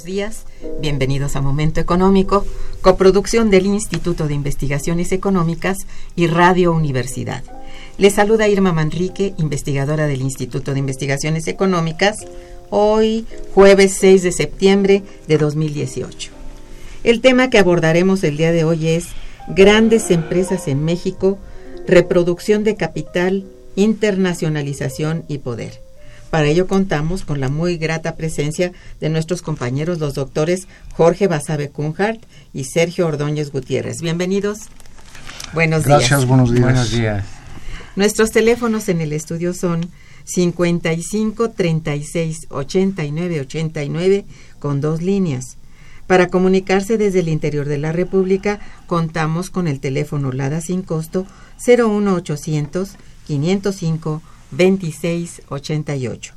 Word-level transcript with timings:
Buenos 0.00 0.04
días. 0.04 0.44
Bienvenidos 0.80 1.36
a 1.36 1.42
Momento 1.42 1.80
Económico, 1.80 2.46
coproducción 2.80 3.50
del 3.50 3.66
Instituto 3.66 4.28
de 4.28 4.34
Investigaciones 4.34 5.12
Económicas 5.12 5.78
y 6.16 6.26
Radio 6.26 6.72
Universidad. 6.72 7.42
Les 7.98 8.14
saluda 8.14 8.48
Irma 8.48 8.72
Manrique, 8.72 9.34
investigadora 9.36 10.06
del 10.06 10.22
Instituto 10.22 10.72
de 10.72 10.78
Investigaciones 10.78 11.48
Económicas, 11.48 12.16
hoy 12.70 13.26
jueves 13.54 13.94
6 14.00 14.22
de 14.22 14.32
septiembre 14.32 15.02
de 15.26 15.38
2018. 15.38 16.30
El 17.04 17.20
tema 17.20 17.50
que 17.50 17.58
abordaremos 17.58 18.24
el 18.24 18.36
día 18.36 18.52
de 18.52 18.64
hoy 18.64 18.88
es 18.88 19.08
Grandes 19.48 20.10
empresas 20.10 20.66
en 20.68 20.84
México, 20.84 21.38
reproducción 21.86 22.64
de 22.64 22.76
capital, 22.76 23.44
internacionalización 23.76 25.24
y 25.28 25.38
poder. 25.38 25.89
Para 26.30 26.46
ello 26.46 26.68
contamos 26.68 27.24
con 27.24 27.40
la 27.40 27.48
muy 27.48 27.76
grata 27.76 28.14
presencia 28.14 28.72
de 29.00 29.08
nuestros 29.08 29.42
compañeros 29.42 29.98
los 29.98 30.14
doctores 30.14 30.68
Jorge 30.92 31.26
Basabe 31.26 31.70
Kunhardt 31.70 32.24
y 32.54 32.64
Sergio 32.64 33.08
Ordóñez 33.08 33.50
Gutiérrez. 33.50 34.00
Bienvenidos. 34.00 34.68
Buenos 35.52 35.84
días. 35.84 35.98
Gracias, 35.98 36.26
buenos 36.26 36.52
días. 36.52 36.62
Buenos 36.62 36.92
días. 36.92 37.24
Nuestros 37.96 38.30
teléfonos 38.30 38.88
en 38.88 39.00
el 39.00 39.12
estudio 39.12 39.52
son 39.52 39.90
55 40.24 41.50
36 41.50 42.46
89 42.48 43.40
89 43.40 44.24
con 44.60 44.80
dos 44.80 45.02
líneas. 45.02 45.56
Para 46.06 46.28
comunicarse 46.28 46.98
desde 46.98 47.20
el 47.20 47.28
interior 47.28 47.66
de 47.66 47.78
la 47.78 47.92
República, 47.92 48.60
contamos 48.86 49.50
con 49.50 49.66
el 49.66 49.80
teléfono 49.80 50.32
LADA 50.32 50.60
sin 50.60 50.82
costo 50.82 51.26
01800 51.64 52.96
505 53.26 54.22
2688. 54.50 56.34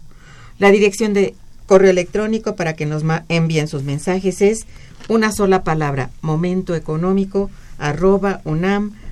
La 0.60 0.72
dirección 0.72 1.14
de 1.14 1.36
correo 1.66 1.92
electrónico 1.92 2.56
para 2.56 2.76
que 2.76 2.86
nos 2.86 3.04
envíen 3.30 3.68
sus 3.68 3.82
mensajes 3.84 4.42
es 4.42 4.66
una 5.10 5.32
sola 5.32 5.64
palabra, 5.64 6.12
momentoeconómico 6.22 7.50
arroba 7.78 8.42
unam.mx. 8.46 9.04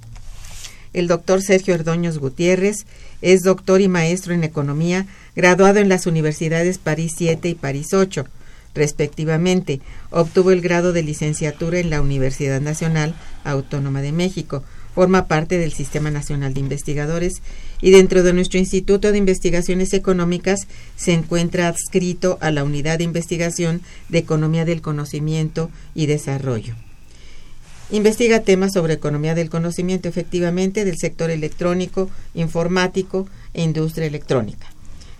El 0.93 1.07
doctor 1.07 1.41
Sergio 1.41 1.75
Ordóñez 1.75 2.17
Gutiérrez 2.17 2.85
es 3.21 3.41
doctor 3.41 3.81
y 3.81 3.87
maestro 3.87 4.33
en 4.33 4.43
economía, 4.43 5.05
graduado 5.35 5.79
en 5.79 5.89
las 5.89 6.07
universidades 6.07 6.77
París 6.77 7.13
7 7.17 7.49
y 7.49 7.55
París 7.55 7.93
8, 7.93 8.25
respectivamente. 8.73 9.81
Obtuvo 10.09 10.51
el 10.51 10.61
grado 10.61 10.93
de 10.93 11.03
licenciatura 11.03 11.79
en 11.79 11.89
la 11.89 12.01
Universidad 12.01 12.61
Nacional 12.61 13.15
Autónoma 13.43 14.01
de 14.01 14.11
México. 14.11 14.63
Forma 14.95 15.27
parte 15.27 15.59
del 15.59 15.73
Sistema 15.73 16.09
Nacional 16.09 16.55
de 16.55 16.59
Investigadores 16.59 17.43
y 17.81 17.91
dentro 17.91 18.23
de 18.23 18.33
nuestro 18.33 18.57
Instituto 18.57 19.11
de 19.11 19.19
Investigaciones 19.19 19.93
Económicas 19.93 20.61
se 20.95 21.13
encuentra 21.13 21.67
adscrito 21.67 22.39
a 22.41 22.49
la 22.49 22.63
Unidad 22.63 22.97
de 22.97 23.03
Investigación 23.03 23.81
de 24.09 24.17
Economía 24.17 24.65
del 24.65 24.81
Conocimiento 24.81 25.69
y 25.93 26.07
Desarrollo. 26.07 26.73
Investiga 27.89 28.41
temas 28.41 28.73
sobre 28.73 28.93
economía 28.93 29.33
del 29.33 29.49
conocimiento 29.49 30.09
efectivamente 30.09 30.83
del 30.83 30.97
sector 30.97 31.29
electrónico, 31.29 32.09
informático 32.33 33.27
e 33.53 33.63
industria 33.63 34.07
electrónica. 34.07 34.67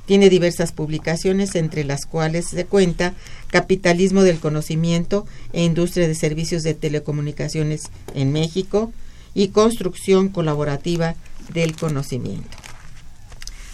Tiene 0.05 0.29
diversas 0.29 0.73
publicaciones 0.73 1.55
entre 1.55 1.85
las 1.85 2.05
cuales 2.05 2.47
se 2.47 2.65
cuenta 2.65 3.13
Capitalismo 3.47 4.23
del 4.23 4.39
Conocimiento 4.39 5.25
e 5.53 5.63
Industria 5.63 6.09
de 6.09 6.15
Servicios 6.15 6.63
de 6.63 6.73
Telecomunicaciones 6.73 7.83
en 8.13 8.33
México 8.33 8.91
y 9.33 9.49
Construcción 9.49 10.27
Colaborativa 10.27 11.15
del 11.53 11.73
Conocimiento. 11.75 12.66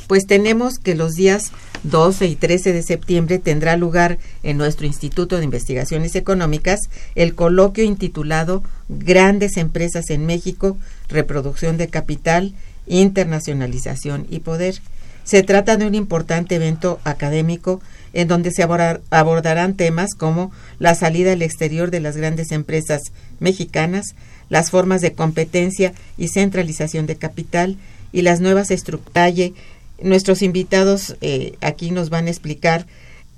Pues 0.07 0.25
tenemos 0.27 0.79
que 0.79 0.95
los 0.95 1.13
días 1.13 1.51
12 1.83 2.27
y 2.27 2.35
13 2.35 2.73
de 2.73 2.83
septiembre 2.83 3.39
tendrá 3.39 3.77
lugar 3.77 4.17
en 4.43 4.57
nuestro 4.57 4.85
Instituto 4.85 5.37
de 5.37 5.45
Investigaciones 5.45 6.15
Económicas 6.15 6.79
el 7.15 7.35
coloquio 7.35 7.83
intitulado 7.83 8.63
Grandes 8.89 9.57
Empresas 9.57 10.09
en 10.09 10.25
México, 10.25 10.77
Reproducción 11.07 11.77
de 11.77 11.87
Capital, 11.87 12.53
Internacionalización 12.87 14.27
y 14.29 14.39
Poder. 14.39 14.75
Se 15.23 15.41
trata 15.41 15.77
de 15.77 15.87
un 15.87 15.95
importante 15.95 16.55
evento 16.55 16.99
académico 17.05 17.81
en 18.11 18.27
donde 18.27 18.51
se 18.51 18.63
abordarán 18.63 19.75
temas 19.75 20.15
como 20.15 20.51
la 20.79 20.95
salida 20.95 21.31
al 21.31 21.41
exterior 21.41 21.91
de 21.91 22.01
las 22.01 22.17
grandes 22.17 22.51
empresas 22.51 23.01
mexicanas, 23.39 24.15
las 24.49 24.69
formas 24.69 25.01
de 25.01 25.13
competencia 25.13 25.93
y 26.17 26.27
centralización 26.27 27.07
de 27.07 27.15
capital 27.15 27.77
y 28.11 28.21
las 28.21 28.41
nuevas 28.41 28.69
estructuras 28.69 29.33
nuestros 30.03 30.41
invitados 30.41 31.15
eh, 31.21 31.57
aquí 31.61 31.91
nos 31.91 32.09
van 32.09 32.27
a 32.27 32.29
explicar 32.29 32.85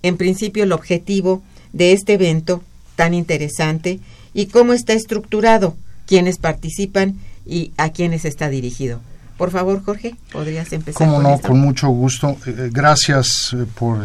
en 0.01 0.17
principio 0.17 0.63
el 0.63 0.71
objetivo 0.71 1.41
de 1.73 1.93
este 1.93 2.13
evento 2.13 2.63
tan 2.95 3.13
interesante 3.13 3.99
y 4.33 4.47
cómo 4.47 4.73
está 4.73 4.93
estructurado, 4.93 5.75
quiénes 6.05 6.37
participan 6.37 7.15
y 7.45 7.71
a 7.77 7.89
quiénes 7.89 8.25
está 8.25 8.49
dirigido. 8.49 8.99
Por 9.37 9.51
favor, 9.51 9.83
Jorge, 9.83 10.15
podrías 10.31 10.71
empezar. 10.71 11.07
Cómo 11.07 11.21
no, 11.21 11.39
con 11.39 11.59
mucho 11.59 11.89
gusto. 11.89 12.37
Eh, 12.45 12.69
gracias 12.71 13.53
eh, 13.53 13.65
por 13.77 13.99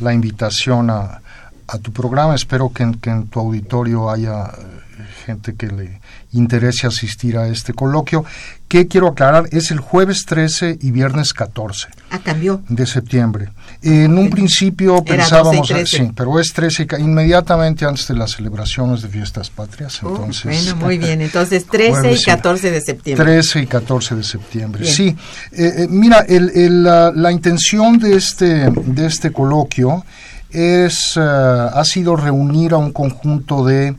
la 0.00 0.12
invitación 0.12 0.90
a, 0.90 1.20
tu 1.82 1.92
programa. 1.92 2.34
Espero 2.34 2.72
que 2.72 2.84
en 2.84 3.26
tu 3.26 3.40
auditorio 3.40 4.08
haya 4.08 4.52
gente 5.24 5.54
que 5.54 5.68
le 5.68 6.00
interese 6.32 6.86
asistir 6.86 7.38
a 7.38 7.48
este 7.48 7.72
coloquio, 7.72 8.24
que 8.68 8.88
quiero 8.88 9.08
aclarar 9.08 9.48
es 9.52 9.70
el 9.70 9.78
jueves 9.78 10.24
13 10.26 10.78
y 10.80 10.90
viernes 10.90 11.32
14. 11.32 11.88
Ah, 12.10 12.18
cambió. 12.18 12.62
De 12.68 12.86
septiembre. 12.86 13.50
En 13.82 14.18
un 14.18 14.30
principio 14.30 15.04
pensábamos, 15.04 15.68
sí, 15.84 16.10
pero 16.14 16.38
es 16.40 16.52
13 16.52 16.88
inmediatamente 16.98 17.84
antes 17.84 18.08
de 18.08 18.14
las 18.14 18.32
celebraciones 18.32 19.02
de 19.02 19.08
fiestas 19.08 19.50
patrias. 19.50 20.02
Oh, 20.02 20.08
entonces, 20.08 20.44
bueno, 20.44 20.84
muy 20.84 20.98
bien. 21.06 21.20
Entonces 21.20 21.66
13 21.66 22.12
y 22.12 22.22
14 22.22 22.70
de 22.70 22.80
septiembre. 22.80 23.24
13 23.24 23.60
y 23.60 23.66
14 23.66 24.14
de 24.16 24.22
septiembre. 24.24 24.84
Sí. 24.84 25.16
Eh, 25.52 25.72
eh, 25.78 25.86
mira, 25.88 26.20
el, 26.28 26.82
la, 26.82 27.30
intención 27.30 27.98
de 27.98 28.16
este, 28.16 28.70
de 28.70 29.06
este 29.06 29.30
coloquio 29.30 30.04
es, 30.50 31.16
eh, 31.16 31.20
ha 31.20 31.84
sido 31.84 32.16
reunir 32.16 32.72
a 32.72 32.78
un 32.78 32.92
conjunto 32.92 33.64
de 33.64 33.94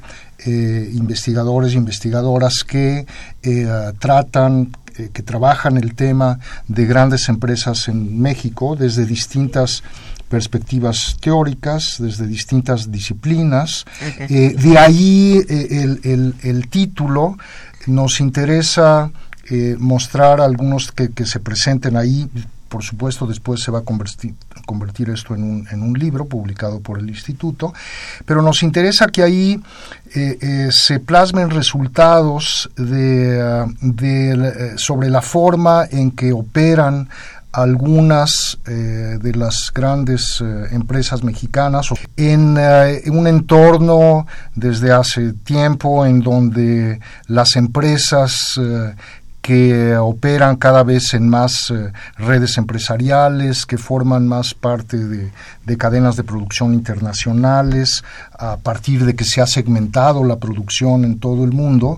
eh, 0.45 0.91
investigadores 0.93 1.73
e 1.73 1.77
investigadoras 1.77 2.63
que 2.63 3.07
eh, 3.41 3.93
tratan 3.99 4.69
eh, 4.95 5.09
que 5.11 5.23
trabajan 5.23 5.77
el 5.77 5.95
tema 5.95 6.39
de 6.67 6.85
grandes 6.85 7.27
empresas 7.29 7.87
en 7.87 8.21
México 8.21 8.75
desde 8.75 9.05
distintas 9.05 9.83
perspectivas 10.29 11.17
teóricas, 11.21 11.95
desde 11.99 12.27
distintas 12.27 12.91
disciplinas. 12.91 13.85
de 14.27 14.77
ahí 14.77 15.41
el, 15.47 16.35
el, 16.43 16.67
título. 16.69 17.37
Nos 17.87 18.19
interesa 18.19 19.09
mostrar 19.77 20.41
algunos 20.41 20.91
que, 20.91 21.11
que, 21.11 21.25
se 21.25 21.39
presenten 21.39 21.95
ahí 21.95 22.29
por 22.67 22.83
supuesto, 22.83 23.25
después 23.25 23.61
se 23.61 23.71
va 23.71 23.79
a 23.79 23.83
convertir, 23.83 25.09
esto 25.09 25.35
en 25.35 25.43
un, 25.43 25.67
en 25.71 25.81
un, 25.81 25.97
libro 25.97 26.25
publicado 26.25 26.79
por 26.79 26.99
el 26.99 27.09
instituto, 27.09 27.73
pero 28.25 28.41
nos 28.41 28.63
interesa 28.63 29.07
que 29.07 29.23
ahí 29.23 29.61
eh, 30.15 30.37
eh, 30.41 30.67
se 30.71 30.99
plasmen 30.99 31.49
resultados 31.49 32.69
de, 32.75 33.65
eh, 34.01 34.73
sobre 34.77 35.09
la 35.09 35.21
forma 35.21 35.85
en 35.89 36.11
que 36.11 36.31
operan 36.31 37.09
algunas 37.51 38.59
de 38.65 39.33
las 39.33 39.71
grandes 39.73 40.43
empresas 40.69 41.23
mexicanas 41.23 41.87
en 42.15 42.55
un 43.11 43.25
entorno 43.25 44.27
desde 44.53 44.91
hace 44.91 45.33
tiempo 45.33 46.05
en 46.05 46.19
donde 46.19 46.99
las 47.25 47.55
empresas 47.55 48.59
que 49.47 49.95
operan 49.95 50.57
cada 50.57 50.83
vez 50.83 51.13
en 51.13 51.29
más 51.29 51.71
eh, 51.71 51.93
redes 52.17 52.57
empresariales, 52.57 53.65
que 53.65 53.77
forman 53.77 54.27
más 54.27 54.53
parte 54.53 54.97
de, 54.97 55.77
cadenas 55.77 56.17
de 56.17 56.25
producción 56.25 56.73
internacionales, 56.73 58.03
a 58.37 58.57
partir 58.57 59.05
de 59.05 59.15
que 59.15 59.23
se 59.23 59.39
ha 59.39 59.47
segmentado 59.47 60.25
la 60.25 60.35
producción 60.35 61.05
en 61.05 61.19
todo 61.19 61.45
el 61.45 61.53
mundo, 61.53 61.97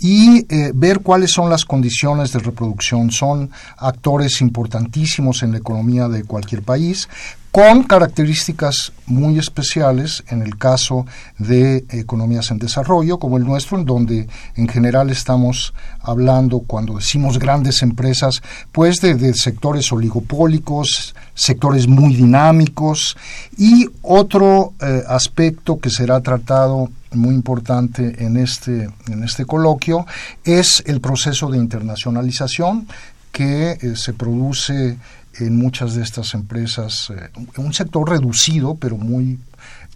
y 0.00 0.46
eh, 0.48 0.72
ver 0.74 1.00
cuáles 1.00 1.32
son 1.32 1.50
las 1.50 1.66
condiciones 1.66 2.32
de 2.32 2.38
reproducción. 2.38 3.10
Son 3.10 3.50
actores 3.76 4.40
importantísimos 4.40 5.42
en 5.42 5.52
la 5.52 5.58
economía 5.58 6.08
de 6.08 6.24
cualquier 6.24 6.62
país, 6.62 7.10
con 7.56 7.84
características 7.84 8.92
muy 9.06 9.38
especiales 9.38 10.22
en 10.28 10.42
el 10.42 10.58
caso 10.58 11.06
de 11.38 11.86
economías 11.88 12.50
en 12.50 12.58
desarrollo 12.58 13.18
como 13.18 13.38
el 13.38 13.44
nuestro, 13.44 13.78
en 13.78 13.86
donde 13.86 14.28
en 14.56 14.68
general 14.68 15.08
estamos 15.08 15.72
hablando, 16.02 16.58
cuando 16.58 16.96
decimos 16.96 17.38
grandes 17.38 17.80
empresas, 17.80 18.42
pues 18.72 19.00
de, 19.00 19.32
sectores 19.32 19.90
oligopólicos, 19.90 21.14
sectores 21.32 21.88
muy 21.88 22.14
dinámicos. 22.14 23.16
Y 23.56 23.88
otro 24.02 24.74
eh, 24.82 25.02
aspecto 25.08 25.78
que 25.78 25.88
será 25.88 26.20
tratado 26.20 26.90
muy 27.12 27.34
importante 27.34 28.22
en 28.22 28.36
este, 28.36 28.90
en 29.08 29.24
este 29.24 29.46
coloquio 29.46 30.04
es 30.44 30.82
el 30.84 31.00
proceso 31.00 31.50
de 31.50 31.56
internacionalización 31.56 32.86
que 33.32 33.72
eh, 33.72 33.96
se 33.96 34.12
produce 34.12 34.98
en 35.38 35.56
muchas 35.56 35.94
de 35.94 36.02
estas 36.02 36.34
empresas, 36.34 37.10
eh, 37.10 37.30
un 37.58 37.72
sector 37.72 38.08
reducido, 38.08 38.74
pero 38.74 38.96
muy 38.96 39.38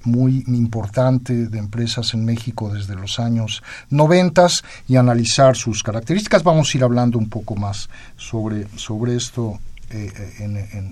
muy 0.05 0.45
importante 0.47 1.47
de 1.49 1.59
empresas 1.59 2.15
en 2.15 2.25
México 2.25 2.73
desde 2.73 2.95
los 2.95 3.21
años 3.21 3.63
90 3.91 4.47
y 4.89 4.97
analizar 4.97 5.57
sus 5.57 5.83
características. 5.83 6.43
Vamos 6.43 6.73
a 6.73 6.79
ir 6.79 6.85
hablando 6.85 7.19
un 7.19 7.29
poco 7.29 7.55
más 7.55 7.91
sobre, 8.17 8.67
sobre 8.77 9.17
esto 9.17 9.59
eh, 9.91 10.13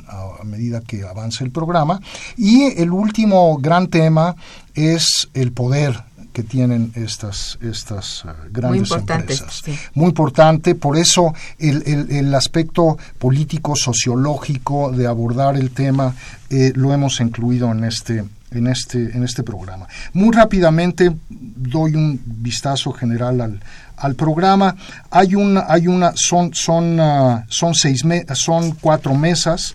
a 0.08 0.44
medida 0.44 0.80
que 0.80 1.04
avance 1.04 1.44
el 1.44 1.50
programa. 1.50 2.00
Y 2.36 2.64
el 2.80 2.90
último 2.90 3.56
gran 3.58 3.88
tema 3.88 4.36
es 4.74 5.28
el 5.34 5.52
poder 5.52 6.07
que 6.32 6.42
tienen 6.42 6.92
estas, 6.94 7.58
estas 7.60 8.24
uh, 8.24 8.28
grandes 8.50 8.90
empresas. 8.90 9.62
Muy 9.94 10.06
importante, 10.06 10.74
por 10.74 10.96
eso 10.96 11.34
el, 11.58 11.82
el, 12.10 12.34
aspecto 12.34 12.98
político, 13.18 13.74
sociológico 13.74 14.92
de 14.92 15.06
abordar 15.06 15.56
el 15.56 15.70
tema 15.70 16.14
eh, 16.50 16.72
lo 16.74 16.92
hemos 16.92 17.20
incluido 17.20 17.72
en 17.72 17.84
este, 17.84 18.24
en 18.50 18.66
este, 18.66 18.98
en 19.16 19.24
este 19.24 19.42
programa. 19.42 19.86
Muy 20.12 20.34
rápidamente 20.34 21.14
doy 21.28 21.94
un 21.94 22.20
vistazo 22.24 22.92
general 22.92 23.40
al, 23.40 23.60
al 23.96 24.14
programa. 24.14 24.76
Hay 25.10 25.34
una, 25.34 25.64
hay 25.68 25.86
una, 25.86 26.12
son, 26.14 26.54
son, 26.54 27.00
uh, 27.00 27.42
son 27.48 27.74
seis 27.74 28.04
son 28.34 28.72
cuatro 28.72 29.14
mesas. 29.14 29.74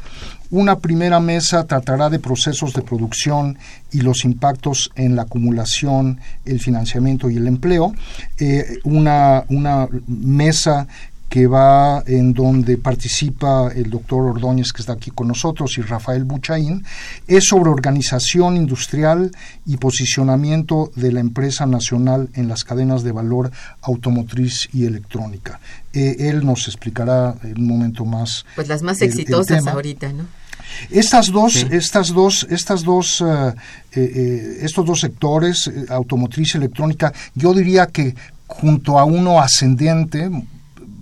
Una 0.53 0.77
primera 0.77 1.19
mesa 1.19 1.65
tratará 1.65 2.11
de 2.11 2.19
procesos 2.19 2.73
de 2.73 2.83
producción 2.83 3.57
y 3.91 4.01
los 4.01 4.23
impactos 4.23 4.91
en 4.93 5.15
la 5.15 5.23
acumulación, 5.23 6.19
el 6.45 6.59
financiamiento 6.59 7.27
y 7.27 7.37
el 7.37 7.47
empleo. 7.47 7.91
Eh, 8.37 8.77
una, 8.83 9.45
una 9.49 9.87
mesa 10.05 10.85
que 11.27 11.47
va 11.47 12.03
en 12.05 12.33
donde 12.33 12.77
participa 12.77 13.71
el 13.75 13.89
doctor 13.89 14.25
Ordóñez, 14.25 14.71
que 14.71 14.83
está 14.83 14.93
aquí 14.93 15.09
con 15.09 15.27
nosotros, 15.27 15.75
y 15.79 15.81
Rafael 15.81 16.23
Buchaín, 16.23 16.85
es 17.27 17.45
sobre 17.45 17.71
organización 17.71 18.55
industrial 18.55 19.31
y 19.65 19.77
posicionamiento 19.77 20.91
de 20.95 21.13
la 21.13 21.19
empresa 21.19 21.65
nacional 21.65 22.29
en 22.35 22.47
las 22.47 22.63
cadenas 22.63 23.01
de 23.01 23.11
valor 23.11 23.49
automotriz 23.81 24.69
y 24.71 24.85
electrónica. 24.85 25.59
Eh, 25.93 26.29
él 26.29 26.45
nos 26.45 26.67
explicará 26.67 27.33
en 27.41 27.57
un 27.57 27.67
momento 27.67 28.05
más. 28.05 28.45
Pues 28.53 28.67
las 28.67 28.83
más 28.83 29.01
exitosas 29.01 29.65
ahorita, 29.65 30.13
¿no? 30.13 30.42
Estas 30.89 31.31
dos, 31.31 31.55
estas 31.71 32.09
dos, 32.09 32.47
estas 32.49 32.83
dos, 32.83 33.21
eh, 33.21 33.53
eh, 33.95 34.57
estos 34.61 34.85
dos 34.85 34.99
sectores, 34.99 35.71
automotriz 35.89 36.53
y 36.53 36.57
electrónica, 36.57 37.13
yo 37.35 37.53
diría 37.53 37.87
que 37.87 38.15
junto 38.47 38.99
a 38.99 39.05
uno 39.05 39.39
ascendente, 39.39 40.29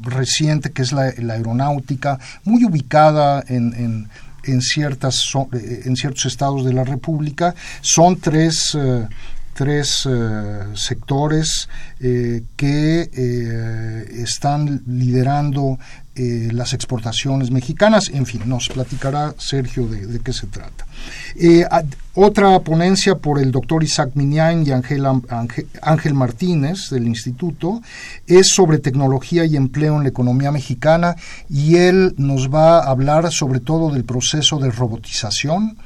reciente 0.02 0.72
que 0.72 0.82
es 0.82 0.92
la, 0.92 1.04
aeronáutica, 1.04 2.20
muy 2.44 2.64
ubicada 2.64 3.44
en, 3.48 4.08
en, 4.44 4.62
ciertas, 4.62 5.24
eh, 5.54 5.84
en 5.86 5.96
ciertos 5.96 6.26
estados 6.26 6.66
de 6.66 6.74
la 6.74 6.84
República. 6.84 7.54
Son 7.82 8.18
tres, 8.18 8.76
eh, 8.76 9.08
tres 9.54 10.08
eh, 10.10 10.60
sectores 10.74 11.68
que 12.56 13.10
están 14.24 14.82
liderando 14.88 15.78
eh, 16.14 16.50
las 16.52 16.74
exportaciones 16.74 17.52
mexicanas. 17.52 18.10
En 18.10 18.26
fin, 18.26 18.42
nos 18.46 18.68
platicará 18.68 19.34
Sergio 19.38 19.88
de, 19.88 20.20
qué 20.20 20.34
se 20.34 20.48
trata. 20.48 20.86
Eh, 21.36 21.66
otra 22.16 22.60
ponencia 22.60 23.16
por 23.16 23.40
el 23.40 23.52
doctor 23.52 23.82
Isaac 23.82 24.12
Minian 24.16 24.68
y 24.68 24.72
Ángel, 24.72 25.06
Ángel 25.82 26.14
Martínez 26.14 26.90
del 26.90 27.08
Instituto 27.08 27.82
es 28.28 28.50
sobre 28.50 28.80
tecnología 28.80 29.46
y 29.46 29.56
empleo 29.56 29.96
en 29.96 30.04
la 30.04 30.10
economía 30.10 30.52
mexicana 30.52 31.16
y 31.50 31.78
él 31.78 32.14
nos 32.18 32.54
va 32.54 32.80
a 32.80 32.90
hablar 32.90 33.32
sobre 33.32 33.62
todo 33.62 33.90
del 33.90 34.04
proceso 34.04 34.60
de 34.60 34.70
robotización 34.70 35.78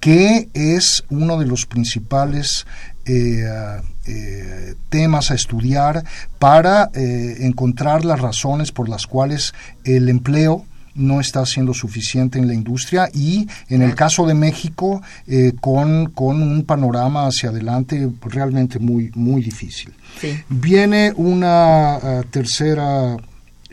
que 0.00 0.48
es 0.54 1.04
uno 1.10 1.38
de 1.38 1.46
los 1.46 1.66
principales 1.66 2.66
eh, 3.08 3.80
eh, 4.06 4.74
temas 4.90 5.30
a 5.30 5.34
estudiar 5.34 6.04
para 6.38 6.90
eh, 6.94 7.38
encontrar 7.40 8.04
las 8.04 8.20
razones 8.20 8.70
por 8.70 8.88
las 8.88 9.06
cuales 9.06 9.54
el 9.84 10.10
empleo 10.10 10.66
no 10.94 11.20
está 11.20 11.46
siendo 11.46 11.72
suficiente 11.72 12.38
en 12.38 12.46
la 12.48 12.54
industria 12.54 13.08
y 13.14 13.48
en 13.68 13.80
el 13.82 13.94
caso 13.94 14.26
de 14.26 14.34
México 14.34 15.00
con, 15.60 16.10
con, 16.10 16.42
un 16.42 16.64
panorama 16.64 17.26
hacia 17.26 17.50
adelante 17.50 18.10
realmente 18.22 18.80
muy, 18.80 19.12
muy 19.14 19.40
difícil. 19.42 19.92
Viene 20.48 21.12
una 21.14 22.24
tercera 22.30 23.16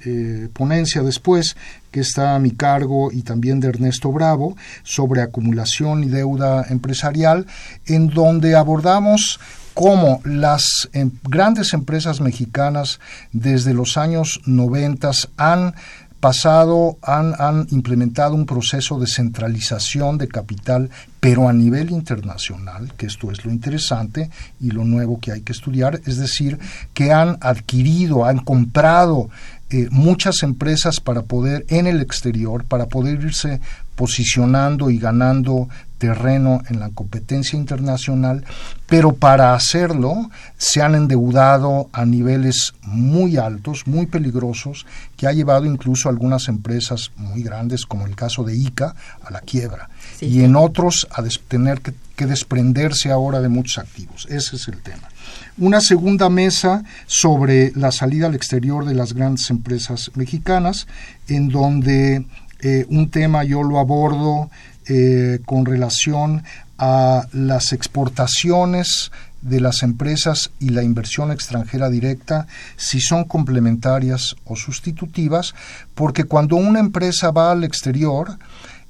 eh, 0.07 0.49
ponencia 0.53 1.01
después, 1.01 1.55
que 1.95 2.01
está 2.01 2.35
a 2.35 2.39
mi 2.39 2.51
cargo 2.51 3.09
y 3.09 3.21
también 3.21 3.61
de 3.61 3.69
Ernesto 3.69 4.11
Bravo, 4.11 4.57
sobre 4.83 5.21
acumulación 5.21 6.03
y 6.03 6.09
deuda 6.09 6.65
empresarial, 6.69 7.47
en 7.85 8.09
donde 8.09 8.57
abordamos 8.57 9.39
cómo 9.73 10.19
las 10.25 10.89
em, 10.91 11.11
grandes 11.23 11.71
empresas 11.71 12.19
mexicanas 12.19 12.99
desde 13.31 13.73
los 13.73 13.95
años 13.95 14.41
90 14.45 15.11
han 15.37 15.73
pasado 16.19 16.97
han, 17.01 17.33
han, 17.39 17.67
implementado 17.69 18.35
un 18.35 18.45
proceso 18.45 18.99
de 18.99 19.07
centralización 19.07 20.17
de 20.17 20.27
capital, 20.27 20.89
pero 21.21 21.47
a 21.47 21.53
nivel 21.53 21.91
internacional, 21.91 22.93
que 22.97 23.05
esto 23.05 23.31
es 23.31 23.45
lo 23.45 23.51
interesante 23.51 24.31
y 24.59 24.71
lo 24.71 24.83
nuevo 24.83 25.19
que 25.19 25.31
hay 25.31 25.41
que 25.41 25.53
estudiar, 25.53 26.01
es 26.05 26.17
decir, 26.17 26.57
que 26.93 27.13
han 27.13 27.37
adquirido, 27.41 28.25
han 28.25 28.39
comprado 28.39 29.29
eh, 29.75 29.89
muchas 29.91 30.41
empresas 30.41 31.01
para 31.01 31.23
poder 31.23 31.65
en 31.67 31.85
el 31.85 31.99
exterior, 31.99 32.63
para 32.63 32.85
poder 32.85 33.21
irse 33.21 33.59
posicionando 33.97 34.89
y 34.89 34.99
ganando 34.99 35.67
terreno 36.05 36.61
en 36.69 36.79
la 36.79 36.89
competencia 36.89 37.57
internacional, 37.57 38.45
pero 38.85 39.15
para 39.15 39.55
hacerlo 39.55 40.29
se 40.57 40.83
han 40.83 40.93
endeudado 40.93 41.89
a 41.93 42.05
niveles 42.05 42.73
muy 42.83 43.37
altos, 43.37 43.87
muy 43.87 44.05
peligrosos, 44.05 44.85
que 45.17 45.25
ha 45.25 45.31
llevado 45.31 45.65
incluso 45.65 46.07
a 46.07 46.11
algunas 46.11 46.47
empresas 46.47 47.11
muy 47.17 47.41
grandes, 47.41 47.87
como 47.87 48.05
el 48.05 48.15
caso 48.15 48.43
de 48.43 48.55
ICA, 48.55 48.95
a 49.23 49.31
la 49.31 49.41
quiebra, 49.41 49.89
y 50.21 50.43
en 50.43 50.55
otros 50.55 51.07
a 51.11 51.23
tener 51.47 51.81
que, 51.81 51.93
que 52.15 52.27
desprenderse 52.27 53.11
ahora 53.11 53.41
de 53.41 53.49
muchos 53.49 53.79
activos. 53.79 54.27
Ese 54.29 54.57
es 54.57 54.67
el 54.67 54.81
tema. 54.83 55.09
Una 55.57 55.81
segunda 55.81 56.29
mesa 56.29 56.83
sobre 57.07 57.71
la 57.75 57.91
salida 57.91 58.27
al 58.27 58.35
exterior 58.35 58.85
de 58.85 58.93
las 58.93 59.13
grandes 59.13 59.49
empresas 59.49 60.11
mexicanas, 60.13 60.85
en 61.27 61.49
donde 61.49 62.25
eh, 62.61 62.85
un 62.89 63.09
tema 63.09 63.43
yo 63.43 63.63
lo 63.63 63.79
abordo 63.79 64.49
eh, 64.87 65.39
con 65.45 65.65
relación 65.65 66.43
a 66.77 67.27
las 67.31 67.73
exportaciones 67.73 69.11
de 69.41 69.59
las 69.59 69.83
empresas 69.83 70.51
y 70.59 70.69
la 70.69 70.83
inversión 70.83 71.31
extranjera 71.31 71.89
directa, 71.89 72.47
si 72.77 72.99
son 72.99 73.25
complementarias 73.25 74.35
o 74.45 74.55
sustitutivas, 74.55 75.53
porque 75.93 76.23
cuando 76.23 76.55
una 76.55 76.79
empresa 76.79 77.31
va 77.31 77.51
al 77.51 77.63
exterior 77.63 78.37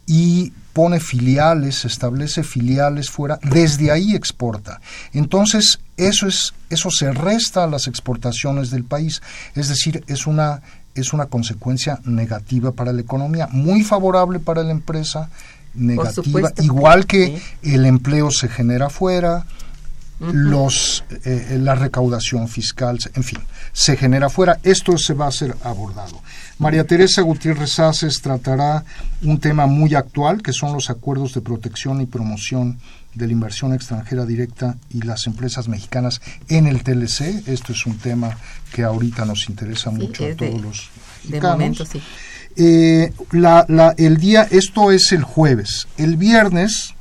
y 0.07 0.53
pone 0.71 0.99
filiales, 0.99 1.85
establece 1.85 2.43
filiales 2.43 3.09
fuera, 3.09 3.39
desde 3.43 3.91
ahí 3.91 4.15
exporta. 4.15 4.81
Entonces, 5.13 5.79
eso 5.97 6.27
es 6.27 6.53
eso 6.69 6.89
se 6.89 7.11
resta 7.11 7.63
a 7.63 7.67
las 7.67 7.87
exportaciones 7.87 8.71
del 8.71 8.83
país, 8.83 9.21
es 9.55 9.69
decir, 9.69 10.03
es 10.07 10.27
una 10.27 10.61
es 10.95 11.13
una 11.13 11.27
consecuencia 11.27 11.99
negativa 12.05 12.71
para 12.71 12.93
la 12.93 13.01
economía, 13.01 13.47
muy 13.51 13.83
favorable 13.83 14.39
para 14.39 14.63
la 14.63 14.71
empresa, 14.71 15.29
negativa, 15.73 16.51
igual 16.61 17.05
que 17.05 17.39
el 17.61 17.85
empleo 17.85 18.31
se 18.31 18.47
genera 18.47 18.89
fuera, 18.89 19.45
los 20.19 21.03
eh, 21.25 21.57
la 21.59 21.75
recaudación 21.75 22.47
fiscal, 22.47 22.97
en 23.13 23.23
fin, 23.23 23.39
se 23.73 23.97
genera 23.97 24.29
fuera. 24.29 24.59
Esto 24.63 24.97
se 24.97 25.13
va 25.13 25.27
a 25.27 25.31
ser 25.31 25.55
abordado. 25.63 26.21
María 26.57 26.85
Teresa 26.85 27.21
Gutiérrez 27.21 27.79
Aces 27.79 28.21
tratará 28.21 28.85
un 29.21 29.39
tema 29.39 29.65
muy 29.65 29.93
actual, 29.93 30.41
que 30.41 30.53
son 30.53 30.71
los 30.71 30.89
acuerdos 30.89 31.33
de 31.33 31.41
protección 31.41 31.99
y 31.99 32.05
promoción 32.05 32.79
de 33.15 33.25
la 33.25 33.31
inversión 33.31 33.73
extranjera 33.73 34.25
directa 34.25 34.77
y 34.89 35.01
las 35.01 35.25
empresas 35.27 35.67
mexicanas 35.67 36.21
en 36.47 36.67
el 36.67 36.83
TLC. 36.83 37.47
Esto 37.47 37.73
es 37.73 37.85
un 37.85 37.97
tema 37.97 38.37
que 38.73 38.83
ahorita 38.83 39.25
nos 39.25 39.49
interesa 39.49 39.89
mucho 39.89 40.25
a 40.25 40.35
todos 40.35 40.61
los 40.61 40.89
mexicanos. 41.27 41.87
Eh, 42.57 43.11
el 43.97 44.17
día, 44.17 44.47
esto 44.49 44.91
es 44.91 45.11
el 45.11 45.23
jueves. 45.23 45.87
El 45.97 46.17
viernes, 46.17 46.93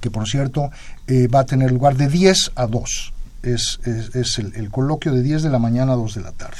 que 0.00 0.10
por 0.10 0.28
cierto 0.28 0.70
eh, 1.06 1.28
va 1.28 1.40
a 1.40 1.46
tener 1.46 1.70
lugar 1.72 1.96
de 1.96 2.08
10 2.08 2.52
a 2.54 2.66
2. 2.66 3.12
Es, 3.42 3.78
es, 3.84 4.38
el, 4.38 4.54
el, 4.56 4.70
coloquio 4.70 5.12
de 5.12 5.22
10 5.22 5.42
de 5.42 5.50
la 5.50 5.58
mañana 5.58 5.92
a 5.92 5.96
2 5.96 6.14
de 6.14 6.22
la 6.22 6.32
tarde. 6.32 6.56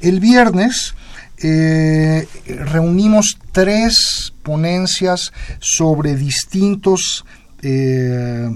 El 0.00 0.20
viernes 0.20 0.94
eh, 1.42 2.28
reunimos 2.46 3.38
tres 3.52 4.34
ponencias 4.42 5.32
sobre 5.58 6.14
distintos 6.14 7.24
eh, 7.62 8.50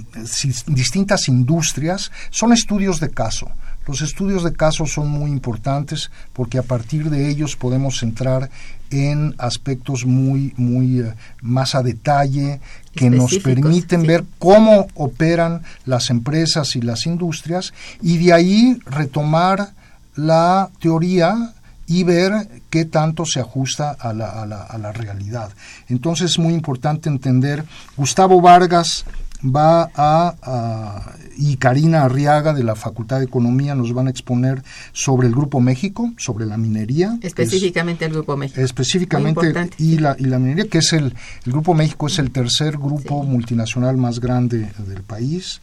distintas 0.67 1.29
industrias, 1.29 2.11
son 2.31 2.53
estudios 2.53 3.01
de 3.01 3.11
caso. 3.11 3.49
Los 3.87 4.01
estudios 4.01 4.45
de 4.45 4.53
caso 4.55 4.87
son 4.87 5.09
muy 5.09 5.31
importantes 5.31 6.11
porque 6.33 6.59
a 6.59 6.63
partir 6.63 7.11
de 7.11 7.29
ellos 7.29 7.55
podemos 7.55 8.03
entrar 8.03 8.49
en 8.91 9.35
aspectos 9.39 10.07
muy, 10.07 10.55
muy 10.57 11.01
eh, 11.01 11.15
más 11.43 11.75
a 11.75 11.83
detalle 11.83 12.61
que 12.95 13.11
nos 13.11 13.39
permiten 13.39 14.07
ver 14.07 14.25
cómo 14.39 14.87
operan 14.95 15.63
las 15.85 16.11
empresas 16.11 16.77
y 16.77 16.81
las 16.81 17.07
industrias 17.07 17.75
y 18.01 18.19
de 18.19 18.33
ahí 18.33 18.79
retomar 18.87 19.73
la 20.17 20.71
teoría 20.81 21.53
y 21.87 22.05
ver 22.05 22.63
qué 22.71 22.85
tanto 22.85 23.25
se 23.27 23.41
ajusta 23.41 23.91
a 23.91 24.13
la, 24.13 24.29
a 24.29 24.47
la, 24.47 24.63
a 24.63 24.79
la 24.79 24.93
realidad. 24.93 25.51
Entonces 25.89 26.33
es 26.33 26.39
muy 26.39 26.55
importante 26.55 27.09
entender, 27.09 27.65
Gustavo 27.97 28.41
Vargas 28.41 29.05
va 29.45 29.91
a, 29.95 31.15
y 31.37 31.57
Karina 31.57 32.05
Arriaga 32.05 32.53
de 32.53 32.63
la 32.63 32.75
Facultad 32.75 33.19
de 33.19 33.25
Economía 33.25 33.75
nos 33.75 33.93
van 33.93 34.07
a 34.07 34.11
exponer 34.11 34.63
sobre 34.93 35.29
el 35.29 35.35
Grupo 35.35 35.61
México, 35.61 36.13
sobre 36.17 36.47
la 36.47 36.57
minería. 36.57 37.19
Específicamente 37.23 38.05
el 38.05 38.13
Grupo 38.13 38.37
México. 38.37 38.61
Específicamente 38.61 39.71
y 39.79 39.99
la, 39.99 40.17
y 40.19 40.25
la 40.25 40.39
minería, 40.39 40.67
que 40.69 40.79
es 40.79 40.93
el, 40.93 41.15
el 41.45 41.53
Grupo 41.53 41.75
México 41.75 42.07
es 42.07 42.19
el 42.19 42.31
tercer 42.31 42.79
grupo 42.79 43.23
multinacional 43.23 43.97
más 43.97 44.21
grande 44.21 44.71
del 44.87 45.03
país. 45.03 45.61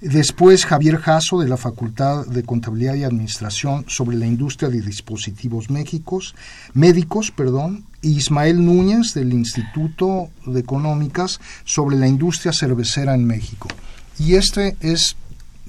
Después 0.00 0.66
Javier 0.66 0.98
Jasso 0.98 1.40
de 1.40 1.48
la 1.48 1.56
Facultad 1.56 2.26
de 2.26 2.42
Contabilidad 2.42 2.94
y 2.94 3.04
Administración 3.04 3.84
sobre 3.88 4.16
la 4.16 4.26
industria 4.26 4.68
de 4.68 4.80
dispositivos 4.80 5.70
médicos, 5.70 6.34
médicos, 6.72 7.30
perdón, 7.30 7.84
Ismael 8.08 8.64
Núñez 8.64 9.14
del 9.14 9.32
Instituto 9.32 10.30
de 10.46 10.60
Económicas 10.60 11.40
sobre 11.64 11.96
la 11.96 12.08
industria 12.08 12.52
cervecera 12.52 13.14
en 13.14 13.24
México. 13.24 13.68
Y 14.18 14.34
este 14.34 14.76
es, 14.80 15.16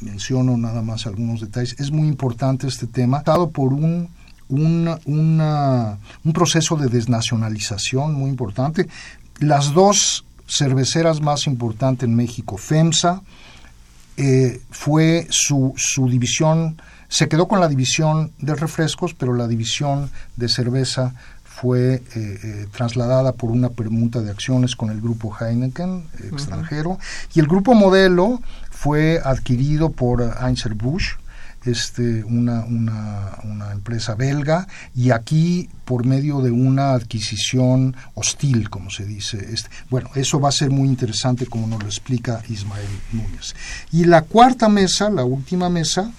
menciono 0.01 0.57
nada 0.57 0.81
más 0.81 1.07
algunos 1.07 1.41
detalles, 1.41 1.75
es 1.79 1.91
muy 1.91 2.07
importante 2.07 2.67
este 2.67 2.87
tema, 2.87 3.23
dado 3.25 3.49
por 3.49 3.73
un, 3.73 4.09
un 4.49 6.33
proceso 6.33 6.75
de 6.75 6.87
desnacionalización 6.87 8.13
muy 8.13 8.29
importante. 8.29 8.87
Las 9.39 9.73
dos 9.73 10.25
cerveceras 10.47 11.21
más 11.21 11.47
importantes 11.47 12.07
en 12.07 12.15
México, 12.15 12.57
FEMSA, 12.57 13.21
eh, 14.17 14.61
fue 14.69 15.27
su, 15.29 15.73
su 15.75 16.07
división, 16.07 16.81
se 17.09 17.27
quedó 17.27 17.47
con 17.47 17.59
la 17.59 17.67
división 17.67 18.31
de 18.39 18.55
refrescos, 18.55 19.13
pero 19.13 19.33
la 19.33 19.47
división 19.47 20.09
de 20.37 20.47
cerveza 20.47 21.13
fue 21.55 21.95
eh, 21.95 22.01
eh, 22.15 22.67
trasladada 22.75 23.31
por 23.31 23.49
una 23.49 23.69
permuta 23.69 24.21
de 24.21 24.29
acciones 24.29 24.75
con 24.75 24.89
el 24.89 24.99
grupo 24.99 25.33
Heineken 25.39 26.03
extranjero 26.33 26.99
y 27.33 27.39
el 27.39 27.47
grupo 27.47 27.73
modelo 27.73 28.41
fue 28.71 29.21
adquirido 29.23 29.89
por 29.89 30.21
Einzel-Busch 30.21 31.17
este, 31.65 32.23
una, 32.25 32.65
una, 32.65 33.39
una, 33.43 33.71
empresa 33.71 34.13
belga, 34.13 34.67
y 34.93 35.09
aquí 35.09 35.67
por 35.83 36.05
medio 36.05 36.41
de 36.41 36.51
una 36.51 36.93
adquisición 36.93 37.95
hostil, 38.13 38.69
como 38.69 38.91
se 38.91 39.03
dice. 39.03 39.37
Este, 39.51 39.69
bueno, 39.89 40.11
eso 40.13 40.39
va 40.39 40.49
a 40.49 40.51
ser 40.51 40.69
muy 40.69 40.87
interesante 40.87 41.47
como 41.47 41.65
nos 41.65 41.81
lo 41.81 41.87
explica 41.87 42.43
Ismael 42.49 42.85
Núñez. 43.13 43.55
Y 43.91 44.03
la 44.03 44.21
cuarta 44.21 44.69
mesa, 44.69 45.09
la 45.09 45.23
última 45.23 45.67
mesa, 45.69 46.11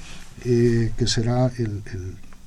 eh, 0.44 0.90
que 0.96 1.06
será 1.06 1.46
el 1.58 1.80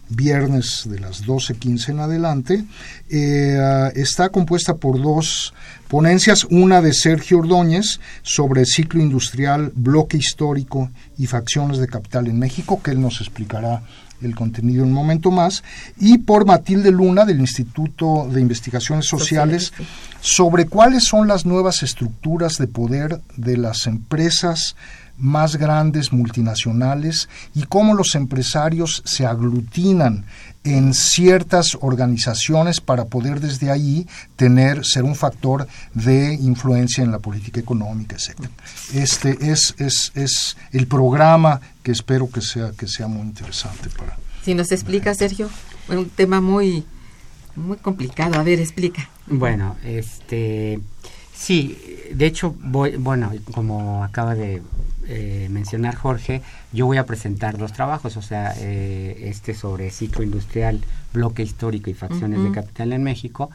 viernes 0.09 0.83
de 0.89 0.99
las 0.99 1.25
12.15 1.25 1.89
en 1.89 1.99
adelante, 1.99 2.65
eh, 3.09 3.91
está 3.95 4.29
compuesta 4.29 4.75
por 4.75 5.01
dos 5.01 5.53
ponencias, 5.87 6.45
una 6.49 6.81
de 6.81 6.93
Sergio 6.93 7.39
Ordóñez 7.39 7.99
sobre 8.21 8.65
ciclo 8.65 9.01
industrial, 9.01 9.71
bloque 9.75 10.17
histórico 10.17 10.89
y 11.17 11.27
facciones 11.27 11.77
de 11.79 11.87
capital 11.87 12.27
en 12.27 12.39
México, 12.39 12.81
que 12.83 12.91
él 12.91 13.01
nos 13.01 13.21
explicará 13.21 13.83
el 14.21 14.35
contenido 14.35 14.83
en 14.83 14.89
un 14.89 14.95
momento 14.95 15.31
más, 15.31 15.63
y 15.97 16.17
por 16.19 16.45
Matilde 16.45 16.91
Luna 16.91 17.25
del 17.25 17.39
Instituto 17.39 18.27
de 18.29 18.41
Investigaciones 18.41 19.05
Sociales 19.07 19.73
sobre 20.21 20.65
cuáles 20.65 21.05
son 21.05 21.27
las 21.27 21.45
nuevas 21.45 21.83
estructuras 21.83 22.57
de 22.57 22.67
poder 22.67 23.21
de 23.37 23.57
las 23.57 23.87
empresas 23.87 24.75
más 25.19 25.57
grandes 25.57 26.11
multinacionales 26.11 27.29
y 27.53 27.63
cómo 27.63 27.93
los 27.93 28.15
empresarios 28.15 29.01
se 29.05 29.25
aglutinan 29.25 30.25
en 30.63 30.93
ciertas 30.93 31.77
organizaciones 31.79 32.81
para 32.81 33.05
poder 33.05 33.39
desde 33.39 33.71
ahí 33.71 34.07
tener 34.35 34.85
ser 34.85 35.03
un 35.03 35.15
factor 35.15 35.67
de 35.93 36.33
influencia 36.33 37.03
en 37.03 37.11
la 37.11 37.19
política 37.19 37.59
económica, 37.59 38.15
etc. 38.15 38.49
Este 38.93 39.51
es, 39.51 39.75
es, 39.77 40.11
es 40.15 40.57
el 40.71 40.87
programa 40.87 41.61
que 41.83 41.91
espero 41.91 42.29
que 42.29 42.41
sea 42.41 42.71
que 42.77 42.87
sea 42.87 43.07
muy 43.07 43.21
interesante 43.21 43.89
para 43.89 44.17
Si 44.43 44.53
nos 44.53 44.71
explica 44.71 45.13
Sergio, 45.13 45.49
un 45.87 46.09
tema 46.09 46.41
muy 46.41 46.85
muy 47.55 47.77
complicado. 47.77 48.39
A 48.39 48.43
ver, 48.43 48.59
explica. 48.59 49.09
Bueno, 49.27 49.75
este, 49.83 50.79
sí, 51.35 51.77
de 52.11 52.25
hecho, 52.25 52.55
voy, 52.59 52.95
bueno, 52.97 53.31
como 53.51 54.03
acaba 54.03 54.35
de 54.35 54.61
eh, 55.11 55.47
mencionar 55.49 55.95
Jorge, 55.95 56.43
yo 56.71 56.85
voy 56.85 56.97
a 56.97 57.05
presentar 57.07 57.57
dos 57.57 57.73
trabajos, 57.73 58.15
o 58.15 58.21
sea, 58.21 58.53
eh, 58.57 59.23
este 59.23 59.55
sobre 59.55 59.89
ciclo 59.89 60.23
industrial, 60.23 60.81
bloque 61.13 61.41
histórico 61.41 61.89
y 61.89 61.95
facciones 61.95 62.43
de 62.43 62.51
capital 62.51 62.93
en 62.93 63.01
México, 63.01 63.49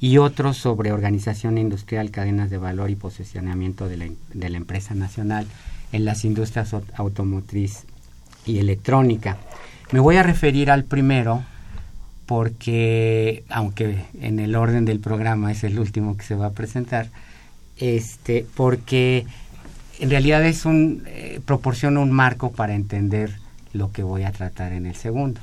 y 0.00 0.18
otro 0.18 0.52
sobre 0.52 0.90
organización 0.90 1.58
industrial, 1.58 2.10
cadenas 2.10 2.50
de 2.50 2.58
valor 2.58 2.90
y 2.90 2.96
posicionamiento 2.96 3.88
de 3.88 3.96
la, 3.96 4.08
de 4.34 4.50
la 4.50 4.56
empresa 4.56 4.94
nacional 4.94 5.46
en 5.92 6.04
las 6.04 6.24
industrias 6.24 6.74
automotriz 6.96 7.84
y 8.44 8.58
electrónica. 8.58 9.38
Me 9.92 10.00
voy 10.00 10.16
a 10.16 10.24
referir 10.24 10.72
al 10.72 10.84
primero 10.84 11.44
porque, 12.26 13.44
aunque 13.48 14.04
en 14.20 14.40
el 14.40 14.56
orden 14.56 14.84
del 14.84 14.98
programa 14.98 15.52
es 15.52 15.62
el 15.62 15.78
último 15.78 16.16
que 16.16 16.24
se 16.24 16.34
va 16.34 16.46
a 16.46 16.52
presentar, 16.52 17.08
este, 17.76 18.44
porque 18.56 19.26
en 19.98 20.10
realidad 20.10 20.44
es 20.44 20.64
un 20.64 21.02
eh, 21.06 21.40
proporciona 21.44 22.00
un 22.00 22.12
marco 22.12 22.52
para 22.52 22.74
entender 22.74 23.38
lo 23.72 23.92
que 23.92 24.02
voy 24.02 24.24
a 24.24 24.32
tratar 24.32 24.72
en 24.72 24.86
el 24.86 24.94
segundo. 24.94 25.40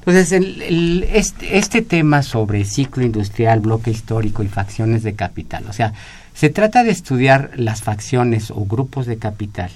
Entonces, 0.00 0.32
este, 0.32 1.58
este, 1.58 1.82
tema 1.82 2.22
sobre 2.22 2.64
ciclo 2.64 3.04
industrial, 3.04 3.60
bloque 3.60 3.90
histórico 3.90 4.42
y 4.42 4.48
facciones 4.48 5.04
de 5.04 5.14
capital, 5.14 5.64
o 5.68 5.72
sea, 5.72 5.92
se 6.34 6.50
trata 6.50 6.82
de 6.82 6.90
estudiar 6.90 7.52
las 7.56 7.82
facciones 7.82 8.50
o 8.50 8.64
grupos 8.64 9.06
de 9.06 9.18
capital, 9.18 9.70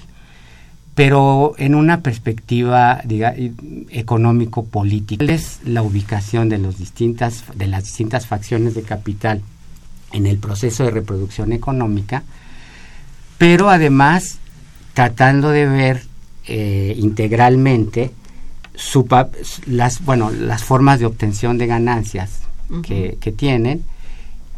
pero 0.95 1.53
en 1.57 1.75
una 1.75 2.01
perspectiva 2.01 3.01
económico-política. 3.89 5.25
Es 5.25 5.59
la 5.63 5.83
ubicación 5.83 6.49
de, 6.49 6.57
los 6.57 6.77
distintas, 6.77 7.43
de 7.55 7.67
las 7.67 7.83
distintas 7.83 8.25
facciones 8.25 8.73
de 8.73 8.81
capital 8.81 9.41
en 10.11 10.25
el 10.25 10.39
proceso 10.39 10.83
de 10.83 10.91
reproducción 10.91 11.53
económica, 11.53 12.23
pero 13.37 13.69
además 13.69 14.39
tratando 14.93 15.49
de 15.49 15.65
ver 15.67 16.03
eh, 16.47 16.95
integralmente 16.97 18.11
su, 18.75 19.07
las, 19.65 20.03
bueno, 20.03 20.31
las 20.31 20.63
formas 20.63 20.99
de 20.99 21.05
obtención 21.05 21.57
de 21.57 21.67
ganancias 21.67 22.41
que, 22.83 23.33
tienen 23.35 23.83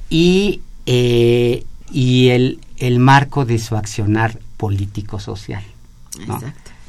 y, 0.10 0.62
eh, 0.86 1.64
y 1.92 2.30
el, 2.30 2.60
el, 2.78 3.00
marco 3.00 3.46
de 3.46 3.60
su 3.60 3.76
accionar 3.76 4.40
político-social. 4.58 5.64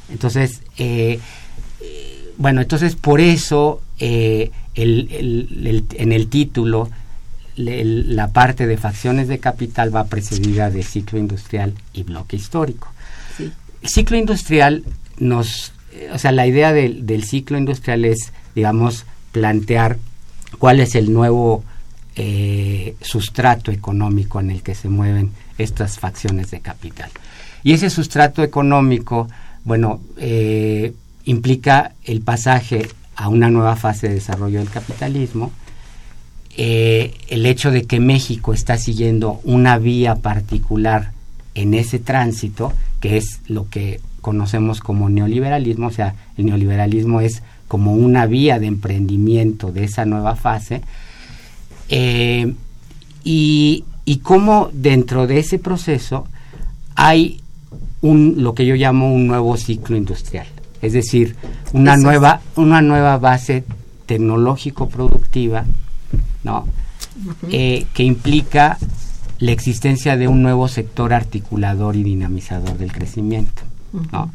Entonces, 0.09 0.61
eh, 0.77 1.19
bueno, 2.37 2.61
entonces 2.61 2.95
por 2.95 3.21
eso 3.21 3.81
el, 3.99 4.51
en 4.75 6.11
el 6.11 6.27
título 6.27 6.89
la 7.55 8.29
parte 8.29 8.65
de 8.67 8.77
facciones 8.77 9.27
de 9.27 9.39
capital 9.39 9.93
va 9.95 10.05
precedida 10.05 10.69
de 10.69 10.83
ciclo 10.83 11.19
industrial 11.19 11.73
y 11.93 12.03
bloque 12.03 12.35
histórico. 12.37 12.87
El 13.39 13.89
ciclo 13.89 14.17
industrial 14.17 14.83
nos, 15.17 15.73
o 16.13 16.17
sea, 16.17 16.31
la 16.31 16.47
idea 16.47 16.71
del 16.73 17.23
ciclo 17.23 17.57
industrial 17.57 18.05
es, 18.05 18.31
digamos, 18.55 19.05
plantear 19.31 19.97
cuál 20.59 20.79
es 20.79 20.95
el 20.95 21.11
nuevo 21.11 21.63
eh, 22.15 22.95
sustrato 23.01 23.71
económico 23.71 24.39
en 24.39 24.51
el 24.51 24.63
que 24.63 24.75
se 24.75 24.89
mueven 24.89 25.31
estas 25.57 25.99
facciones 25.99 26.51
de 26.51 26.59
capital. 26.59 27.09
Y 27.63 27.73
ese 27.73 27.89
sustrato 27.89 28.43
económico, 28.43 29.29
bueno, 29.63 30.01
eh, 30.17 30.93
implica 31.25 31.93
el 32.03 32.21
pasaje 32.21 32.87
a 33.15 33.29
una 33.29 33.49
nueva 33.49 33.75
fase 33.75 34.07
de 34.07 34.15
desarrollo 34.15 34.59
del 34.59 34.69
capitalismo, 34.69 35.51
eh, 36.57 37.13
el 37.29 37.45
hecho 37.45 37.71
de 37.71 37.83
que 37.83 37.99
México 37.99 38.53
está 38.53 38.77
siguiendo 38.77 39.39
una 39.43 39.77
vía 39.77 40.15
particular 40.15 41.11
en 41.55 41.73
ese 41.73 41.99
tránsito, 41.99 42.73
que 42.99 43.17
es 43.17 43.39
lo 43.47 43.69
que 43.69 43.99
conocemos 44.21 44.79
como 44.81 45.09
neoliberalismo, 45.09 45.87
o 45.87 45.91
sea, 45.91 46.15
el 46.37 46.45
neoliberalismo 46.45 47.21
es 47.21 47.41
como 47.67 47.93
una 47.93 48.25
vía 48.25 48.59
de 48.59 48.67
emprendimiento 48.67 49.71
de 49.71 49.85
esa 49.85 50.05
nueva 50.05 50.35
fase, 50.35 50.81
eh, 51.89 52.53
y, 53.23 53.85
y 54.05 54.17
cómo 54.17 54.69
dentro 54.73 55.27
de 55.27 55.39
ese 55.39 55.57
proceso 55.57 56.27
hay 56.95 57.41
un, 58.01 58.35
lo 58.37 58.53
que 58.53 58.65
yo 58.65 58.75
llamo 58.75 59.13
un 59.13 59.27
nuevo 59.27 59.55
ciclo 59.57 59.95
industrial, 59.95 60.47
es 60.81 60.93
decir, 60.93 61.35
una, 61.73 61.95
nueva, 61.95 62.41
una 62.55 62.81
nueva 62.81 63.17
base 63.17 63.63
tecnológico-productiva 64.05 65.65
¿no? 66.43 66.67
Eh, 67.49 67.85
que 67.93 68.03
implica 68.03 68.77
la 69.39 69.51
existencia 69.51 70.17
de 70.17 70.27
un 70.27 70.41
nuevo 70.41 70.67
sector 70.67 71.13
articulador 71.13 71.95
y 71.95 72.03
dinamizador 72.03 72.77
del 72.77 72.91
crecimiento, 72.91 73.63
¿no? 74.11 74.31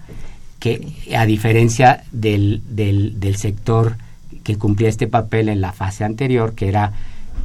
que 0.58 0.92
a 1.16 1.26
diferencia 1.26 2.04
del, 2.12 2.62
del, 2.68 3.36
sector 3.36 3.96
que 4.42 4.56
cumplía 4.56 4.88
este 4.88 5.06
papel 5.06 5.48
en 5.48 5.60
la 5.60 5.72
fase 5.72 6.04
anterior, 6.04 6.54
que 6.54 6.68
era 6.68 6.92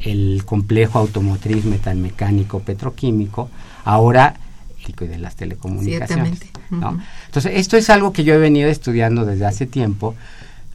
el 0.00 0.42
complejo 0.44 0.98
automotriz, 0.98 1.64
metalmecánico, 1.64 2.60
petroquímico, 2.60 3.48
ahora 3.84 4.34
y 4.86 4.92
de 5.06 5.18
las 5.18 5.36
telecomunicaciones. 5.36 6.40
¿no? 6.70 6.98
Entonces, 7.26 7.52
esto 7.54 7.76
es 7.76 7.90
algo 7.90 8.12
que 8.12 8.24
yo 8.24 8.34
he 8.34 8.38
venido 8.38 8.68
estudiando 8.68 9.24
desde 9.24 9.46
hace 9.46 9.66
tiempo. 9.66 10.14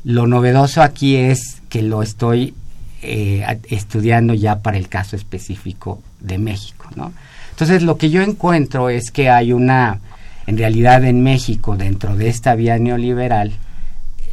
Lo 0.04 0.28
novedoso 0.28 0.82
aquí 0.82 1.18
es 1.18 1.62
que 1.70 1.82
lo 1.82 2.02
estoy 2.02 2.54
eh, 3.02 3.46
estudiando 3.70 4.34
ya 4.34 4.60
para 4.60 4.78
el 4.78 4.90
caso 4.90 5.16
específico 5.16 6.02
de 6.20 6.38
México, 6.38 6.90
¿no? 6.96 7.14
Entonces 7.52 7.84
lo 7.84 7.98
que 7.98 8.10
yo 8.10 8.22
encuentro 8.22 8.90
es 8.90 9.12
que 9.12 9.30
hay 9.30 9.52
una, 9.54 10.00
en 10.46 10.58
realidad 10.58 11.04
en 11.06 11.22
México, 11.24 11.76
dentro 11.76 12.16
de 12.16 12.30
esta 12.30 12.56
vía 12.56 12.78
neoliberal, 12.78 13.54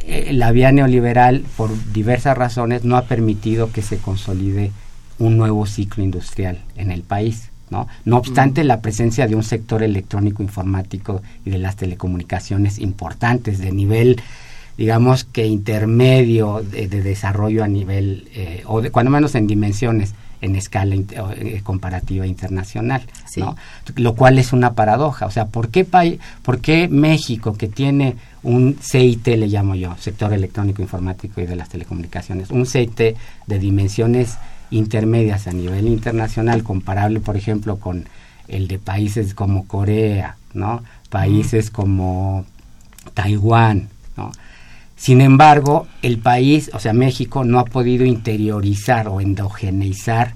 eh, 0.07 0.31
la 0.33 0.51
vía 0.51 0.71
neoliberal 0.71 1.43
por 1.57 1.71
diversas 1.91 2.37
razones 2.37 2.83
no 2.83 2.97
ha 2.97 3.05
permitido 3.05 3.71
que 3.71 3.81
se 3.81 3.97
consolide 3.97 4.71
un 5.17 5.37
nuevo 5.37 5.65
ciclo 5.65 6.03
industrial 6.03 6.59
en 6.75 6.91
el 6.91 7.01
país. 7.01 7.49
¿no? 7.71 7.87
no 8.03 8.17
obstante 8.17 8.63
la 8.63 8.81
presencia 8.81 9.27
de 9.27 9.35
un 9.35 9.41
sector 9.41 9.81
electrónico 9.81 10.43
informático 10.43 11.23
y 11.45 11.49
de 11.49 11.57
las 11.57 11.75
telecomunicaciones 11.75 12.77
importantes 12.77 13.57
de 13.57 13.71
nivel 13.71 14.21
digamos 14.77 15.23
que 15.23 15.45
intermedio 15.45 16.61
de, 16.63 16.87
desarrollo 16.87 17.63
a 17.63 17.67
nivel, 17.67 18.27
eh, 18.33 18.63
o 18.65 18.81
de, 18.81 18.91
cuando 18.91 19.11
menos 19.11 19.35
en 19.35 19.47
dimensiones, 19.47 20.13
en 20.41 20.55
escala 20.55 20.95
eh, 20.95 21.61
comparativa 21.63 22.27
internacional, 22.27 23.03
¿no? 23.37 23.55
Lo 23.95 24.15
cual 24.15 24.37
es 24.37 24.53
una 24.53 24.73
paradoja. 24.73 25.25
O 25.25 25.31
sea, 25.31 25.47
¿por 25.47 25.69
qué, 25.69 25.85
¿por 25.85 26.59
qué 26.59 26.87
México, 26.87 27.53
que 27.53 27.67
tiene 27.67 28.15
un 28.43 28.77
CIT, 28.79 29.27
le 29.27 29.47
llamo 29.47 29.75
yo, 29.75 29.95
sector 29.99 30.33
electrónico, 30.33 30.81
informático 30.81 31.41
y 31.41 31.45
de 31.45 31.55
las 31.55 31.69
telecomunicaciones, 31.69 32.51
un 32.51 32.65
CIT 32.65 33.15
de 33.47 33.59
dimensiones 33.59 34.37
intermedias 34.71 35.47
a 35.47 35.51
nivel 35.51 35.87
internacional, 35.87 36.63
comparable, 36.63 37.19
por 37.19 37.37
ejemplo, 37.37 37.77
con 37.77 38.05
el 38.47 38.67
de 38.67 38.77
países 38.77 39.33
como 39.33 39.67
Corea, 39.67 40.37
¿no? 40.53 40.83
Países 41.09 41.71
como 41.71 42.45
Taiwán, 43.13 43.89
¿no? 44.17 44.31
Sin 44.95 45.21
embargo, 45.21 45.87
el 46.01 46.19
país, 46.19 46.71
o 46.73 46.79
sea, 46.79 46.93
México, 46.93 47.43
no 47.43 47.59
ha 47.59 47.65
podido 47.65 48.05
interiorizar 48.05 49.07
o 49.07 49.19
endogeneizar 49.19 50.33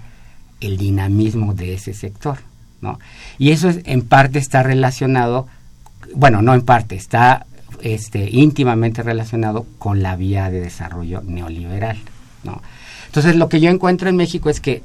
el 0.60 0.78
dinamismo 0.78 1.54
de 1.54 1.74
ese 1.74 1.94
sector, 1.94 2.40
¿no? 2.82 3.00
Y 3.38 3.52
eso 3.52 3.70
es, 3.70 3.80
en 3.86 4.02
parte 4.02 4.40
está 4.40 4.62
relacionado, 4.62 5.48
bueno, 6.14 6.42
no 6.42 6.54
en 6.54 6.62
parte, 6.62 6.96
está 6.96 7.46
este, 7.82 8.30
íntimamente 8.30 9.02
relacionado 9.02 9.66
con 9.78 10.04
la 10.04 10.18
vía 10.18 10.50
de 10.50 10.60
desarrollo 10.60 11.22
neoliberal, 11.22 11.98
¿no? 12.44 12.62
Entonces, 13.06 13.38
lo 13.38 13.50
que 13.50 13.62
yo 13.62 13.70
encuentro 13.72 14.10
en 14.10 14.18
México 14.18 14.50
es 14.50 14.60
que 14.60 14.84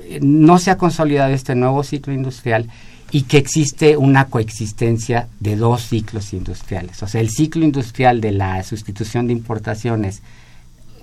eh, 0.00 0.20
no 0.22 0.58
se 0.58 0.70
ha 0.70 0.76
consolidado 0.76 1.32
este 1.32 1.54
nuevo 1.54 1.82
ciclo 1.82 2.12
industrial 2.12 2.68
y 3.10 3.22
que 3.22 3.38
existe 3.38 3.96
una 3.96 4.26
coexistencia 4.26 5.28
de 5.38 5.56
dos 5.56 5.86
ciclos 5.86 6.32
industriales. 6.32 7.02
O 7.02 7.08
sea, 7.08 7.20
el 7.20 7.30
ciclo 7.30 7.64
industrial 7.64 8.20
de 8.20 8.32
la 8.32 8.62
sustitución 8.64 9.26
de 9.26 9.32
importaciones, 9.32 10.22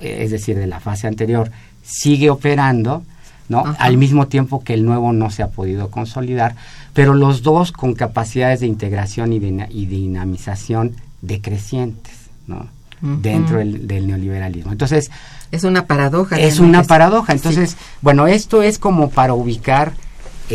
eh, 0.02 0.20
es 0.22 0.32
decir, 0.32 0.58
de 0.58 0.68
la 0.68 0.80
fase 0.80 1.08
anterior, 1.08 1.52
sigue 1.84 2.30
operando, 2.30 3.04
¿no? 3.50 3.64
Al 3.78 3.98
mismo 3.98 4.28
tiempo 4.28 4.64
que 4.64 4.74
el 4.74 4.86
nuevo 4.86 5.14
no 5.14 5.30
se 5.30 5.44
ha 5.44 5.50
podido 5.50 5.92
consolidar, 5.92 6.56
pero 6.94 7.14
los 7.14 7.42
dos 7.42 7.72
con 7.72 7.94
capacidades 7.94 8.62
de 8.62 8.68
integración 8.68 9.34
y, 9.34 9.40
de, 9.40 9.68
y 9.70 9.86
dinamización 9.86 10.96
decrecientes, 11.22 12.14
¿no? 12.48 12.68
Dentro 13.02 13.58
del, 13.58 14.08
neoliberalismo. 14.08 14.72
Entonces... 14.72 15.12
Es 15.52 15.66
una 15.66 15.88
paradoja. 15.88 16.38
Es 16.38 16.60
una 16.60 16.84
paradoja. 16.84 17.34
Entonces, 17.34 17.76
bueno, 18.02 18.28
esto 18.28 18.64
es 18.64 18.80
como 18.80 19.10
para 19.10 19.34
ubicar 19.34 19.92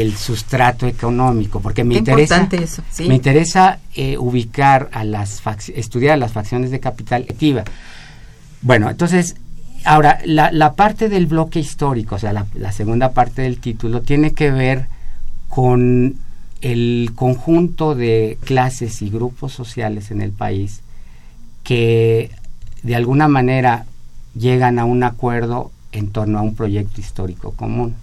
el 0.01 0.17
sustrato 0.17 0.87
económico, 0.87 1.61
porque 1.61 1.85
me 1.85 1.97
interesa, 1.97 2.49
me 3.01 3.15
interesa 3.15 3.79
eh, 3.95 4.17
ubicar 4.19 4.89
a 4.93 5.05
las 5.05 5.43
estudiar 5.75 6.19
las 6.19 6.33
facciones 6.33 6.71
de 6.71 6.81
capital 6.81 7.27
activa. 7.29 7.65
Bueno, 8.63 8.91
entonces 8.91 9.37
ahora, 9.85 10.21
la, 10.25 10.53
la, 10.53 10.75
parte 10.75 11.09
del 11.09 11.27
bloque 11.27 11.61
histórico, 11.61 12.17
o 12.17 12.19
sea, 12.19 12.33
la, 12.33 12.47
la 12.55 12.73
segunda 12.73 13.13
parte 13.13 13.43
del 13.43 13.59
título, 13.59 14.03
tiene 14.03 14.35
que 14.35 14.51
ver 14.51 14.87
con 15.49 16.17
el 16.61 17.13
conjunto 17.15 17.95
de 17.95 18.39
clases 18.45 19.03
y 19.03 19.11
grupos 19.11 19.53
sociales 19.53 20.11
en 20.11 20.23
el 20.23 20.33
país 20.33 20.83
que 21.63 22.31
de 22.83 22.97
alguna 22.97 23.29
manera 23.29 23.87
llegan 24.35 24.79
a 24.79 24.85
un 24.85 25.03
acuerdo 25.03 25.71
en 25.93 26.11
torno 26.11 26.39
a 26.39 26.43
un 26.43 26.55
proyecto 26.55 27.01
histórico 27.01 27.53
común, 27.53 27.95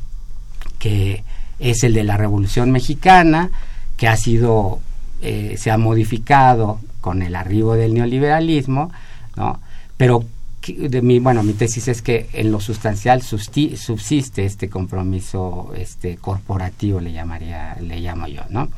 que 0.80 1.24
es 1.60 1.84
el 1.84 1.94
de 1.94 2.04
la 2.04 2.18
Revolución 2.18 2.72
Mexicana, 2.72 3.50
que 3.98 4.08
ha 4.08 4.18
sido, 4.18 4.80
eh, 5.22 5.56
se 5.58 5.72
ha 5.72 5.78
modificado 5.78 6.80
con 7.02 7.22
el 7.22 7.36
arribo 7.36 7.76
del 7.76 7.94
neoliberalismo, 7.94 8.92
¿no? 9.36 9.60
pero 9.98 10.26
de 10.68 11.02
mi, 11.02 11.20
bueno, 11.20 11.44
mi 11.44 11.54
tesis 11.54 11.88
es 11.88 12.02
que 12.02 12.28
en 12.34 12.52
lo 12.52 12.60
sustancial 12.60 13.22
subsiste 13.22 14.46
este 14.46 14.70
compromiso 14.70 15.72
este 15.78 16.18
corporativo, 16.18 17.00
le 17.00 17.12
llamaría, 17.12 17.78
le 17.82 18.00
llamo 18.00 18.28
yo, 18.28 18.42
¿no? 18.50 18.70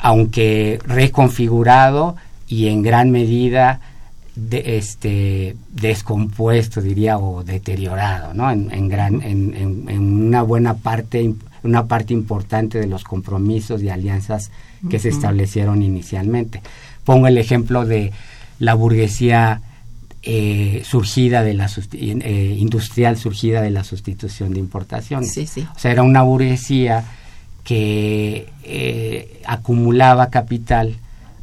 Aunque 0.00 0.78
reconfigurado 0.86 2.16
y 2.48 2.68
en 2.68 2.82
gran 2.82 3.10
medida 3.10 3.80
de, 4.34 4.78
este 4.78 5.56
descompuesto 5.68 6.80
diría 6.80 7.18
o 7.18 7.44
deteriorado 7.44 8.32
no 8.32 8.50
en, 8.50 8.88
gran 8.88 9.20
en, 9.22 10.26
una 10.26 10.42
buena 10.42 10.74
parte 10.74 11.34
una 11.64 11.86
parte 11.86 12.12
importante 12.12 12.78
de 12.78 12.86
los 12.86 13.04
compromisos 13.04 13.82
y 13.82 13.88
alianzas 13.88 14.50
que 14.88 14.98
se 14.98 15.08
establecieron 15.08 15.82
inicialmente 15.82 16.60
pongo 17.04 17.26
el 17.26 17.38
ejemplo 17.38 17.84
de 17.84 18.12
la 18.58 18.74
burguesía 18.74 19.62
eh, 20.24 20.82
surgida 20.84 21.42
de 21.42 21.54
la 21.54 21.70
eh, 21.92 22.56
industrial 22.58 23.16
surgida 23.16 23.60
de 23.60 23.70
la 23.70 23.84
sustitución 23.84 24.54
de 24.54 24.60
importaciones 24.60 25.36
o 25.38 25.78
sea 25.78 25.90
era 25.90 26.02
una 26.02 26.22
burguesía 26.22 27.04
que 27.64 28.48
eh, 28.64 29.40
acumulaba 29.46 30.30
capital 30.30 30.96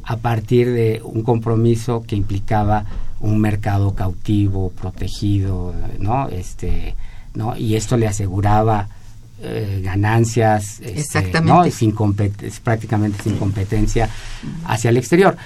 a 0.04 0.16
partir 0.16 0.70
de 0.70 1.00
un 1.04 1.22
compromiso 1.22 2.02
que 2.06 2.16
implicaba 2.16 2.84
un 3.20 3.38
mercado 3.38 3.94
cautivo, 3.94 4.70
protegido, 4.70 5.74
¿no? 5.98 6.28
Este, 6.28 6.94
¿no? 7.34 7.56
Y 7.56 7.76
esto 7.76 7.96
le 7.96 8.08
aseguraba 8.08 8.88
eh, 9.42 9.80
ganancias, 9.82 10.80
este, 10.80 11.40
¿no? 11.40 11.68
sin 11.70 11.94
prácticamente 12.62 13.22
sin 13.22 13.36
competencia 13.36 14.08
hacia 14.64 14.90
el 14.90 14.96
exterior. 14.96 15.36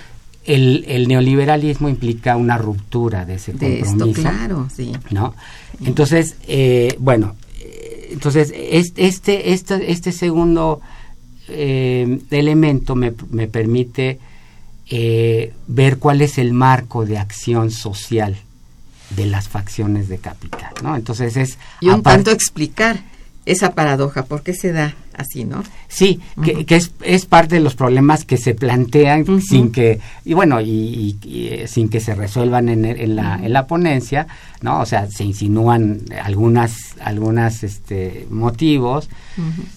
El, 0.45 0.85
el, 0.89 1.09
neoliberalismo 1.09 1.89
implica 1.89 2.37
una 2.37 2.59
ruptura 2.59 3.25
de 3.25 3.37
ese 3.37 3.53
compromiso. 3.53 4.21
claro, 4.21 4.69
sí. 4.75 4.93
¿no? 5.11 5.35
Entonces, 5.85 6.37
eh, 6.47 6.97
bueno, 6.99 7.35
eh, 7.61 8.09
entonces 8.13 8.53
este, 8.55 9.53
este, 9.53 9.91
este 9.91 10.13
segundo 10.13 10.81
elemento 11.47 12.95
me, 12.95 13.13
me 13.31 13.49
permite 13.49 14.19
eh, 14.91 15.55
ver 15.67 15.99
cuál 15.99 16.21
es 16.21 16.37
el 16.37 16.53
marco 16.53 17.07
de 17.07 17.17
acción 17.17 17.71
social 17.71 18.37
de 19.17 19.25
las 19.25 19.49
facciones 19.49 20.09
de 20.09 20.19
capital, 20.19 20.73
¿no? 20.83 20.95
Entonces 20.95 21.39
es... 21.39 21.59
Y 21.81 21.89
un 21.89 22.03
tanto 22.03 22.31
explicar 22.31 23.03
esa 23.47 23.75
paradoja, 23.75 24.25
¿por 24.25 24.43
qué 24.43 24.55
se 24.55 24.73
da 24.73 24.95
así, 25.17 25.45
no? 25.45 25.63
Sí, 25.89 26.21
que, 26.43 26.65
es, 26.75 26.93
es, 27.03 27.27
parte 27.27 27.57
de 27.57 27.61
los 27.61 27.75
problemas 27.75 28.25
que 28.25 28.37
se 28.37 28.55
plantean 28.55 29.41
sin 29.41 29.71
que, 29.71 30.01
y 30.25 30.35
bueno, 30.35 30.61
y, 30.61 31.17
eh, 31.27 31.67
sin 31.69 31.89
que 31.89 32.01
se 32.01 32.15
resuelvan 32.15 32.69
en, 32.69 32.85
en, 32.85 33.17
la, 33.17 33.37
en 33.37 33.53
la 33.53 33.67
ponencia, 33.67 34.27
¿no? 34.63 34.81
O 34.81 34.87
sea, 34.87 35.07
se 35.09 35.25
insinúan 35.25 36.01
algunas, 36.23 36.97
algunas 37.01 37.63
este, 37.63 38.27
motivos, 38.31 39.09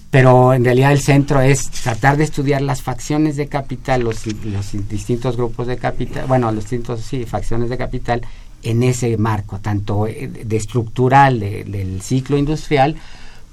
pero 0.10 0.54
en 0.54 0.64
realidad 0.64 0.94
el 0.94 1.02
centro 1.02 1.42
es 1.42 1.70
tratar 1.70 2.18
de 2.18 2.24
estudiar 2.24 2.62
las 2.62 2.82
facciones 2.82 3.36
de 3.36 3.48
capital, 3.48 4.02
los, 4.02 4.26
los 4.46 4.72
distintos 4.90 5.36
grupos 5.36 5.68
de 5.68 5.78
capital, 5.78 6.26
bueno, 6.28 6.52
los 6.52 6.64
distintos, 6.64 7.02
sí, 7.02 7.26
facciones 7.26 7.70
de 7.70 7.78
capital 7.78 8.22
en 8.64 8.82
ese 8.82 9.18
marco, 9.18 9.60
tanto 9.60 10.08
eh, 10.08 10.28
de 10.28 10.58
estructural 10.58 11.40
del 11.40 12.02
ciclo 12.02 12.38
industrial 12.38 12.96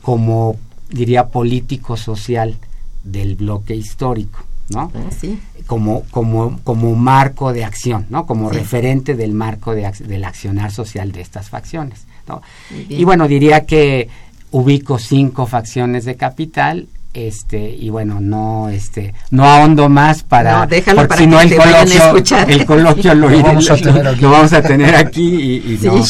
como 0.04 0.56
diría 0.90 1.28
político 1.28 1.96
social 1.96 2.56
del 3.04 3.36
bloque 3.36 3.74
histórico, 3.74 4.44
¿no? 4.68 4.92
Ah, 4.94 5.10
sí. 5.18 5.40
Como, 5.66 6.02
como, 6.10 6.60
como 6.62 6.94
marco 6.94 7.54
de 7.54 7.64
acción, 7.64 8.04
¿no? 8.10 8.26
Como 8.26 8.50
referente 8.50 9.14
del 9.14 9.32
marco 9.32 9.74
de, 9.74 9.90
del 10.06 10.24
accionar 10.24 10.72
social 10.72 11.10
de 11.10 11.22
estas 11.22 11.48
facciones. 11.48 12.06
¿no? 12.28 12.42
Y 12.88 13.02
bueno, 13.04 13.28
diría 13.28 13.64
que 13.64 14.10
ubico 14.50 14.98
cinco 14.98 15.46
facciones 15.46 16.04
de 16.04 16.16
capital 16.16 16.86
este 17.14 17.70
y 17.70 17.90
bueno 17.90 18.20
no 18.20 18.68
este 18.68 19.14
no 19.30 19.44
ahondo 19.44 19.88
más 19.88 20.24
para 20.24 20.58
no, 20.58 20.66
déjalo 20.66 21.06
para 21.06 21.16
si 21.16 21.28
no 21.28 21.40
el 21.40 21.54
coloquio 21.56 22.38
el 22.48 22.66
coloquio 22.66 23.14
lo, 23.14 23.28
vamos 23.42 23.70
a 23.70 23.76
tener 23.76 24.06
aquí, 24.06 24.20
lo 24.20 24.30
vamos 24.30 24.52
a 24.52 24.62
tener 24.62 24.94
aquí 24.96 25.22
y, 25.22 25.74
y, 25.74 25.78
no. 25.84 26.04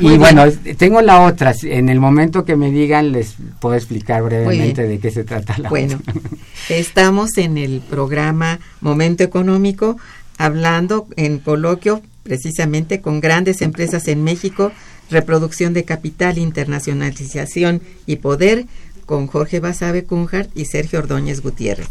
y 0.00 0.16
bueno 0.16 0.44
tengo 0.76 1.02
la 1.02 1.22
otra 1.22 1.52
en 1.62 1.88
el 1.88 1.98
momento 1.98 2.44
que 2.44 2.54
me 2.54 2.70
digan 2.70 3.10
les 3.10 3.34
puedo 3.58 3.74
explicar 3.74 4.22
brevemente 4.22 4.86
de 4.86 5.00
qué 5.00 5.10
se 5.10 5.24
trata 5.24 5.58
la 5.58 5.68
bueno 5.70 5.98
estamos 6.68 7.36
en 7.36 7.58
el 7.58 7.80
programa 7.80 8.60
Momento 8.80 9.24
Económico 9.24 9.96
hablando 10.38 11.08
en 11.16 11.38
coloquio 11.38 12.00
precisamente 12.22 13.00
con 13.00 13.20
grandes 13.20 13.60
empresas 13.60 14.06
en 14.06 14.22
México 14.22 14.70
reproducción 15.10 15.72
de 15.72 15.84
capital 15.84 16.38
internacionalización 16.38 17.82
y 18.06 18.16
poder 18.16 18.66
con 19.08 19.26
Jorge 19.26 19.58
Basabe 19.58 20.04
Cunhart 20.04 20.50
y 20.54 20.66
Sergio 20.66 20.98
Ordóñez 20.98 21.40
Gutiérrez. 21.40 21.88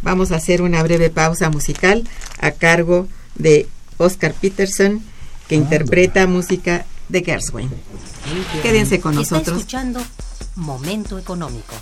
Vamos 0.00 0.30
a 0.30 0.36
hacer 0.36 0.62
una 0.62 0.80
breve 0.84 1.10
pausa 1.10 1.50
musical 1.50 2.04
a 2.38 2.52
cargo 2.52 3.08
de 3.34 3.68
Oscar 3.98 4.32
Peterson, 4.32 5.02
que 5.48 5.56
interpreta 5.56 6.28
música 6.28 6.86
de 7.08 7.24
Gershwin. 7.24 7.68
Quédense 8.62 9.00
con 9.00 9.16
nosotros. 9.16 9.40
Está 9.40 9.56
escuchando 9.56 10.00
Momento 10.54 11.18
Económico. 11.18 11.74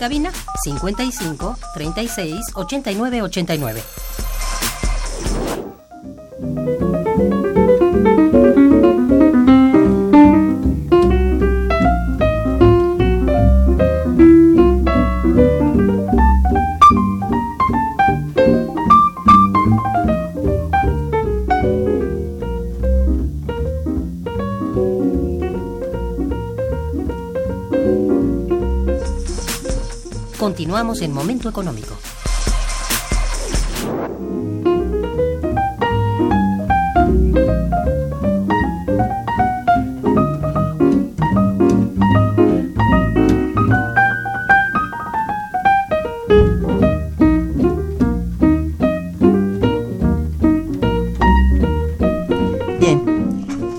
Cabina 0.00 0.32
55 0.64 1.56
36 1.74 2.52
89 2.54 3.20
89. 3.22 3.99
Continuamos 30.70 31.02
en 31.02 31.12
Momento 31.12 31.48
Económico. 31.48 31.96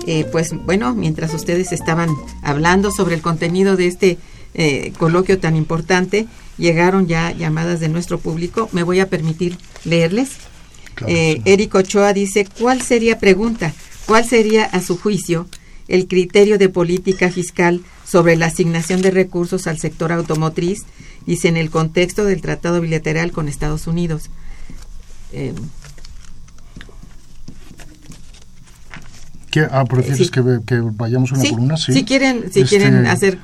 Eh, 0.06 0.26
pues 0.30 0.52
bueno, 0.66 0.94
mientras 0.94 1.32
ustedes 1.32 1.72
estaban 1.72 2.10
hablando 2.42 2.90
sobre 2.90 3.14
el 3.14 3.22
contenido 3.22 3.76
de 3.76 3.86
este 3.86 4.18
eh, 4.52 4.92
coloquio 4.98 5.38
tan 5.38 5.56
importante, 5.56 6.28
llegaron 6.62 7.06
ya 7.08 7.32
llamadas 7.32 7.80
de 7.80 7.88
nuestro 7.88 8.18
público. 8.18 8.68
Me 8.72 8.84
voy 8.84 9.00
a 9.00 9.08
permitir 9.10 9.58
leerles. 9.84 10.30
Claro, 10.94 11.12
Eh, 11.12 11.40
sí. 11.44 11.50
Eric 11.52 11.74
Ochoa 11.74 12.12
dice, 12.12 12.46
¿cuál 12.58 12.80
sería, 12.80 13.18
pregunta, 13.18 13.74
cuál 14.06 14.24
sería 14.26 14.64
a 14.64 14.80
su 14.80 14.96
juicio 14.96 15.46
el 15.88 16.06
criterio 16.06 16.58
de 16.58 16.68
política 16.68 17.30
fiscal 17.30 17.80
sobre 18.06 18.36
la 18.36 18.46
asignación 18.46 19.02
de 19.02 19.10
recursos 19.10 19.66
al 19.66 19.78
sector 19.78 20.12
automotriz, 20.12 20.84
dice, 21.26 21.48
en 21.48 21.56
el 21.56 21.70
contexto 21.70 22.24
del 22.24 22.40
tratado 22.40 22.80
bilateral 22.80 23.32
con 23.32 23.48
Estados 23.48 23.86
Unidos? 23.86 24.30
Eh, 25.32 25.52
¿Qué? 29.52 29.68
Ah, 29.70 29.84
¿prefieres 29.84 30.18
Sí. 30.26 30.28
que, 30.30 30.80
vayamos 30.80 31.30
una 31.30 31.42
sí, 31.42 31.50
columna? 31.50 31.76
Sí. 31.76 31.92
si 31.92 32.04
quieren, 32.04 32.50
si 32.50 32.62
Este, 32.62 32.64
quieren 32.78 33.06
hacer... 33.06 33.38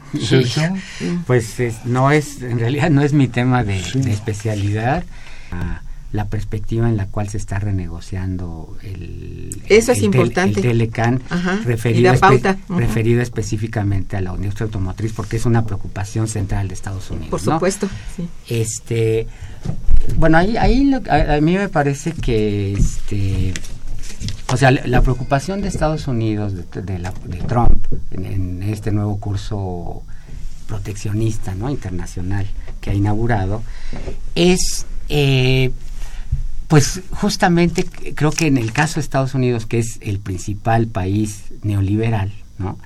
Pues 1.26 1.60
es- 1.60 1.84
no 1.84 2.10
es, 2.10 2.42
en 2.42 2.58
realidad 2.58 2.90
no 2.90 3.02
es 3.02 3.12
mi 3.12 3.28
tema 3.28 3.62
de, 3.62 3.80
Sí. 3.82 4.00
de 4.00 4.12
especialidad. 4.12 5.04
Ah, 5.52 5.82
la 6.10 6.24
perspectiva 6.28 6.88
en 6.88 6.96
la 6.96 7.04
cual 7.04 7.28
se 7.28 7.36
está 7.36 7.58
renegociando 7.58 8.78
el, 8.82 9.60
Eso 9.68 9.92
es 9.92 9.98
el 9.98 10.04
tel- 10.04 10.04
importante. 10.22 10.60
el 10.60 10.66
Telecan 10.66 11.20
Ajá, 11.28 11.60
referido, 11.66 12.10
espe- 12.14 12.18
pauta. 12.20 12.56
Ujú. 12.70 12.78
referido 12.78 13.20
específicamente 13.20 14.16
a 14.16 14.22
la 14.22 14.34
industria 14.34 14.64
automotriz 14.64 15.12
porque 15.12 15.36
es 15.36 15.44
una 15.44 15.66
preocupación 15.66 16.26
central 16.26 16.68
de 16.68 16.74
Estados 16.74 17.10
Unidos. 17.10 17.28
Por 17.28 17.44
¿no? 17.46 17.52
supuesto, 17.56 17.88
sí. 18.16 18.26
Este, 18.48 19.26
bueno, 20.16 20.38
ahí, 20.38 20.56
ahí 20.56 20.84
lo- 20.84 21.02
a, 21.10 21.34
a 21.36 21.40
mí 21.42 21.54
me 21.58 21.68
parece 21.68 22.12
que, 22.12 22.72
este, 22.72 23.52
o 24.52 24.56
sea, 24.56 24.70
la, 24.70 25.02
preocupación 25.02 25.60
de 25.60 25.68
Estados 25.68 26.08
Unidos, 26.08 26.54
de, 26.72 26.98
la- 26.98 27.12
de 27.24 27.38
Trump, 27.38 27.86
en, 28.10 28.62
este 28.62 28.90
nuevo 28.92 29.18
curso 29.18 30.02
proteccionista, 30.66 31.54
¿no? 31.54 31.70
Internacional 31.70 32.46
que 32.80 32.90
ha 32.90 32.94
inaugurado, 32.94 33.62
es, 34.34 34.86
eh, 35.08 35.70
pues, 36.68 37.00
justamente 37.12 37.84
creo 38.14 38.30
que 38.30 38.46
en 38.46 38.58
el 38.58 38.72
caso 38.72 38.94
de 38.96 39.00
Estados 39.00 39.34
Unidos, 39.34 39.66
que 39.66 39.78
es 39.78 39.98
el 40.00 40.18
principal 40.18 40.86
país 40.86 41.44
neoliberal, 41.62 42.32
¿no? 42.58 42.78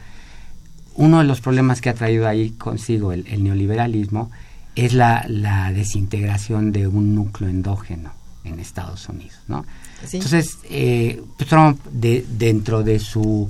uno 0.95 1.19
de 1.21 1.25
los 1.25 1.41
problemas 1.41 1.81
que 1.81 1.89
ha 1.89 1.95
traído 1.95 2.29
ahí 2.29 2.51
consigo 2.51 3.13
el, 3.13 3.27
el 3.29 3.43
neoliberalismo 3.43 4.31
es 4.77 4.93
la, 4.93 5.25
la 5.27 5.73
desintegración 5.73 6.71
de 6.71 6.87
un 6.87 7.15
núcleo 7.15 7.49
endógeno 7.49 8.13
en 8.45 8.61
Estados 8.61 9.09
Unidos, 9.09 9.39
¿no? 9.49 9.65
Entonces, 10.19 10.59
eh, 10.71 11.23
Trump, 11.49 11.79
de- 11.93 12.25
dentro 12.39 12.83
de 12.83 12.99
su 12.99 13.49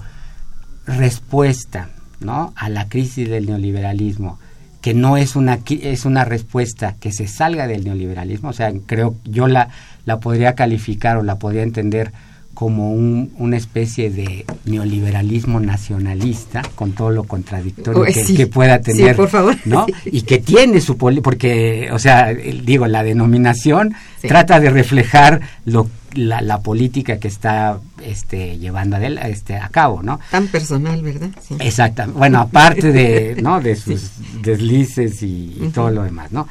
respuesta, 0.86 1.90
¿no? 2.20 2.52
A 2.56 2.68
la 2.68 2.88
crisis 2.88 3.28
del 3.28 3.46
neoliberalismo, 3.46 4.38
que 4.80 4.94
no 4.94 5.16
es 5.16 5.36
una 5.36 5.60
es 5.68 6.04
una 6.04 6.24
respuesta 6.24 6.94
que 6.98 7.12
se 7.12 7.28
salga 7.28 7.66
del 7.66 7.84
neoliberalismo, 7.84 8.48
o 8.48 8.52
sea, 8.52 8.72
creo 8.86 9.14
yo 9.24 9.46
la 9.46 9.68
la 10.04 10.18
podría 10.18 10.54
calificar 10.56 11.16
o 11.16 11.22
la 11.22 11.38
podría 11.38 11.62
entender 11.62 12.12
como 12.54 12.92
un, 12.92 13.32
una 13.38 13.56
especie 13.56 14.10
de 14.10 14.44
neoliberalismo 14.66 15.58
nacionalista 15.58 16.62
con 16.74 16.92
todo 16.92 17.10
lo 17.10 17.24
contradictorio 17.24 18.02
que, 18.04 18.12
sí. 18.12 18.36
que 18.36 18.46
pueda 18.46 18.78
Sí, 18.78 18.92
tener, 18.92 19.16
por 19.16 19.28
favor. 19.28 19.56
¿no? 19.64 19.86
Y 20.04 20.22
que 20.22 20.38
tiene 20.38 20.80
su 20.80 20.96
porque, 21.22 21.88
o 21.92 21.98
sea, 21.98 22.32
digo, 22.32 22.86
la 22.86 23.02
denominación 23.02 23.94
Sí. 24.20 24.28
trata 24.28 24.60
de 24.60 24.70
reflejar 24.70 25.40
lo, 25.64 25.88
la, 26.14 26.40
la 26.42 26.60
política 26.60 27.18
que 27.18 27.26
está 27.26 27.80
este, 28.04 28.56
llevando 28.58 28.96
este, 28.98 29.56
a 29.56 29.68
cabo, 29.68 30.00
¿no? 30.00 30.20
Tan 30.30 30.46
personal, 30.46 31.02
¿verdad? 31.02 31.30
Sí. 31.40 31.56
Exactamente. 31.58 32.18
Bueno, 32.18 32.38
aparte 32.38 32.92
de, 32.92 33.40
¿no? 33.42 33.60
de 33.60 33.74
sus 33.76 34.10
deslices 34.42 35.22
y, 35.24 35.56
y 35.60 35.70
todo 35.74 35.90
lo 35.90 36.04
demás, 36.04 36.30
¿no? 36.30 36.46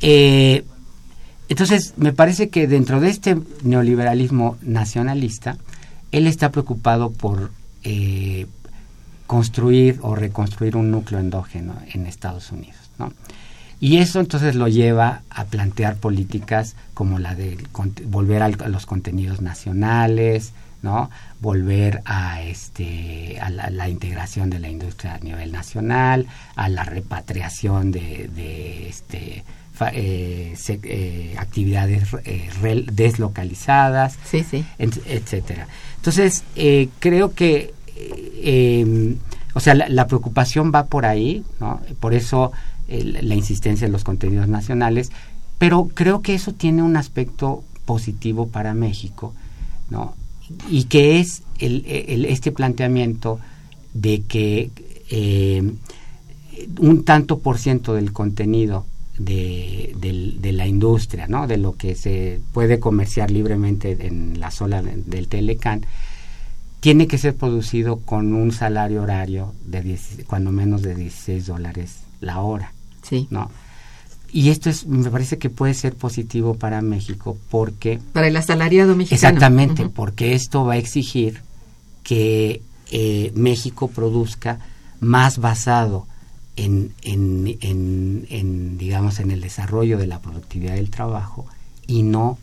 Eh, 0.00 0.64
entonces, 1.48 1.94
me 1.96 2.12
parece 2.12 2.48
que 2.48 2.66
dentro 2.66 3.00
de 3.00 3.10
este 3.10 3.36
neoliberalismo 3.62 4.56
nacionalista, 4.62 5.56
él 6.10 6.26
está 6.26 6.50
preocupado 6.50 7.10
por 7.10 7.50
eh, 7.84 8.46
construir 9.26 9.98
o 10.02 10.14
reconstruir 10.14 10.76
un 10.76 10.90
núcleo 10.90 11.20
endógeno 11.20 11.74
en 11.92 12.06
Estados 12.06 12.52
Unidos, 12.52 12.78
¿no? 12.98 13.12
Y 13.80 13.96
eso 13.96 14.20
entonces 14.20 14.54
lo 14.54 14.68
lleva 14.68 15.22
a 15.28 15.46
plantear 15.46 15.96
políticas 15.96 16.76
como 16.94 17.18
la 17.18 17.34
de 17.34 17.58
volver 18.06 18.42
a 18.42 18.48
los 18.48 18.86
contenidos 18.86 19.40
nacionales, 19.40 20.52
¿no? 20.82 21.10
Volver 21.40 22.00
a 22.04 22.42
este 22.42 23.40
a 23.40 23.50
la, 23.50 23.88
integración 23.88 24.50
de 24.50 24.60
la 24.60 24.68
industria 24.68 25.14
a 25.14 25.18
nivel 25.18 25.50
nacional, 25.50 26.26
a 26.54 26.68
la 26.68 26.84
repatriación 26.84 27.90
de, 27.90 28.30
de, 28.32 28.88
este 28.88 29.42
eh, 29.92 30.54
se- 30.56 30.80
eh, 30.84 31.34
actividades 31.38 32.04
eh, 32.24 32.48
deslocalizadas, 32.92 34.18
Sí, 34.24 34.44
sí. 34.48 34.64
et- 34.78 35.00
etcétera. 35.06 35.66
Entonces, 35.96 36.44
creo 36.98 37.34
que, 37.34 37.72
em, 38.42 39.16
o 39.54 39.60
sea, 39.60 39.74
la, 39.74 39.88
la 39.88 40.06
preocupación 40.06 40.72
va 40.74 40.86
por 40.86 41.06
ahí, 41.06 41.44
¿no? 41.60 41.80
Por 42.00 42.14
eso 42.14 42.52
la 42.88 43.34
insistencia 43.34 43.86
en 43.86 43.92
los 43.92 44.04
contenidos 44.04 44.48
nacionales, 44.48 45.10
pero 45.58 45.88
creo 45.94 46.20
que 46.20 46.34
eso 46.34 46.52
tiene 46.52 46.82
un 46.82 46.96
aspecto 46.96 47.62
positivo 47.86 48.48
para 48.48 48.74
México, 48.74 49.32
¿no? 49.90 50.14
Y 50.68 50.84
que 50.84 51.20
es 51.20 51.42
el, 51.58 51.84
el- 51.86 52.24
este 52.26 52.52
planteamiento 52.52 53.38
de 53.94 54.22
que 54.22 54.70
eh, 55.10 55.62
un 56.80 57.04
tanto 57.04 57.38
por 57.38 57.58
ciento 57.58 57.94
del 57.94 58.12
contenido 58.12 58.84
de, 59.18 59.94
de 60.40 60.52
la 60.52 60.66
industria, 60.66 61.26
¿no? 61.28 61.46
de 61.46 61.56
lo 61.58 61.76
que 61.76 61.94
se 61.94 62.40
puede 62.52 62.80
comerciar 62.80 63.30
libremente 63.30 63.96
en 64.06 64.40
la 64.40 64.50
sola 64.50 64.82
de- 64.82 64.96
del 65.04 65.28
Telecan, 65.28 65.84
tiene 66.80 67.06
que 67.06 67.18
ser 67.18 67.36
producido 67.36 67.98
con 67.98 68.32
un 68.34 68.50
salario 68.52 69.02
horario 69.02 69.54
de 69.64 69.82
10 69.82 70.24
cuando 70.26 70.50
menos 70.50 70.82
de 70.82 70.94
16 70.96 71.46
dólares 71.46 72.00
la 72.20 72.40
hora. 72.40 72.72
Sí. 73.02 73.28
¿no? 73.30 73.50
Y 74.32 74.48
esto 74.48 74.70
es, 74.70 74.86
me 74.86 75.10
parece 75.10 75.38
que 75.38 75.50
puede 75.50 75.74
ser 75.74 75.94
positivo 75.94 76.54
para 76.54 76.80
México 76.82 77.36
porque 77.50 78.00
Para 78.12 78.26
el 78.28 78.36
asalariado 78.36 78.96
mexicano. 78.96 79.16
Exactamente, 79.16 79.88
porque 79.88 80.32
esto 80.34 80.64
va 80.64 80.72
a 80.74 80.78
exigir 80.78 81.42
que 82.02 82.62
eh, 82.90 83.30
México 83.34 83.88
produzca 83.88 84.58
más 85.00 85.38
basado 85.38 86.06
en, 86.56 86.92
en, 87.02 87.56
en- 87.60 88.26
en, 88.30 88.78
digamos, 88.78 89.18
en 89.20 89.30
el 89.30 89.40
desarrollo 89.40 89.98
de 89.98 90.06
la 90.06 90.20
productividad 90.20 90.74
del 90.74 90.90
trabajo 90.90 91.46
y 91.86 92.02
no 92.02 92.38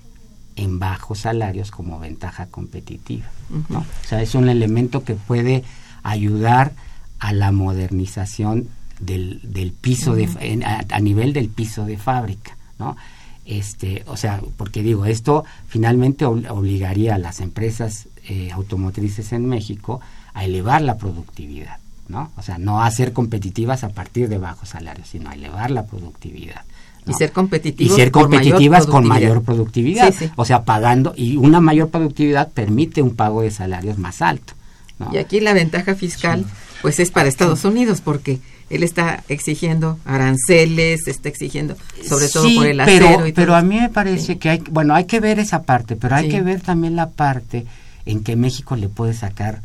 en 0.56 0.80
bajos 0.80 1.20
salarios 1.20 1.72
como 1.72 2.00
ventaja 2.00 2.48
competitiva. 2.48 3.26
¿no? 3.70 3.80
O 3.80 4.08
sea, 4.08 4.22
es 4.22 4.36
un 4.36 4.50
elemento 4.50 5.04
que 5.04 5.14
puede 5.16 5.64
ayudar 6.04 6.72
a 7.20 7.34
la 7.34 7.52
modernización 7.52 8.68
del, 9.00 9.40
del 9.44 9.72
piso 9.72 10.16
de, 10.16 10.28
fa- 10.28 10.42
en- 10.44 10.64
a, 10.64 10.86
a 10.90 11.00
nivel 11.00 11.32
del 11.34 11.50
piso 11.50 11.86
de 11.86 11.98
fábrica, 11.98 12.58
¿no? 12.80 12.98
Este, 13.46 14.04
o 14.06 14.16
sea, 14.18 14.42
porque 14.58 14.84
digo, 14.84 15.06
esto 15.06 15.44
finalmente 15.68 16.26
ob- 16.26 16.50
obligaría 16.52 17.16
a 17.16 17.18
las 17.18 17.40
empresas 17.40 18.08
eh, 18.28 18.52
automotrices 18.52 19.32
en 19.34 19.46
México 19.48 20.02
a 20.34 20.46
elevar 20.46 20.82
la 20.84 20.98
productividad, 20.98 21.78
¿no? 22.10 22.32
O 22.36 22.42
sea, 22.42 22.58
no 22.58 22.84
a 22.84 22.92
ser 22.92 23.14
competitivas 23.14 23.84
a 23.84 23.90
partir 23.90 24.28
de 24.28 24.38
bajos 24.38 24.70
salarios, 24.70 25.08
sino 25.08 25.32
elevar 25.32 25.72
la 25.72 25.86
productividad. 25.86 26.64
Y 27.08 27.14
ser 27.14 27.30
y 27.30 27.34
competitivos 27.34 27.96
ser 27.96 28.12
por 28.12 28.28
mayor 28.30 28.42
competitivas 28.42 28.86
con 28.88 29.08
mayor 29.08 29.42
productividad. 29.44 30.12
Sí, 30.12 30.26
sí. 30.26 30.32
O 30.36 30.44
sea, 30.44 30.64
pagando, 30.66 31.14
y 31.16 31.38
una 31.38 31.62
mayor 31.62 31.90
productividad 31.90 32.50
permite 32.50 33.02
un 33.02 33.16
pago 33.16 33.42
de 33.42 33.52
salarios 33.52 33.98
más 33.98 34.22
alto. 34.22 34.54
¿no? 34.98 35.14
Y 35.14 35.18
aquí 35.18 35.40
la 35.40 35.54
ventaja 35.54 35.96
fiscal, 35.96 36.46
pues 36.82 37.00
es 37.00 37.12
para 37.12 37.30
Estados 37.30 37.64
Unidos, 37.64 38.02
porque 38.02 38.40
él 38.70 38.84
está 38.84 39.24
exigiendo 39.30 39.98
aranceles, 40.06 41.08
está 41.08 41.30
exigiendo, 41.30 41.78
sobre 42.04 42.28
todo 42.28 42.48
por 42.56 42.66
el 42.66 42.82
pero, 42.86 43.08
acero 43.08 43.28
y 43.28 43.32
pero 43.32 43.56
a 43.56 43.62
mí 43.62 43.80
me 43.80 43.90
parece 43.90 44.38
que 44.38 44.50
hay, 44.50 44.64
bueno, 44.70 44.94
hay 44.94 45.06
que 45.06 45.20
ver 45.20 45.40
esa 45.40 45.64
parte, 45.64 45.96
pero 45.96 46.16
hay 46.16 46.30
que 46.30 46.42
ver 46.42 46.62
también 46.62 46.96
la 46.96 47.10
parte 47.10 47.66
en 48.06 48.24
que 48.24 48.36
México 48.36 48.76
le 48.76 48.90
puede 48.90 49.14
sacar 49.14 49.62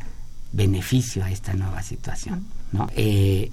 beneficio 0.54 1.24
a 1.24 1.30
esta 1.30 1.52
nueva 1.54 1.82
situación, 1.82 2.44
¿no? 2.72 2.88
Eh, 2.96 3.50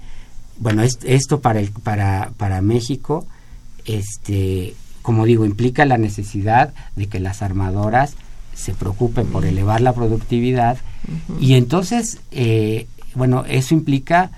bueno, 0.58 0.82
es- 0.82 0.98
esto 1.04 1.40
para 1.40 1.60
el, 1.60 1.70
para 1.70 2.30
para 2.36 2.60
México, 2.62 3.26
este, 3.84 4.74
como 5.02 5.24
digo, 5.24 5.44
implica 5.44 5.84
la 5.84 5.98
necesidad 5.98 6.72
de 6.96 7.06
que 7.08 7.18
las 7.20 7.42
armadoras 7.42 8.14
se 8.54 8.72
preocupen 8.74 9.26
por 9.26 9.44
elevar 9.44 9.80
la 9.80 9.92
productividad 9.92 10.76
y 11.40 11.54
entonces, 11.54 12.20
eh, 12.30 12.86
bueno, 13.14 13.44
eso 13.46 13.74
implica 13.74 14.30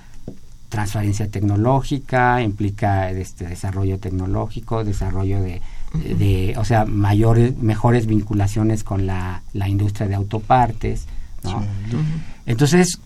transferencia 0.71 1.29
tecnológica, 1.29 2.43
implica 2.43 3.11
este 3.11 3.47
desarrollo 3.47 3.99
tecnológico, 3.99 4.83
desarrollo 4.85 5.41
de, 5.43 5.61
de 5.93 6.55
o 6.57 6.65
sea, 6.65 6.85
mayores, 6.85 7.57
mejores 7.59 8.07
vinculaciones 8.07 8.83
con 8.83 9.07
la, 9.07 9.43
la 9.53 9.69
industria 9.69 10.09
de 10.09 10.15
autopartes, 10.15 11.07
¿no? 11.45 11.63
Entonces, 12.47 12.99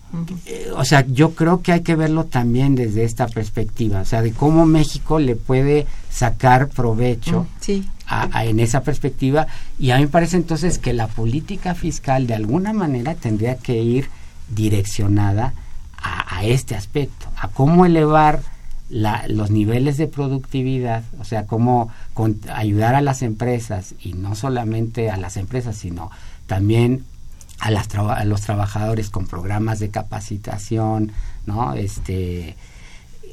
eh, 0.47 0.67
o 0.75 0.83
sea, 0.83 1.05
yo 1.07 1.31
creo 1.33 1.61
que 1.61 1.71
hay 1.71 1.81
que 1.81 1.95
verlo 1.95 2.25
también 2.25 2.75
desde 2.75 3.03
esta 3.05 3.27
perspectiva, 3.27 4.01
o 4.01 4.05
sea, 4.05 4.21
de 4.21 4.33
cómo 4.33 4.65
México 4.65 5.17
le 5.19 5.35
puede 5.37 5.85
sacar 6.11 6.67
provecho 6.67 7.47
Sí. 7.61 7.87
a- 8.05 8.27
a- 8.37 8.45
en 8.45 8.59
esa 8.59 8.81
perspectiva. 8.81 9.47
Y 9.79 9.91
a 9.91 9.95
mí 9.97 10.01
me 10.03 10.07
parece 10.09 10.35
entonces 10.35 10.77
que 10.77 10.91
la 10.93 11.07
política 11.07 11.73
fiscal 11.73 12.27
de 12.27 12.33
alguna 12.33 12.73
manera 12.73 13.15
tendría 13.15 13.55
que 13.57 13.81
ir 13.81 14.09
direccionada 14.49 15.53
a, 16.01 16.37
a 16.39 16.43
este 16.45 16.75
aspecto, 16.75 17.27
a 17.37 17.47
cómo 17.47 17.85
elevar 17.85 18.41
la- 18.89 19.25
los 19.27 19.51
niveles 19.51 19.97
de 19.97 20.07
productividad, 20.07 21.03
o 21.19 21.23
sea, 21.23 21.45
cómo 21.45 21.89
con- 22.13 22.39
ayudar 22.53 22.95
a 22.95 23.01
las 23.01 23.21
empresas 23.21 23.93
y 24.03 24.13
no 24.13 24.35
solamente 24.35 25.09
a 25.11 25.17
las 25.17 25.37
empresas, 25.37 25.75
sino 25.77 26.09
también 26.47 27.03
a, 27.59 27.71
las 27.71 27.87
traba- 27.87 28.15
a 28.15 28.25
los 28.25 28.41
trabajadores 28.41 29.09
con 29.09 29.27
programas 29.27 29.79
de 29.79 29.89
capacitación, 29.89 31.11
¿no? 31.45 31.73
Este, 31.73 32.55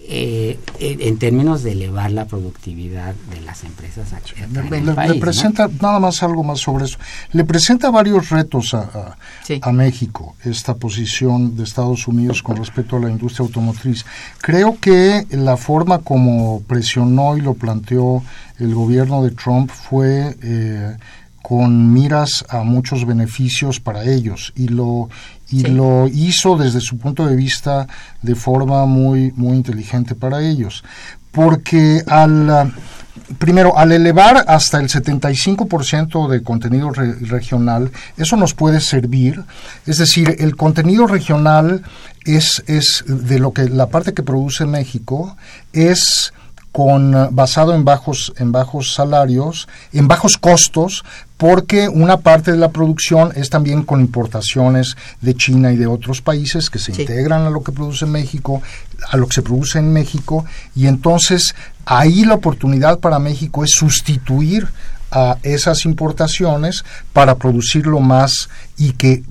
eh, 0.08 0.58
en, 0.78 1.00
en 1.00 1.18
términos 1.18 1.64
de 1.64 1.72
elevar 1.72 2.12
la 2.12 2.26
productividad 2.26 3.12
de 3.30 3.40
las 3.40 3.64
empresas 3.64 4.12
aquí 4.12 4.34
en 4.40 4.52
Le, 4.52 4.60
el 4.78 4.86
le- 4.86 4.92
país, 4.94 5.10
le 5.10 5.16
¿no? 5.16 5.20
presenta 5.20 5.68
nada 5.80 5.98
más 5.98 6.22
algo 6.22 6.44
más 6.44 6.60
sobre 6.60 6.84
eso. 6.84 6.98
Le 7.32 7.44
presenta 7.44 7.90
varios 7.90 8.28
retos 8.30 8.72
a, 8.74 8.80
a- 8.82 9.16
Sí. 9.42 9.58
a 9.62 9.72
México 9.72 10.36
esta 10.44 10.74
posición 10.74 11.56
de 11.56 11.64
Estados 11.64 12.06
Unidos 12.06 12.42
con 12.42 12.56
respecto 12.56 12.96
a 12.96 13.00
la 13.00 13.10
industria 13.10 13.46
automotriz. 13.46 14.04
Creo 14.40 14.78
que 14.80 15.26
la 15.30 15.56
forma 15.56 15.98
como 15.98 16.62
presionó 16.62 17.36
y 17.36 17.40
lo 17.40 17.54
planteó 17.54 18.22
el 18.60 18.74
gobierno 18.74 19.24
de 19.24 19.32
Trump 19.32 19.70
fue 19.70 20.36
eh, 20.40 20.96
con 21.48 21.92
miras 21.92 22.44
a 22.48 22.64
muchos 22.64 23.06
beneficios 23.06 23.78
para 23.78 24.02
ellos. 24.02 24.52
Y 24.56 24.66
lo 24.66 25.08
y 25.48 25.60
Sí. 25.60 25.66
lo 25.68 26.08
hizo 26.08 26.56
desde 26.56 26.80
su 26.80 26.98
punto 26.98 27.24
de 27.24 27.36
vista 27.36 27.86
de 28.20 28.34
forma 28.34 28.84
muy 28.86 29.32
muy 29.36 29.56
inteligente 29.56 30.16
para 30.16 30.42
ellos. 30.42 30.82
Porque 31.30 32.02
al 32.08 32.72
primero 33.38 33.78
al 33.78 33.92
elevar 33.92 34.44
hasta 34.48 34.80
el 34.80 34.88
75% 34.88 36.28
de 36.28 36.42
contenido 36.42 36.90
re- 36.90 37.14
regional 37.20 37.92
eso 38.16 38.36
nos 38.36 38.52
puede 38.54 38.80
servir. 38.80 39.44
Es 39.86 39.98
decir 39.98 40.34
el 40.40 40.56
contenido 40.56 41.06
regional 41.06 41.82
es 42.24 42.64
es 42.66 43.04
de 43.06 43.38
lo 43.38 43.52
que 43.52 43.68
la 43.68 43.86
parte 43.86 44.14
que 44.14 44.24
produce 44.24 44.66
México 44.66 45.36
es 45.72 46.32
con 46.72 47.14
basado 47.34 47.74
en 47.74 47.84
bajos 47.86 48.34
en 48.36 48.52
bajos 48.52 48.92
salarios, 48.92 49.66
en 49.94 50.08
bajos 50.08 50.36
costos, 50.36 51.04
porque 51.36 51.88
una 51.88 52.18
parte 52.18 52.50
de 52.52 52.56
la 52.56 52.70
producción 52.70 53.30
es 53.36 53.50
también 53.50 53.82
con 53.82 54.00
importaciones 54.00 54.96
de 55.20 55.34
China 55.34 55.70
y 55.72 55.76
de 55.76 55.86
otros 55.86 56.22
países 56.22 56.70
que 56.70 56.78
se 56.78 56.94
Sí. 56.94 57.02
integran 57.02 57.42
a 57.42 57.50
lo 57.50 57.62
que 57.62 57.72
produce 57.72 58.06
México, 58.06 58.62
a 59.10 59.16
lo 59.18 59.26
que 59.26 59.34
se 59.34 59.42
produce 59.42 59.78
en 59.78 59.92
México, 59.92 60.44
y 60.74 60.86
entonces 60.86 61.54
ahí 61.84 62.24
la 62.24 62.34
oportunidad 62.34 63.00
para 63.00 63.18
México 63.18 63.64
es 63.64 63.70
sustituir 63.72 64.68
a 65.10 65.36
esas 65.42 65.84
importaciones 65.84 66.84
para 67.12 67.36
producirlo 67.36 68.00
más 68.00 68.48
y 68.78 68.92
que 68.92 69.22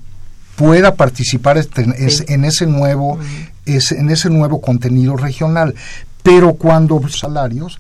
pueda 0.56 0.96
participar 0.96 1.58
este- 1.58 1.82
en, 1.82 1.94
es- 1.98 2.24
en 2.30 2.46
ese 2.46 2.66
nuevo 2.68 3.20
es- 3.66 3.92
en 3.92 4.10
ese 4.12 4.30
nuevo 4.30 4.62
contenido 4.62 5.18
regional 5.18 5.74
pero 6.26 6.56
cuando 6.56 7.00
salarios 7.08 7.78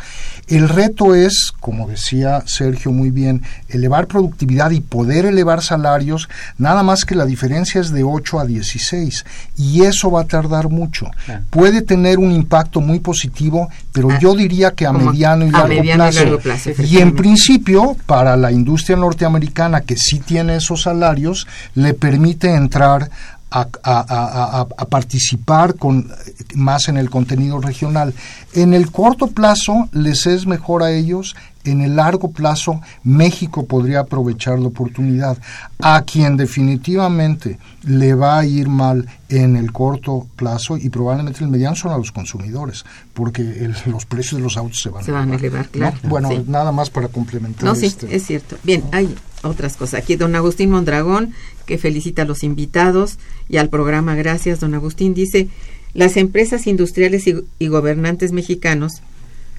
el 0.47 0.69
reto 0.69 1.15
es 1.15 1.51
como 1.59 1.87
decía 1.87 2.43
Sergio 2.45 2.91
muy 2.91 3.09
bien 3.09 3.41
elevar 3.67 4.05
productividad 4.05 4.69
y 4.69 4.79
poder 4.79 5.25
elevar 5.25 5.63
salarios 5.63 6.29
nada 6.59 6.83
más 6.83 7.03
que 7.05 7.15
la 7.15 7.25
diferencia 7.25 7.81
es 7.81 7.89
de 7.89 8.03
8 8.03 8.39
a 8.41 8.45
16 8.45 9.25
y 9.57 9.81
eso 9.81 10.11
va 10.11 10.21
a 10.21 10.27
tardar 10.27 10.69
mucho. 10.69 11.07
Claro. 11.25 11.43
puede 11.49 11.81
tener 11.81 12.19
un 12.19 12.31
impacto 12.31 12.79
muy 12.81 12.99
positivo 12.99 13.69
pero 13.91 14.09
Ah, 14.11 14.19
yo 14.21 14.35
diría 14.35 14.71
que 14.71 14.85
a 14.85 14.91
mediano 14.93 15.45
y 15.47 15.51
largo 15.51 15.67
mediano 15.69 16.03
y 16.03 16.11
plazo. 16.11 16.19
largo 16.23 16.39
plazo, 16.39 16.69
y 16.83 16.97
en 16.99 17.15
principio, 17.15 17.97
para 18.05 18.37
la 18.37 18.51
industria 18.51 18.95
norteamericana 18.97 19.81
que 19.81 19.97
sí 19.97 20.19
tiene 20.19 20.57
esos 20.57 20.83
salarios, 20.83 21.47
le 21.73 21.93
permite 21.95 22.53
entrar 22.53 23.09
a, 23.51 23.61
a- 23.61 23.67
a- 23.83 24.59
a- 24.61 24.67
a 24.77 24.85
participar 24.85 25.75
con 25.75 26.11
más 26.55 26.87
en 26.89 26.97
el 26.97 27.09
contenido 27.09 27.59
regional. 27.61 28.13
En 28.53 28.73
el 28.73 28.91
corto 28.91 29.27
plazo 29.27 29.87
les 29.93 30.25
es 30.27 30.45
mejor 30.45 30.83
a 30.83 30.91
ellos, 30.91 31.35
en 31.63 31.81
el 31.81 31.95
largo 31.95 32.31
plazo 32.31 32.81
México 33.03 33.65
podría 33.65 34.01
aprovechar 34.01 34.59
la 34.59 34.67
oportunidad. 34.67 35.37
A 35.79 36.01
quien 36.03 36.37
definitivamente 36.37 37.57
le 37.83 38.13
va 38.13 38.39
a 38.39 38.45
ir 38.45 38.67
mal 38.69 39.07
en 39.29 39.55
el 39.55 39.71
corto 39.71 40.27
plazo 40.35 40.77
y 40.77 40.89
probablemente 40.89 41.43
el 41.43 41.49
mediano 41.49 41.75
son 41.75 41.91
a 41.91 41.97
los 41.97 42.11
consumidores, 42.11 42.83
porque 43.13 43.41
el- 43.41 43.75
los 43.87 44.05
precios 44.05 44.39
de 44.39 44.43
los 44.43 44.57
autos 44.57 44.79
se 44.81 44.89
van, 44.89 45.03
Se 45.03 45.11
van 45.11 45.31
a 45.31 45.35
elevar, 45.35 45.65
¿no? 45.65 45.71
claro. 45.71 45.97
Bueno, 46.03 46.29
Sí. 46.29 46.43
nada 46.47 46.71
más 46.71 46.89
para 46.89 47.07
complementar. 47.07 47.63
No, 47.63 47.73
sí, 47.75 47.85
este. 47.87 48.13
es 48.15 48.25
cierto. 48.25 48.57
Bien, 48.63 48.83
hay 48.91 49.15
otras 49.45 49.77
cosas. 49.77 50.01
Aquí 50.01 50.15
don 50.15 50.35
Agustín 50.35 50.69
Mondragón, 50.71 51.33
que 51.65 51.77
felicita 51.77 52.23
a 52.23 52.25
los 52.25 52.43
invitados 52.43 53.17
y 53.49 53.57
al 53.57 53.69
programa. 53.69 54.15
Gracias, 54.15 54.59
don 54.59 54.73
Agustín. 54.73 55.13
Dice, 55.13 55.47
las 55.93 56.17
empresas 56.17 56.67
industriales 56.67 57.25
y, 57.27 57.67
gobernantes 57.67 58.31
mexicanos, 58.31 59.01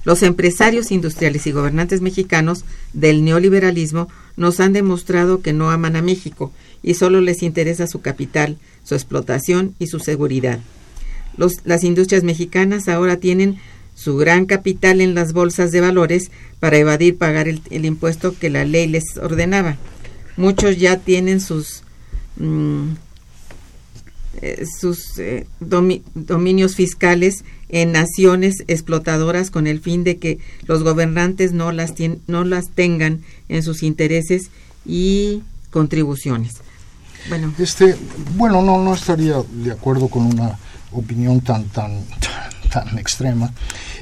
los 0.03 0.23
empresarios 0.23 0.91
industriales 0.91 1.47
y 1.47 1.51
gobernantes 1.51 2.01
mexicanos 2.01 2.63
del 2.93 3.25
neoliberalismo 3.25 4.07
nos 4.37 4.59
han 4.59 4.71
demostrado 4.71 5.41
que 5.41 5.51
no 5.53 5.69
aman 5.71 5.95
a 5.95 6.01
México 6.01 6.51
y 6.83 6.93
solo 6.93 7.19
les 7.21 7.43
interesa 7.43 7.87
su 7.87 8.01
capital, 8.01 8.57
su 8.83 8.95
explotación 8.95 9.75
y 9.79 9.87
su 9.87 9.99
seguridad. 9.99 10.59
Los- 11.35 11.65
las 11.65 11.83
industrias 11.83 12.23
mexicanas 12.23 12.87
ahora 12.87 13.17
tienen 13.17 13.57
su 13.97 14.15
gran 14.15 14.45
capital 14.45 15.01
en 15.01 15.15
las 15.15 15.33
bolsas 15.33 15.71
de 15.71 15.81
valores 15.81 16.29
para 16.59 16.77
evadir 16.77 17.17
pagar 17.17 17.47
el, 17.47 17.61
el 17.71 17.83
impuesto 17.83 18.35
que 18.37 18.51
la 18.51 18.63
ley 18.63 18.85
les 18.87 19.17
ordenaba. 19.17 19.75
Muchos 20.37 20.77
ya 20.77 20.97
tienen 20.99 21.41
sus 21.41 21.81
mm, 22.37 22.89
eh, 24.41 24.65
sus 24.79 25.17
eh, 25.17 25.47
domi- 25.59 26.03
dominios 26.13 26.75
fiscales 26.75 27.43
en 27.69 27.91
naciones 27.91 28.63
explotadoras 28.67 29.49
con 29.49 29.65
el 29.65 29.79
fin 29.81 30.03
de 30.03 30.17
que 30.17 30.37
los 30.67 30.83
gobernantes 30.83 31.53
no 31.53 31.71
las 31.71 31.93
no 32.27 32.43
las 32.43 32.69
tengan 32.69 33.21
en 33.49 33.63
sus 33.63 33.81
intereses 33.81 34.51
y 34.85 35.41
contribuciones. 35.71 36.57
Bueno, 37.29 37.51
Este, 37.57 37.95
bueno, 38.37 38.61
no, 38.61 38.81
no 38.81 38.93
estaría 38.93 39.41
de 39.63 39.71
acuerdo 39.71 40.07
con 40.07 40.27
una 40.27 40.57
opinión 40.91 41.41
tan, 41.41 41.65
tan, 41.65 42.01
tan 42.71 42.97
extrema. 42.97 43.51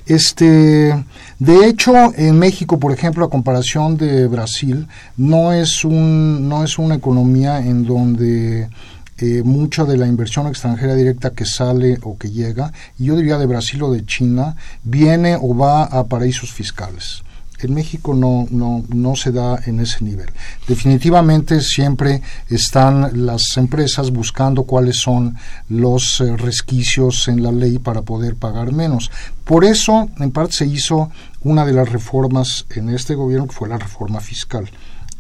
Este, 0.06 1.04
de 1.40 1.68
hecho, 1.68 2.14
en 2.16 2.38
México, 2.38 2.80
por 2.80 2.92
ejemplo, 2.92 3.26
a 3.26 3.30
comparación 3.30 3.98
de 3.98 4.28
Brasil, 4.28 4.88
no 5.18 5.52
es 5.52 5.84
un, 5.84 6.48
no 6.48 6.64
es 6.64 6.78
una 6.78 6.96
economía 6.96 7.60
en 7.60 7.86
donde 7.86 8.70
eh, 9.18 9.42
mucha 9.44 9.86
de 9.86 9.98
la 9.98 10.08
inversión 10.08 10.46
extranjera 10.48 10.94
directa 10.94 11.32
que 11.32 11.46
sale 11.46 11.98
o 12.04 12.18
que 12.18 12.30
llega, 12.30 12.72
y 13.00 13.06
yo 13.06 13.16
diría 13.16 13.38
de 13.38 13.48
Brasil 13.48 13.82
o 13.82 13.92
de 13.92 14.06
China, 14.06 14.56
viene 14.84 15.38
o 15.42 15.56
va 15.56 15.84
a 15.86 16.04
paraísos 16.04 16.52
fiscales. 16.52 17.24
En 17.60 17.74
México 17.74 18.14
no, 18.14 18.48
no, 18.50 18.84
no 18.90 19.16
se 19.16 19.32
da 19.32 19.60
en 19.66 19.80
ese 19.80 20.04
nivel. 20.04 20.30
Definitivamente 20.68 21.62
siempre 21.62 22.22
están 22.50 23.26
las 23.26 23.58
empresas 23.58 24.12
buscando 24.12 24.64
cuáles 24.64 24.98
son 25.00 25.36
los 25.70 26.22
eh, 26.22 26.36
resquicios 26.38 27.28
en 27.28 27.44
la 27.44 27.52
ley 27.52 27.80
para 27.80 28.02
poder 28.02 28.36
pagar 28.36 28.72
menos. 28.72 29.12
Por 29.44 29.64
eso, 29.64 30.10
en 30.20 30.32
parte, 30.32 30.54
se 30.54 30.66
hizo 30.66 31.10
una 31.42 31.66
de 31.66 31.74
las 31.74 31.92
reformas 31.92 32.66
en 32.72 32.90
este 32.90 33.16
gobierno, 33.16 33.48
que 33.48 33.56
fue 33.56 33.70
la 33.70 33.78
reforma 33.78 34.20
fiscal 34.20 34.70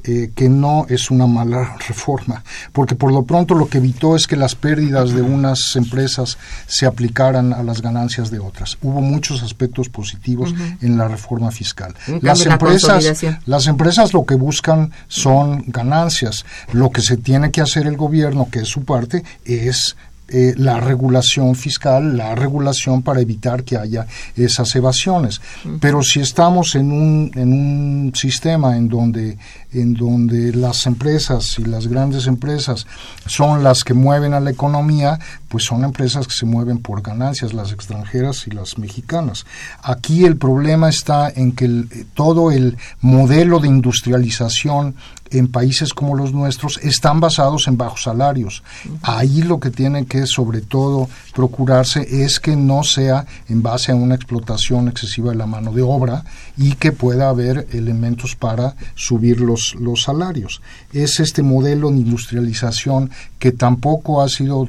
eh, 0.07 0.31
que 0.35 0.49
no 0.49 0.85
es 0.87 1.09
una 1.09 1.25
mala 1.25 1.77
reforma, 1.87 2.43
porque 2.71 2.93
por 2.93 3.11
lo 3.11 3.23
pronto 3.23 3.55
lo 3.55 3.67
que 3.67 3.79
evitó 3.79 4.15
es 4.15 4.27
que 4.27 4.35
las 4.35 4.53
pérdidas 4.53 5.13
de 5.13 5.23
unas 5.23 5.75
empresas 5.75 6.37
se 6.67 6.85
aplicaran 6.85 7.53
a 7.53 7.63
las 7.63 7.81
ganancias 7.81 8.29
de 8.29 8.37
otras. 8.37 8.77
Hubo 8.83 9.01
muchos 9.01 9.41
aspectos 9.41 9.89
positivos 9.89 10.53
en 10.81 10.97
la 10.97 11.07
reforma 11.07 11.49
fiscal. 11.49 11.95
En 12.07 12.19
Las 12.21 12.45
la 12.45 12.53
empresas, 12.53 13.25
las 13.47 13.65
empresas 13.67 14.13
lo 14.13 14.25
que 14.25 14.35
buscan 14.35 14.91
son 15.07 15.63
ganancias. 15.67 16.45
Lo 16.71 16.91
que 16.91 17.01
se 17.01 17.17
tiene 17.17 17.49
que 17.49 17.61
hacer 17.61 17.87
el 17.87 17.97
gobierno, 17.97 18.47
que 18.51 18.59
es 18.59 18.67
su 18.67 18.83
parte, 18.83 19.23
es 19.43 19.95
eh, 20.27 20.55
la 20.57 20.79
regulación 20.79 21.53
fiscal, 21.55 22.17
la 22.17 22.33
regulación 22.33 23.03
para 23.03 23.21
evitar 23.21 23.63
que 23.63 23.77
haya 23.77 24.07
esas 24.35 24.75
evasiones. 24.75 25.39
Pero 25.79 26.01
si 26.01 26.19
estamos 26.19 26.73
en 26.75 26.91
un, 26.91 27.31
en 27.35 27.53
un 27.53 28.11
sistema 28.15 28.75
en 28.75 28.89
donde, 28.89 29.37
en 29.71 29.93
donde 29.93 30.51
las 30.53 30.87
empresas 30.87 31.59
y 31.59 31.65
las 31.65 31.87
grandes 31.87 32.25
empresas 32.25 32.87
son 33.27 33.63
las 33.63 33.83
que 33.83 33.93
mueven 33.93 34.33
a 34.33 34.39
la 34.39 34.49
economía, 34.49 35.19
pues 35.47 35.63
son 35.63 35.83
empresas 35.83 36.27
que 36.27 36.33
se 36.33 36.45
mueven 36.45 36.79
por 36.79 37.01
ganancias, 37.01 37.53
las 37.53 37.71
extranjeras 37.71 38.47
y 38.47 38.51
las 38.51 38.77
mexicanas. 38.77 39.45
Aquí 39.83 40.25
el 40.25 40.37
problema 40.37 40.89
está 40.89 41.29
en 41.29 41.51
que 41.51 41.67
todo 42.13 42.51
el 42.51 42.77
modelo 42.99 43.59
de 43.59 43.67
industrialización 43.67 44.95
en 45.37 45.47
países 45.47 45.93
como 45.93 46.15
los 46.15 46.33
nuestros 46.33 46.77
están 46.83 47.19
basados 47.19 47.67
en 47.67 47.77
bajos 47.77 48.03
salarios. 48.03 48.63
Ahí 49.01 49.41
lo 49.41 49.59
que 49.59 49.69
tiene 49.69 50.05
que 50.05 50.25
sobre 50.25 50.61
todo 50.61 51.09
procurarse 51.33 52.23
es 52.23 52.39
que 52.39 52.55
no 52.55 52.83
sea 52.83 53.25
en 53.47 53.61
base 53.61 53.91
a 53.91 53.95
una 53.95 54.15
explotación 54.15 54.87
excesiva 54.87 55.31
de 55.31 55.37
la 55.37 55.45
mano 55.45 55.71
de 55.71 55.81
obra 55.81 56.23
y 56.57 56.73
que 56.73 56.91
pueda 56.91 57.29
haber 57.29 57.67
elementos 57.71 58.35
para 58.35 58.75
subir 58.95 59.41
los, 59.41 59.75
los 59.75 60.03
salarios. 60.03 60.61
Es 60.93 61.19
este 61.19 61.43
modelo 61.43 61.89
de 61.89 61.97
industrialización 61.97 63.11
que 63.39 63.51
tampoco 63.51 64.21
ha 64.21 64.29
sido 64.29 64.67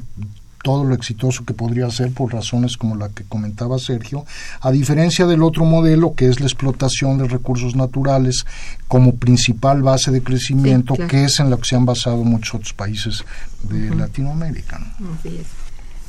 todo 0.66 0.82
lo 0.82 0.96
exitoso 0.96 1.44
que 1.44 1.54
podría 1.54 1.88
ser 1.92 2.10
por 2.10 2.32
razones 2.32 2.76
como 2.76 2.96
la 2.96 3.08
que 3.10 3.22
comentaba 3.22 3.78
Sergio, 3.78 4.26
a 4.60 4.72
diferencia 4.72 5.24
del 5.24 5.44
otro 5.44 5.64
modelo 5.64 6.14
que 6.16 6.28
es 6.28 6.40
la 6.40 6.46
explotación 6.46 7.18
de 7.18 7.28
recursos 7.28 7.76
naturales 7.76 8.44
como 8.88 9.14
principal 9.14 9.82
base 9.82 10.10
de 10.10 10.24
crecimiento, 10.24 10.96
que 11.08 11.22
es 11.22 11.38
en 11.38 11.50
la 11.50 11.56
que 11.56 11.66
se 11.66 11.76
han 11.76 11.86
basado 11.86 12.16
muchos 12.24 12.56
otros 12.56 12.72
países 12.72 13.24
de 13.62 13.94
Latinoamérica. 13.94 14.80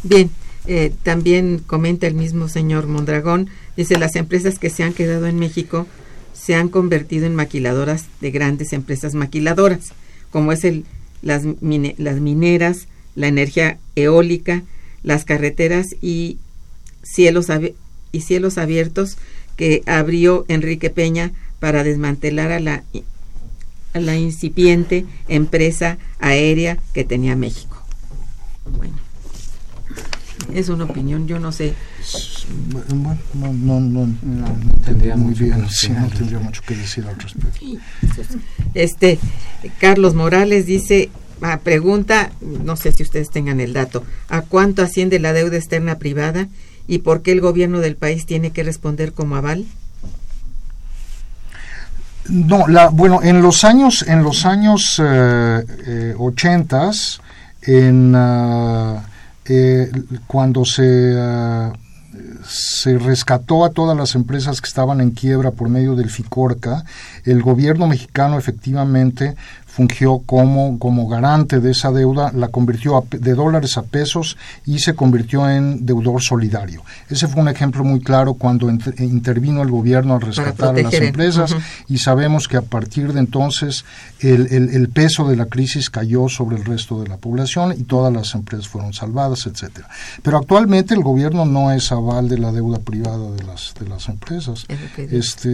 Bien, 0.02 0.32
eh, 0.66 0.92
también 1.04 1.60
comenta 1.60 2.08
el 2.08 2.16
mismo 2.16 2.48
señor 2.48 2.88
Mondragón, 2.88 3.52
dice, 3.76 4.00
las 4.00 4.16
empresas 4.16 4.58
que 4.58 4.72
se 4.72 4.82
han 4.82 4.94
quedado 4.94 5.28
en 5.28 5.38
México 5.38 5.86
se 6.34 6.56
han 6.56 6.70
convertido 6.70 7.28
en 7.28 7.36
maquiladoras 7.36 8.06
de 8.22 8.32
grandes 8.32 8.74
empresas 8.74 9.14
maquiladoras, 9.14 9.94
como 10.32 10.52
es 10.52 10.64
el, 10.64 10.84
las, 11.22 11.44
las 11.44 12.20
mineras, 12.20 12.88
la 13.18 13.28
energía 13.28 13.80
eólica, 13.96 14.62
las 15.02 15.26
carreteras 15.26 15.88
y 16.02 16.38
cielos, 17.02 17.48
y 18.12 18.22
cielos 18.22 18.60
abiertos 18.60 19.18
que 19.56 19.82
abrió 19.88 20.46
Enrique 20.48 20.92
Peña 20.92 21.32
para 21.60 21.84
desmantelar 21.84 22.52
a 22.52 22.60
la, 22.60 22.84
a 23.94 24.00
la 24.00 24.16
incipiente 24.16 25.06
empresa 25.28 25.98
aérea 26.20 26.78
que 26.94 27.04
tenía 27.04 27.36
México. 27.36 27.84
Bueno, 28.78 28.98
es 30.54 30.70
una 30.70 30.84
opinión, 30.84 31.28
yo 31.28 31.40
no 31.40 31.52
sé. 31.52 31.74
Bueno, 32.70 33.18
no, 33.34 33.52
no, 33.52 33.80
no, 33.80 34.08
no 34.22 34.56
tendría 34.86 35.16
muy 35.16 35.34
bien, 35.34 35.68
sí, 35.72 35.90
no 35.90 36.08
tendría 36.10 36.38
mucho 36.38 36.62
que 36.68 36.76
decir 36.76 37.04
al 37.08 37.18
respecto. 37.18 37.66
Este, 38.76 39.18
Carlos 39.80 40.14
Morales 40.14 40.68
dice, 40.68 41.10
pregunta, 41.64 42.32
no 42.42 42.76
sé 42.76 42.92
si 42.92 43.04
ustedes 43.04 43.30
tengan 43.30 43.60
el 43.60 43.74
dato, 43.74 44.04
¿a 44.30 44.42
cuánto 44.42 44.82
asciende 44.82 45.20
la 45.20 45.34
deuda 45.34 45.58
externa 45.58 46.00
privada 46.00 46.48
y 46.88 47.00
por 47.00 47.22
qué 47.22 47.32
el 47.32 47.42
gobierno 47.42 47.80
del 47.80 47.96
país 47.96 48.26
tiene 48.26 48.52
que 48.52 48.64
responder 48.64 49.14
como 49.14 49.36
aval? 49.36 49.66
No, 52.30 52.68
la, 52.68 52.90
bueno, 52.90 53.22
en 53.24 53.42
los 53.42 53.64
años, 53.64 54.04
en 54.08 54.24
los 54.24 54.46
años 54.46 55.02
eh, 55.02 55.66
eh, 55.86 56.16
ochentas, 56.18 57.22
en 57.62 58.14
ah, 58.16 59.06
eh, 59.46 59.90
cuando 60.28 60.66
se 60.66 61.16
ah, 61.18 61.72
se 62.48 62.98
rescató 62.98 63.66
a 63.66 63.70
todas 63.70 63.98
las 63.98 64.16
empresas 64.16 64.62
que 64.62 64.68
estaban 64.68 65.02
en 65.02 65.12
quiebra 65.12 65.52
por 65.52 65.70
medio 65.70 65.96
del 65.96 66.10
FICORCA, 66.10 66.84
el 67.26 67.42
gobierno 67.42 67.88
mexicano 67.88 68.38
efectivamente 68.38 69.36
fungió 69.78 70.24
como, 70.26 70.80
como 70.80 71.08
garante 71.08 71.60
de 71.60 71.70
esa 71.70 71.92
deuda, 71.92 72.32
la 72.34 72.48
convirtió 72.48 73.06
de 73.12 73.36
dólares 73.36 73.78
a 73.78 73.84
pesos 73.84 74.36
y 74.66 74.80
se 74.80 74.96
convirtió 74.96 75.48
en 75.48 75.86
deudor 75.86 76.24
solidario. 76.24 76.82
Ese 77.12 77.28
fue 77.28 77.44
un 77.44 77.48
ejemplo 77.48 77.84
muy 77.84 78.00
claro 78.00 78.34
cuando 78.34 78.72
intervino 78.72 79.62
el 79.62 79.70
gobierno 79.70 80.16
a 80.16 80.20
rescatar 80.20 80.70
a 80.70 80.82
las 80.82 80.94
empresas 80.96 81.56
y 81.88 82.00
sabemos 82.00 82.48
que 82.48 82.58
a 82.58 82.64
partir 82.64 83.14
de 83.14 83.20
entonces 83.20 83.86
el, 84.20 84.48
el, 84.52 84.90
peso 84.90 85.28
de 85.28 85.36
la 85.36 85.46
crisis 85.46 85.92
cayó 85.92 86.28
sobre 86.28 86.58
el 86.58 86.66
resto 86.66 87.00
de 87.00 87.08
la 87.08 87.18
población 87.18 87.76
y 87.78 87.84
todas 87.84 88.12
las 88.12 88.34
empresas 88.34 88.68
fueron 88.68 88.94
salvadas, 88.94 89.46
etcétera. 89.46 89.88
Pero 90.24 90.38
actualmente 90.38 90.96
el 90.96 91.04
gobierno 91.04 91.46
no 91.46 91.72
es 91.72 91.92
aval 91.92 92.30
de 92.30 92.40
la 92.40 92.52
deuda 92.52 92.80
privada 92.80 93.30
de 93.30 93.44
las, 93.44 93.76
de 93.80 93.88
las 93.88 94.10
empresas. 94.10 94.66
Este, 94.98 95.50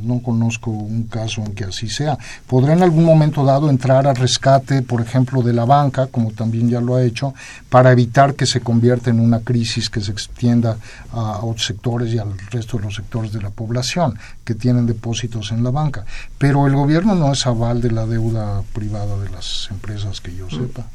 no 0.00 0.22
conozco 0.22 0.70
un 0.70 1.08
caso 1.08 1.42
en 1.42 1.56
que 1.56 1.64
así 1.64 1.88
sea. 1.88 2.16
Podrá 2.46 2.74
en 2.74 2.84
algún 2.84 3.04
momento 3.04 3.47
dado 3.52 3.70
entrar 3.70 4.06
al 4.06 4.16
rescate, 4.16 4.82
por 4.82 5.00
ejemplo, 5.00 5.42
de 5.42 5.52
la 5.52 5.64
banca, 5.64 6.06
como 6.06 6.32
también 6.32 6.68
ya 6.68 6.80
lo 6.80 6.96
ha 6.96 7.02
hecho, 7.02 7.34
para 7.68 7.92
evitar 7.92 8.34
que 8.34 8.46
se 8.46 8.60
convierta 8.60 9.10
en 9.10 9.20
una 9.20 9.40
crisis 9.40 9.90
que 9.90 10.00
se 10.00 10.12
extienda 10.12 10.78
a 11.12 11.44
otros 11.44 11.66
sectores 11.66 12.12
y 12.12 12.18
al 12.18 12.36
resto 12.50 12.78
de 12.78 12.84
los 12.84 12.94
sectores 12.94 13.32
de 13.32 13.42
la 13.42 13.50
población 13.50 14.18
que 14.44 14.54
tienen 14.54 14.86
depósitos 14.86 15.52
en 15.52 15.64
la 15.64 15.70
banca. 15.70 16.04
Pero 16.38 16.66
el 16.66 16.74
gobierno 16.74 17.14
no 17.14 17.32
es 17.32 17.46
aval 17.46 17.80
de 17.80 17.90
la 17.90 18.06
deuda 18.06 18.62
privada 18.72 19.18
de 19.18 19.30
las 19.30 19.68
empresas 19.70 20.20
que 20.20 20.34
yo 20.34 20.46
mm. 20.46 20.50
sepa. 20.50 20.86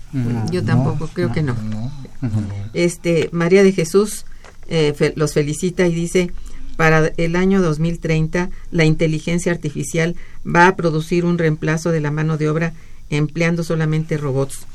yo 0.51 0.64
tampoco, 0.64 1.08
creo 1.08 1.32
que 1.32 1.43
no. 1.43 1.56
Este 2.74 3.30
María 3.32 3.64
de 3.64 3.72
Jesús 3.72 4.26
eh, 4.68 5.14
los 5.16 5.34
felicita 5.34 5.86
y 5.86 5.93
dice 5.93 6.32
para 6.84 7.13
el 7.15 7.38
año 7.38 7.61
2030 7.61 8.49
la 8.71 8.84
inteligencia 8.84 9.53
artificial 9.53 10.17
va 10.45 10.67
a 10.67 10.75
producir 10.75 11.23
un 11.23 11.38
reemplazo 11.38 11.91
de 11.91 12.01
la 12.01 12.11
mano 12.11 12.36
de 12.36 12.49
obra 12.49 12.73
empleando 13.09 13.63
solamente 13.63 14.17
robots. 14.17 14.65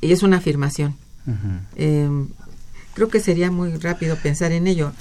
Y 0.00 0.12
es 0.12 0.22
una 0.22 0.36
afirmación. 0.36 0.94
Em, 1.74 2.28
creo 2.94 3.08
que 3.08 3.18
sería 3.18 3.50
muy 3.50 3.76
rápido 3.76 4.14
pensar 4.14 4.52
en 4.52 4.68
ello. 4.68 4.92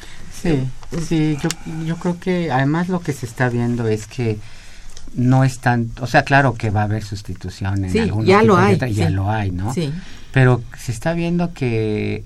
Sí, 0.42 0.64
sí, 1.08 1.38
yo, 1.44 1.50
yo 1.86 1.96
creo 1.98 2.20
que 2.20 2.52
además 2.52 2.90
lo 2.90 3.02
que 3.02 3.14
se 3.14 3.28
está 3.28 3.48
viendo 3.48 3.88
es 3.88 4.08
que 4.08 4.40
no 5.14 5.44
es 5.44 5.60
tan, 5.60 5.92
o 6.00 6.08
sea, 6.08 6.24
claro 6.24 6.56
que 6.56 6.72
va 6.72 6.82
a 6.82 6.86
haber 6.86 7.04
sustitución 7.04 7.86
en 7.86 7.92
sí, 7.92 8.12
ya 8.24 8.42
lo 8.42 8.58
hay, 8.58 8.80
ya 8.96 9.12
lo 9.12 9.30
hay, 9.30 9.52
¿no? 9.52 9.76
Sí. 9.76 9.94
Pero 10.32 10.64
se 10.76 10.92
está 10.92 11.14
viendo 11.14 11.54
que, 11.54 12.24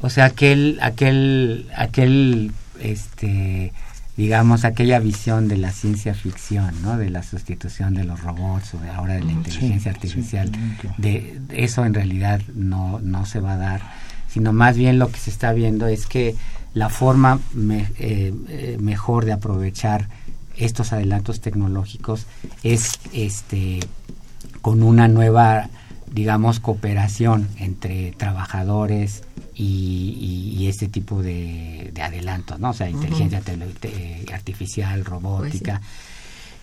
o 0.00 0.08
sea, 0.08 0.24
aquel, 0.24 0.78
aquel, 0.80 1.68
aquel 1.76 2.52
este 2.80 3.72
digamos 4.16 4.64
aquella 4.64 4.98
visión 4.98 5.48
de 5.48 5.56
la 5.56 5.70
ciencia 5.70 6.14
ficción 6.14 6.74
no 6.82 6.96
de 6.98 7.10
la 7.10 7.22
sustitución 7.22 7.94
de 7.94 8.04
los 8.04 8.20
robots 8.20 8.74
o 8.74 8.78
de 8.78 8.90
ahora 8.90 9.14
de 9.14 9.24
la 9.24 9.32
inteligencia 9.32 9.90
artificial 9.90 10.50
de, 10.98 11.40
eso 11.50 11.84
en 11.84 11.94
realidad 11.94 12.40
no 12.54 13.00
no 13.00 13.24
se 13.24 13.40
va 13.40 13.54
a 13.54 13.56
dar 13.56 13.80
sino 14.28 14.52
más 14.52 14.76
bien 14.76 14.98
lo 14.98 15.10
que 15.10 15.18
se 15.18 15.30
está 15.30 15.52
viendo 15.52 15.86
es 15.86 16.06
que 16.06 16.34
la 16.74 16.88
forma 16.88 17.40
eh, 17.56 18.32
eh, 18.48 18.76
mejor 18.80 19.24
de 19.24 19.32
aprovechar 19.32 20.08
estos 20.56 20.92
adelantos 20.92 21.40
tecnológicos 21.40 22.26
es 22.62 22.92
este 23.12 23.80
con 24.60 24.82
una 24.82 25.08
nueva 25.08 25.68
digamos 26.12 26.60
cooperación 26.60 27.48
entre 27.58 28.12
trabajadores 28.12 29.22
y, 29.54 30.66
este 30.68 30.88
tipo 30.88 31.22
de, 31.22 31.92
adelantos, 32.00 32.60
¿no? 32.60 32.70
O 32.70 32.72
sea, 32.72 32.88
inteligencia 32.88 33.42
artificial, 34.32 35.04
robótica. 35.04 35.80
Pues 35.80 36.10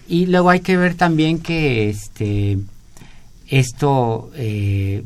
y 0.07 0.25
luego 0.27 0.49
hay 0.49 0.61
que 0.61 0.77
ver 0.77 0.95
también 0.95 1.39
que 1.39 1.89
este 1.89 2.57
esto, 3.49 4.31
eh, 4.35 5.03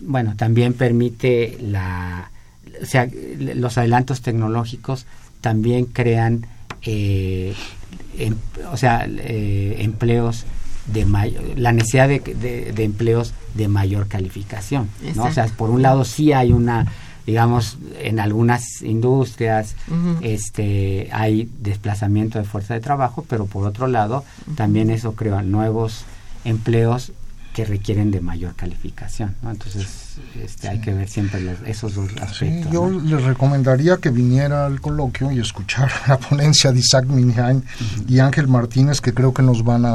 bueno, 0.00 0.34
también 0.36 0.72
permite 0.74 1.58
la, 1.60 2.30
o 2.80 2.86
sea, 2.86 3.08
los 3.38 3.78
adelantos 3.78 4.22
tecnológicos 4.22 5.06
también 5.40 5.86
crean, 5.86 6.46
eh, 6.82 7.54
em, 8.18 8.36
o 8.70 8.76
sea, 8.76 9.06
eh, 9.08 9.76
empleos 9.78 10.44
de 10.92 11.04
mayor, 11.04 11.42
la 11.56 11.72
necesidad 11.72 12.08
de, 12.08 12.20
de, 12.20 12.84
empleos 12.84 13.32
de 13.54 13.68
mayor 13.68 14.08
calificación, 14.08 14.88
¿no? 15.14 15.24
O 15.24 15.32
sea, 15.32 15.46
por 15.46 15.70
un 15.70 15.82
lado 15.82 16.04
sí 16.04 16.32
hay 16.32 16.52
una 16.52 16.86
digamos, 17.26 17.78
en 18.00 18.18
algunas 18.18 18.82
industrias 18.82 19.76
este, 20.20 21.08
hay 21.12 21.48
desplazamiento 21.60 22.38
de 22.38 22.44
fuerza 22.44 22.74
de 22.74 22.80
trabajo, 22.80 23.24
pero 23.28 23.46
por 23.46 23.66
otro 23.66 23.86
lado, 23.86 24.24
también 24.56 24.90
eso 24.90 25.12
crea 25.12 25.42
nuevos 25.42 26.04
empleos 26.44 27.12
que 27.52 27.64
requieren 27.64 28.10
de 28.10 28.20
mayor 28.20 28.54
calificación. 28.54 29.34
¿no? 29.42 29.50
Entonces, 29.50 29.86
este, 30.40 30.68
hay 30.68 30.80
que 30.80 30.94
ver 30.94 31.08
siempre 31.08 31.40
esos 31.66 31.94
dos 31.94 32.10
aspectos. 32.20 32.72
yo 32.72 32.88
les 32.88 33.22
recomendaría 33.22 33.96
que 33.96 34.10
viniera 34.10 34.66
al 34.66 34.80
coloquio 34.80 35.32
y 35.32 35.40
escuchar 35.40 35.90
la 36.08 36.18
ponencia 36.18 36.72
de 36.72 36.78
Isaac 36.78 37.06
Minheim 37.06 37.62
y 38.08 38.18
Ángel 38.20 38.46
Martínez, 38.46 39.00
que 39.00 39.12
creo 39.12 39.34
que 39.34 39.42
nos 39.42 39.64
van 39.64 39.84
a, 39.84 39.94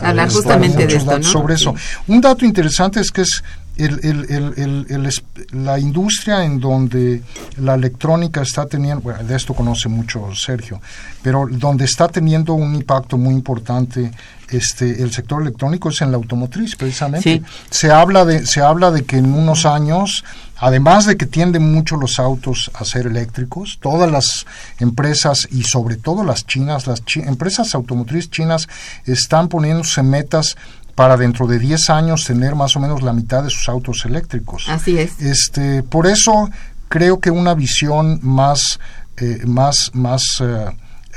hablar 0.00 0.30
justamente 0.30 0.86
de 0.86 0.96
esto, 0.96 1.22
sobre 1.22 1.54
eso. 1.54 1.74
Un 2.06 2.20
dato 2.20 2.44
interesante 2.44 3.00
es 3.00 3.10
que 3.10 3.22
es 3.22 3.42
el, 3.76 4.00
el, 4.28 5.10
la 5.52 5.78
industria 5.78 6.44
en 6.44 6.60
donde 6.60 7.22
la 7.58 7.74
electrónica 7.74 8.42
está 8.42 8.66
teniendo, 8.66 9.02
bueno, 9.02 9.24
de 9.24 9.36
esto 9.36 9.54
conoce 9.54 9.88
mucho 9.88 10.34
Sergio, 10.34 10.80
pero 11.22 11.48
donde 11.50 11.84
está 11.84 12.08
teniendo 12.08 12.54
un 12.54 12.74
impacto 12.74 13.18
muy 13.18 13.34
importante 13.34 14.12
este 14.48 15.02
el 15.02 15.10
sector 15.10 15.42
electrónico 15.42 15.88
es 15.88 16.02
en 16.02 16.10
la 16.10 16.16
automotriz 16.16 16.76
precisamente. 16.76 17.42
Se 17.70 17.90
habla 17.90 18.24
de 18.24 18.46
se 18.46 18.60
habla 18.60 18.90
de 18.90 19.04
que 19.04 19.16
en 19.16 19.32
unos 19.32 19.66
años 19.66 20.22
además 20.56 21.06
de 21.06 21.16
que 21.16 21.26
tienden 21.26 21.72
mucho 21.72 21.96
los 21.96 22.18
autos 22.18 22.70
a 22.74 22.84
ser 22.84 23.06
eléctricos, 23.06 23.78
todas 23.80 24.10
las 24.10 24.46
empresas 24.78 25.48
y 25.50 25.64
sobre 25.64 25.96
todo 25.96 26.24
las 26.24 26.46
chinas, 26.46 26.86
las 26.86 27.02
empresas 27.16 27.74
automotrices 27.74 28.30
chinas 28.30 28.68
están 29.04 29.48
poniéndose 29.48 30.02
metas 30.02 30.56
para 30.94 31.16
dentro 31.16 31.46
de 31.46 31.58
10 31.58 31.90
años 31.90 32.24
tener 32.24 32.54
más 32.54 32.76
o 32.76 32.80
menos 32.80 33.02
la 33.02 33.12
mitad 33.12 33.42
de 33.42 33.50
sus 33.50 33.68
autos 33.68 34.04
eléctricos. 34.04 34.66
Así 34.68 34.98
es. 34.98 35.20
Este, 35.20 35.82
por 35.82 36.06
eso 36.06 36.50
creo 36.88 37.18
que 37.18 37.30
una 37.30 37.54
visión 37.54 38.20
más, 38.22 38.78
eh, 39.16 39.42
más, 39.46 39.90
más 39.94 40.22
eh, 40.40 40.66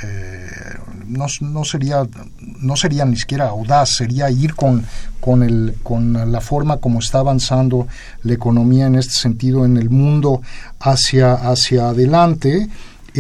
eh, 0.04 0.48
no, 1.08 1.26
no, 1.42 1.64
sería 1.64 2.04
no 2.40 2.76
sería 2.76 3.04
ni 3.06 3.18
siquiera 3.18 3.48
audaz 3.48 3.96
sería 3.98 4.30
ir 4.30 4.54
con 4.54 4.86
con 5.20 5.42
el 5.42 5.76
con 5.82 6.32
la 6.32 6.40
forma 6.40 6.78
como 6.78 7.00
está 7.00 7.18
avanzando 7.18 7.88
la 8.22 8.34
economía 8.34 8.86
en 8.86 8.96
este 8.96 9.14
sentido 9.14 9.66
en 9.66 9.76
el 9.76 9.90
mundo 9.90 10.44
hacia 10.80 11.34
hacia 11.34 11.90
adelante 11.90 12.70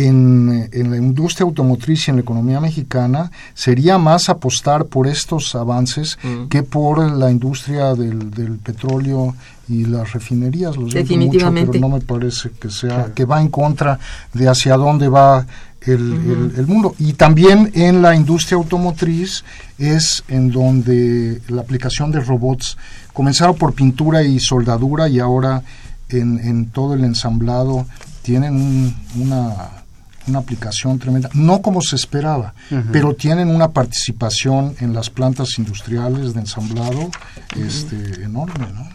en, 0.05 0.69
la 0.91 0.97
industria 0.97 1.45
automotriz 1.45 2.07
y 2.07 2.11
en 2.11 2.17
la 2.17 2.21
economía 2.21 2.59
mexicana 2.59 3.31
sería 3.55 3.97
más 3.97 4.29
apostar 4.29 4.85
por 4.85 5.07
estos 5.07 5.55
avances 5.55 6.19
mm. 6.21 6.47
que 6.49 6.61
por 6.61 6.99
la 6.99 7.31
industria 7.31 7.95
del, 7.95 8.29
del, 8.29 8.57
petróleo 8.57 9.35
y 9.67 9.85
las 9.85 10.13
refinerías. 10.13 10.77
Lo 10.77 10.85
Definitivamente. 10.87 11.71
pero 11.71 11.87
no 11.87 11.95
me 11.95 12.01
parece 12.01 12.51
que 12.51 12.69
sea 12.69 13.11
que 13.15 13.25
va 13.25 13.41
en 13.41 13.49
contra 13.49 13.99
de 14.33 14.47
hacia 14.47 14.77
dónde 14.77 15.09
va 15.09 15.45
el, 15.81 16.53
el, 16.55 16.67
mundo. 16.67 16.93
Y 16.99 17.13
también 17.13 17.71
en 17.73 18.01
la 18.01 18.15
industria 18.15 18.57
automotriz 18.57 19.43
es 19.79 20.23
en 20.27 20.51
donde 20.51 21.41
la 21.47 21.61
aplicación 21.61 22.11
de 22.11 22.19
robots 22.19 22.77
comenzaron 23.13 23.55
por 23.55 23.73
pintura 23.73 24.21
y 24.21 24.39
soldadura 24.39 25.09
y 25.09 25.19
ahora 25.19 25.63
en, 26.09 26.39
en 26.39 26.67
todo 26.67 26.93
el 26.93 27.03
ensamblado 27.03 27.87
tienen 28.21 28.93
una 29.15 29.86
una 30.27 30.39
aplicación 30.39 30.99
tremenda, 30.99 31.29
no 31.33 31.61
como 31.61 31.81
se 31.81 31.95
esperaba, 31.95 32.53
pero 32.91 33.15
tienen 33.15 33.49
una 33.49 33.69
participación 33.71 34.75
en 34.79 34.93
las 34.93 35.09
plantas 35.09 35.57
industriales 35.57 36.33
de 36.33 36.41
ensamblado 36.41 37.09
este, 37.55 38.23
enorme, 38.23 38.67
¿no? 38.73 38.89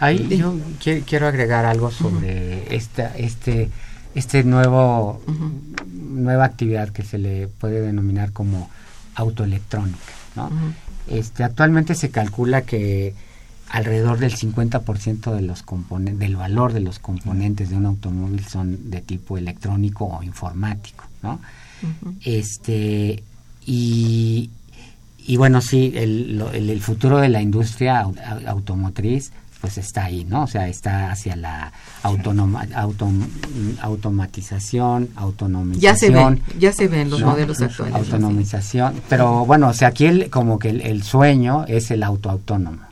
Ahí 0.00 0.26
yo 0.36 0.56
quiero 1.06 1.28
agregar 1.28 1.64
algo 1.64 1.90
sobre 1.90 2.74
esta, 2.74 3.16
este, 3.16 3.70
este 4.14 4.42
nuevo, 4.42 5.22
nueva 5.86 6.44
actividad 6.44 6.88
que 6.88 7.02
se 7.02 7.18
le 7.18 7.48
puede 7.48 7.80
denominar 7.80 8.32
como 8.32 8.68
autoelectrónica, 9.14 10.12
¿no? 10.34 10.50
Este, 11.08 11.44
actualmente 11.44 11.94
se 11.94 12.10
calcula 12.10 12.62
que 12.62 13.14
alrededor 13.72 14.18
del 14.18 14.36
50% 14.36 15.34
de 15.34 15.42
los 15.42 15.62
componentes, 15.62 16.18
del 16.18 16.36
valor 16.36 16.72
de 16.72 16.80
los 16.80 16.98
componentes 16.98 17.70
de 17.70 17.76
un 17.76 17.86
automóvil 17.86 18.44
son 18.44 18.90
de 18.90 19.00
tipo 19.00 19.38
electrónico 19.38 20.04
o 20.04 20.22
informático, 20.22 21.04
¿no? 21.22 21.40
Este 22.24 23.24
y, 23.64 24.50
y 25.18 25.36
bueno, 25.36 25.60
sí, 25.60 25.92
el, 25.96 26.40
el, 26.52 26.80
futuro 26.80 27.18
de 27.18 27.28
la 27.28 27.40
industria 27.40 28.06
automotriz 28.46 29.32
pues 29.62 29.78
está 29.78 30.04
ahí, 30.04 30.24
¿no? 30.24 30.42
O 30.42 30.46
sea, 30.48 30.68
está 30.68 31.10
hacia 31.10 31.34
la 31.36 31.72
autonoma, 32.02 32.66
automatización, 33.80 35.08
autonomización. 35.14 35.80
Ya 35.80 35.96
se 35.96 36.10
ven, 36.10 36.42
ya 36.58 36.72
se 36.72 36.88
ven 36.88 37.08
los 37.08 37.22
modelos 37.22 37.62
actuales. 37.62 37.94
Autonomización, 37.94 39.00
pero 39.08 39.46
bueno, 39.46 39.68
o 39.68 39.72
sea, 39.72 39.88
aquí 39.88 40.06
el, 40.06 40.30
como 40.30 40.58
que 40.58 40.70
el, 40.70 41.02
sueño 41.04 41.64
es 41.68 41.90
el 41.92 42.02
autoautónomo. 42.02 42.91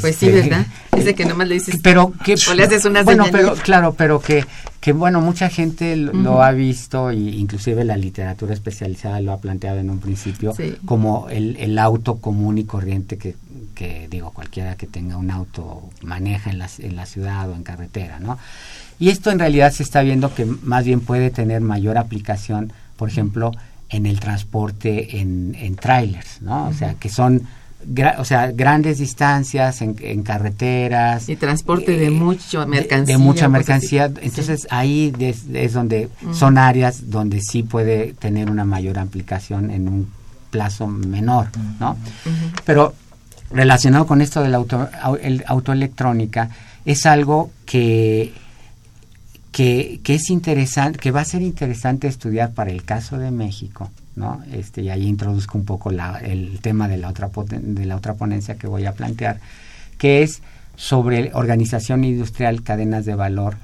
Pues, 0.00 0.16
sí, 0.16 0.30
¿verdad? 0.30 0.66
Dice 0.96 1.14
que 1.14 1.24
nomás 1.24 1.48
le 1.48 1.54
dices. 1.54 1.80
Pero 1.82 2.12
que. 2.24 2.34
O 2.50 2.54
le 2.54 2.64
haces 2.64 2.84
una 2.84 3.02
Bueno, 3.02 3.26
pero, 3.30 3.54
claro, 3.54 3.94
pero 3.94 4.20
que, 4.20 4.44
que 4.80 4.92
bueno, 4.92 5.20
mucha 5.20 5.48
gente 5.48 5.96
lo, 5.96 6.42
ha 6.42 6.52
visto, 6.52 7.12
y 7.12 7.36
inclusive 7.38 7.84
la 7.84 7.96
literatura 7.96 8.54
especializada 8.54 9.20
lo 9.20 9.32
ha 9.32 9.38
planteado 9.38 9.78
en 9.78 9.90
un 9.90 9.98
principio, 9.98 10.54
como 10.84 11.28
el, 11.28 11.56
el 11.56 11.78
auto 11.78 12.16
común 12.16 12.58
y 12.58 12.64
corriente 12.64 13.18
que, 13.18 13.36
que, 13.74 14.08
digo, 14.08 14.30
cualquiera 14.30 14.76
que 14.76 14.86
tenga 14.86 15.16
un 15.16 15.30
auto 15.30 15.82
maneja 16.02 16.50
en 16.50 16.58
la, 16.58 16.68
en 16.78 16.96
la 16.96 17.06
ciudad 17.06 17.48
o 17.50 17.54
en 17.54 17.62
carretera, 17.62 18.18
¿no? 18.18 18.38
Y 18.98 19.10
esto 19.10 19.30
en 19.30 19.38
realidad 19.38 19.72
se 19.72 19.82
está 19.82 20.02
viendo 20.02 20.34
que 20.34 20.44
más 20.44 20.84
bien 20.84 21.00
puede 21.00 21.30
tener 21.30 21.60
mayor 21.60 21.98
aplicación, 21.98 22.72
por 22.96 23.08
ejemplo, 23.08 23.52
en 23.88 24.06
el 24.06 24.20
transporte 24.20 25.20
en, 25.20 25.56
en 25.58 25.76
trailers, 25.76 26.42
¿no? 26.42 26.68
O 26.68 26.72
sea, 26.72 26.94
que 26.94 27.08
son 27.08 27.42
o 28.18 28.24
sea, 28.24 28.50
grandes 28.52 28.98
distancias 28.98 29.82
en, 29.82 30.22
carreteras. 30.22 31.28
Y 31.28 31.36
transporte 31.36 31.96
de 31.96 32.06
eh, 32.06 32.10
mucha 32.10 32.66
mercancía. 32.66 33.16
De, 33.16 33.22
mucha 33.22 33.48
mercancía. 33.48 34.06
Entonces 34.06 34.66
ahí 34.70 35.12
es, 35.18 35.72
donde 35.72 36.08
son 36.32 36.58
áreas 36.58 37.10
donde 37.10 37.40
sí 37.40 37.62
puede 37.62 38.14
tener 38.14 38.50
una 38.50 38.64
mayor 38.64 38.98
aplicación 38.98 39.70
en 39.70 39.88
un 39.88 40.10
plazo 40.50 40.86
menor, 40.86 41.48
¿no? 41.80 41.96
Pero 42.64 42.94
relacionado 43.50 44.06
con 44.06 44.20
esto 44.20 44.42
de 44.42 44.48
la 44.48 44.58
auto, 44.58 44.88
el, 45.20 45.44
autoelectrónica, 45.46 46.50
es 46.84 47.06
algo 47.06 47.50
que, 47.66 48.32
que, 49.52 50.00
que 50.02 50.14
es 50.14 50.30
interesante, 50.30 50.98
que 50.98 51.10
va 51.10 51.22
a 51.22 51.24
ser 51.24 51.42
interesante 51.42 52.06
estudiar 52.06 52.52
para 52.52 52.70
el 52.70 52.84
caso 52.84 53.18
de 53.18 53.30
México, 53.30 53.90
¿no? 54.16 54.42
Este, 54.52 54.82
y 54.82 54.90
ahí 54.90 55.06
introduzco 55.06 55.58
un 55.58 55.64
poco 55.64 55.90
la, 55.90 56.18
el 56.18 56.60
tema 56.60 56.88
de 56.88 56.98
la, 56.98 57.08
otra 57.08 57.30
de 57.60 57.84
la 57.86 57.96
otra 57.96 58.14
ponencia 58.14 58.56
que 58.56 58.66
voy 58.66 58.86
a 58.86 58.92
plantear, 58.92 59.40
que 59.98 60.22
es 60.22 60.42
sobre 60.76 61.32
organización 61.34 62.04
industrial, 62.04 62.62
cadenas 62.62 63.04
de 63.04 63.14
valor 63.14 63.56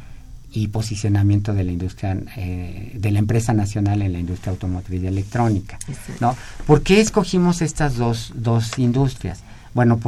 y 0.52 0.68
posicionamiento 0.68 1.54
de 1.54 1.64
la 1.64 1.72
industria, 1.72 2.16
eh, 2.36 2.92
de 2.94 3.10
la 3.10 3.20
empresa 3.20 3.52
nacional 3.52 4.02
en 4.02 4.12
la 4.12 4.18
industria 4.18 4.50
automotriz 4.52 5.02
y 5.02 5.06
electrónica. 5.06 5.78
¿no? 6.20 6.36
¿Por 6.66 6.82
qué 6.82 7.00
escogimos 7.00 7.62
estas 7.62 7.96
dos, 7.96 8.32
dos 8.34 8.78
industrias? 8.78 9.42
Bueno, 9.72 10.00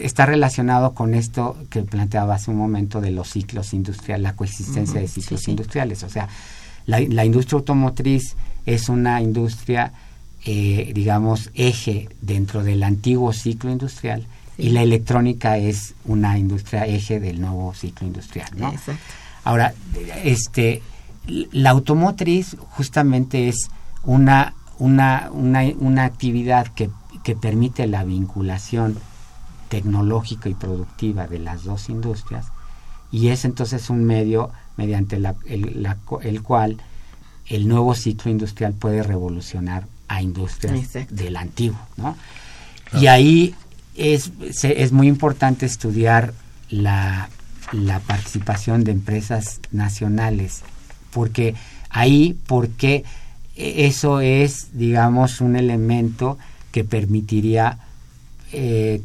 está 0.00 0.24
relacionado 0.26 0.94
con 0.94 1.14
esto 1.14 1.56
que 1.68 1.82
planteaba 1.82 2.36
hace 2.36 2.52
un 2.52 2.56
momento 2.56 3.00
de 3.00 3.10
los 3.10 3.30
ciclos 3.30 3.74
industriales, 3.74 4.22
la 4.22 4.36
coexistencia 4.36 5.00
de 5.00 5.08
ciclos 5.08 5.48
industriales. 5.48 6.04
O 6.04 6.08
sea, 6.08 6.28
la, 6.86 7.00
la 7.00 7.24
industria 7.24 7.58
automotriz 7.58 8.36
es 8.66 8.88
una 8.88 9.20
industria, 9.20 9.92
eh, 10.44 10.92
digamos, 10.94 11.50
eje 11.54 12.08
dentro 12.20 12.62
del 12.62 12.82
antiguo 12.82 13.32
ciclo 13.32 13.70
industrial 13.70 14.26
y 14.56 14.70
la 14.70 14.82
electrónica 14.82 15.58
es 15.58 15.94
una 16.04 16.38
industria 16.38 16.86
eje 16.86 17.20
del 17.20 17.40
nuevo 17.40 17.74
ciclo 17.74 18.06
industrial. 18.06 18.48
¿no? 18.56 18.72
Ahora, 19.42 19.74
este, 20.22 20.82
la 21.26 21.70
automotriz 21.70 22.56
justamente 22.70 23.48
es 23.48 23.68
una, 24.04 24.54
una, 24.78 25.30
una, 25.32 25.62
una 25.78 26.04
actividad 26.04 26.68
que, 26.68 26.90
que 27.22 27.34
permite 27.34 27.86
la 27.86 28.04
vinculación 28.04 28.98
tecnológica 29.68 30.48
y 30.48 30.54
productiva 30.54 31.26
de 31.26 31.38
las 31.38 31.64
dos 31.64 31.88
industrias 31.88 32.46
y 33.10 33.28
es 33.28 33.44
entonces 33.44 33.90
un 33.90 34.04
medio 34.04 34.50
mediante 34.76 35.18
la, 35.18 35.36
el, 35.46 35.88
el 36.22 36.42
cual 36.42 36.78
el 37.48 37.68
nuevo 37.68 37.94
ciclo 37.94 38.30
industrial 38.30 38.72
puede 38.72 39.02
revolucionar 39.02 39.86
a 40.08 40.22
industrias 40.22 40.92
del 41.10 41.36
antiguo, 41.36 41.78
¿no? 41.96 42.16
Y 42.98 43.06
ahí 43.06 43.54
es, 43.96 44.30
es 44.62 44.92
muy 44.92 45.08
importante 45.08 45.66
estudiar 45.66 46.32
la, 46.70 47.28
la 47.72 48.00
participación 48.00 48.84
de 48.84 48.92
empresas 48.92 49.60
nacionales, 49.72 50.62
porque 51.10 51.54
ahí, 51.90 52.38
porque 52.46 53.04
eso 53.56 54.20
es, 54.20 54.68
digamos, 54.72 55.40
un 55.40 55.56
elemento 55.56 56.38
que 56.72 56.84
permitiría 56.84 57.78
eh, 58.52 59.00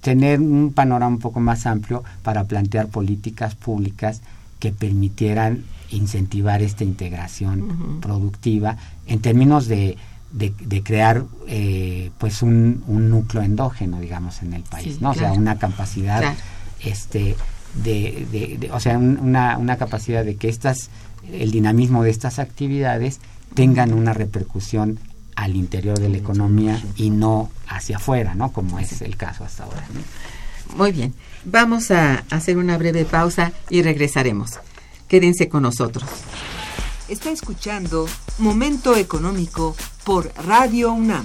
tener 0.00 0.40
un 0.40 0.72
panorama 0.72 1.16
un 1.16 1.20
poco 1.20 1.40
más 1.40 1.66
amplio 1.66 2.04
para 2.22 2.44
plantear 2.44 2.88
políticas 2.88 3.54
públicas 3.54 4.20
que 4.58 4.72
permitieran 4.72 5.64
incentivar 5.90 6.62
esta 6.62 6.84
integración 6.84 8.00
productiva 8.00 8.76
en 9.06 9.20
términos 9.20 9.66
de, 9.66 9.96
de, 10.32 10.82
crear 10.82 11.24
eh, 11.46 12.10
pues 12.18 12.42
un, 12.42 12.84
un, 12.86 13.10
núcleo 13.10 13.42
endógeno 13.42 14.00
digamos 14.00 14.42
en 14.42 14.52
el 14.52 14.62
país 14.62 15.00
no 15.00 15.10
o 15.10 15.14
sea 15.14 15.32
una 15.32 15.58
capacidad 15.58 16.34
este 16.80 17.36
de, 17.74 18.58
de, 18.60 18.70
o 18.72 18.80
sea 18.80 18.98
una, 18.98 19.56
una 19.56 19.76
capacidad 19.76 20.24
de 20.24 20.36
que 20.36 20.48
estas 20.48 20.90
el 21.32 21.50
dinamismo 21.50 22.02
de 22.02 22.10
estas 22.10 22.38
actividades 22.38 23.20
tengan 23.54 23.92
una 23.92 24.12
repercusión 24.12 24.98
al 25.34 25.56
interior 25.56 25.98
de 25.98 26.08
la 26.08 26.18
economía 26.18 26.82
y 26.96 27.10
no 27.10 27.50
hacia 27.68 27.96
afuera 27.96 28.34
no 28.34 28.52
como 28.52 28.78
es 28.78 29.00
el 29.00 29.16
caso 29.16 29.44
hasta 29.44 29.64
ahora 29.64 29.84
Muy 30.76 30.92
bien, 30.92 31.14
vamos 31.44 31.90
a 31.90 32.24
hacer 32.30 32.58
una 32.58 32.76
breve 32.76 33.06
pausa 33.06 33.52
y 33.70 33.82
regresaremos. 33.82 34.58
Quédense 35.08 35.48
con 35.48 35.62
nosotros. 35.62 36.04
Está 37.08 37.30
escuchando 37.30 38.06
Momento 38.38 38.94
Económico 38.94 39.74
por 40.04 40.30
Radio 40.46 40.92
UNAM. 40.92 41.24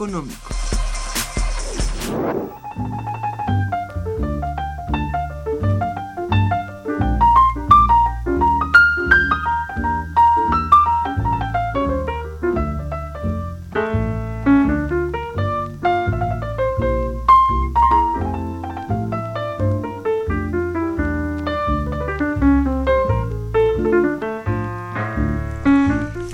Económico. 0.00 0.48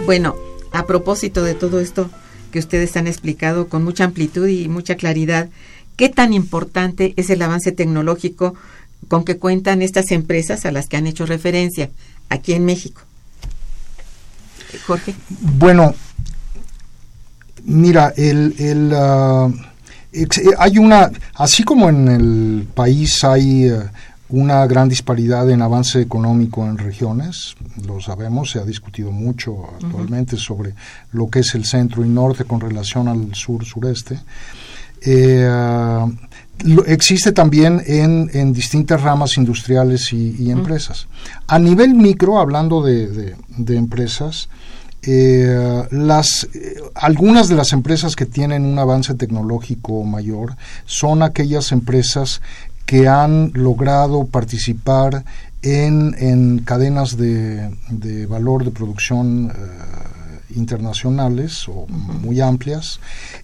Bueno, 0.04 0.36
a 0.70 0.86
propósito 0.86 1.42
de 1.42 1.54
todo 1.54 1.80
esto 1.80 2.08
que 2.56 2.60
ustedes 2.60 2.96
han 2.96 3.06
explicado 3.06 3.68
con 3.68 3.84
mucha 3.84 4.04
amplitud 4.04 4.48
y 4.48 4.66
mucha 4.66 4.94
claridad, 4.94 5.50
¿qué 5.96 6.08
tan 6.08 6.32
importante 6.32 7.12
es 7.18 7.28
el 7.28 7.42
avance 7.42 7.70
tecnológico 7.70 8.54
con 9.08 9.26
que 9.26 9.36
cuentan 9.36 9.82
estas 9.82 10.10
empresas 10.10 10.64
a 10.64 10.72
las 10.72 10.88
que 10.88 10.96
han 10.96 11.06
hecho 11.06 11.26
referencia 11.26 11.90
aquí 12.30 12.54
en 12.54 12.64
México? 12.64 13.02
Jorge. 14.86 15.14
Bueno, 15.28 15.94
mira, 17.64 18.14
el, 18.16 18.54
el, 18.58 18.90
ah, 18.94 19.50
eh, 20.14 20.26
hay 20.56 20.78
una, 20.78 21.10
así 21.34 21.62
como 21.62 21.90
en 21.90 22.08
el 22.08 22.68
país 22.74 23.22
hay 23.22 23.64
eh, 23.64 23.80
una 24.28 24.66
gran 24.66 24.88
disparidad 24.88 25.48
en 25.50 25.62
avance 25.62 26.00
económico 26.00 26.64
en 26.66 26.78
regiones, 26.78 27.54
lo 27.86 28.00
sabemos, 28.00 28.50
se 28.50 28.58
ha 28.58 28.64
discutido 28.64 29.12
mucho 29.12 29.68
actualmente 29.80 30.36
sobre 30.36 30.74
lo 31.12 31.28
que 31.30 31.40
es 31.40 31.54
el 31.54 31.64
centro 31.64 32.04
y 32.04 32.08
norte 32.08 32.44
con 32.44 32.60
relación 32.60 33.06
al 33.08 33.34
sur-sureste. 33.34 34.18
Eh, 35.02 35.48
lo- 36.64 36.84
existe 36.86 37.32
también 37.32 37.82
en, 37.86 38.30
en 38.32 38.52
distintas 38.52 39.00
ramas 39.02 39.36
industriales 39.36 40.12
y, 40.12 40.34
y 40.38 40.50
empresas. 40.50 41.06
A 41.46 41.58
nivel 41.58 41.94
micro, 41.94 42.38
hablando 42.40 42.82
de, 42.82 43.08
de- 43.08 43.36
de 43.58 43.76
empresas, 43.76 44.48
eh, 45.02 45.84
las, 45.92 46.48
eh, 46.54 46.80
algunas 46.94 47.46
de 47.48 47.54
las 47.54 47.72
empresas 47.72 48.16
que 48.16 48.26
tienen 48.26 48.64
un 48.64 48.78
avance 48.78 49.14
tecnológico 49.14 50.02
mayor 50.02 50.56
son 50.84 51.22
aquellas 51.22 51.70
empresas 51.70 52.40
que 52.86 53.08
han 53.08 53.50
logrado 53.54 54.26
participar 54.26 55.24
en, 55.62 56.14
en 56.18 56.60
cadenas 56.60 57.16
de, 57.16 57.70
de 57.90 58.26
valor 58.26 58.64
de 58.64 58.70
producción 58.70 59.50
eh, 59.50 60.52
internacionales 60.54 61.68
o 61.68 61.86
muy 61.88 62.40
amplias 62.40 63.00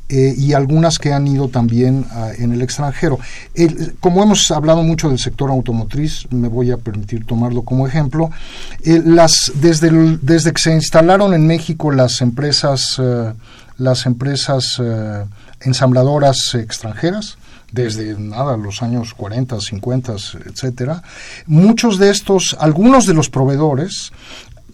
eh, 0.09 0.32
y 0.36 0.53
algunas 0.53 0.99
que 0.99 1.12
han 1.12 1.26
ido 1.26 1.49
también 1.49 2.07
ah, 2.12 2.30
en 2.38 2.53
el 2.53 2.62
extranjero. 2.62 3.18
El- 3.55 3.97
como 4.01 4.22
hemos 4.22 4.51
hablado 4.53 4.82
mucho 4.82 5.09
del 5.09 5.18
sector 5.18 5.51
automotriz, 5.51 6.26
me 6.30 6.49
voy 6.49 6.70
a 6.70 6.76
permitir 6.76 7.26
tomarlo 7.26 7.62
como 7.62 7.86
ejemplo, 7.88 8.30
eh, 8.84 9.03
las, 9.05 9.51
desde, 9.57 9.88
el- 9.88 10.20
desde 10.22 10.53
que 10.53 10.62
se 10.62 10.72
instalaron 10.72 11.34
en 11.34 11.47
México 11.47 11.90
las 11.90 12.20
empresas, 12.20 13.01
las 13.78 14.07
empresas 14.07 14.80
ensambladoras 15.61 16.55
extranjeras, 16.55 17.36
desde 17.73 18.18
nada 18.18 18.57
los 18.57 18.83
años 18.83 19.14
40, 19.14 19.61
50, 19.61 20.14
etcétera. 20.47 21.03
Muchos 21.47 21.99
de 21.99 22.11
estos, 22.11 22.57
algunos 22.61 23.07
de 23.07 23.14
los 23.14 23.29
proveedores 23.29 24.12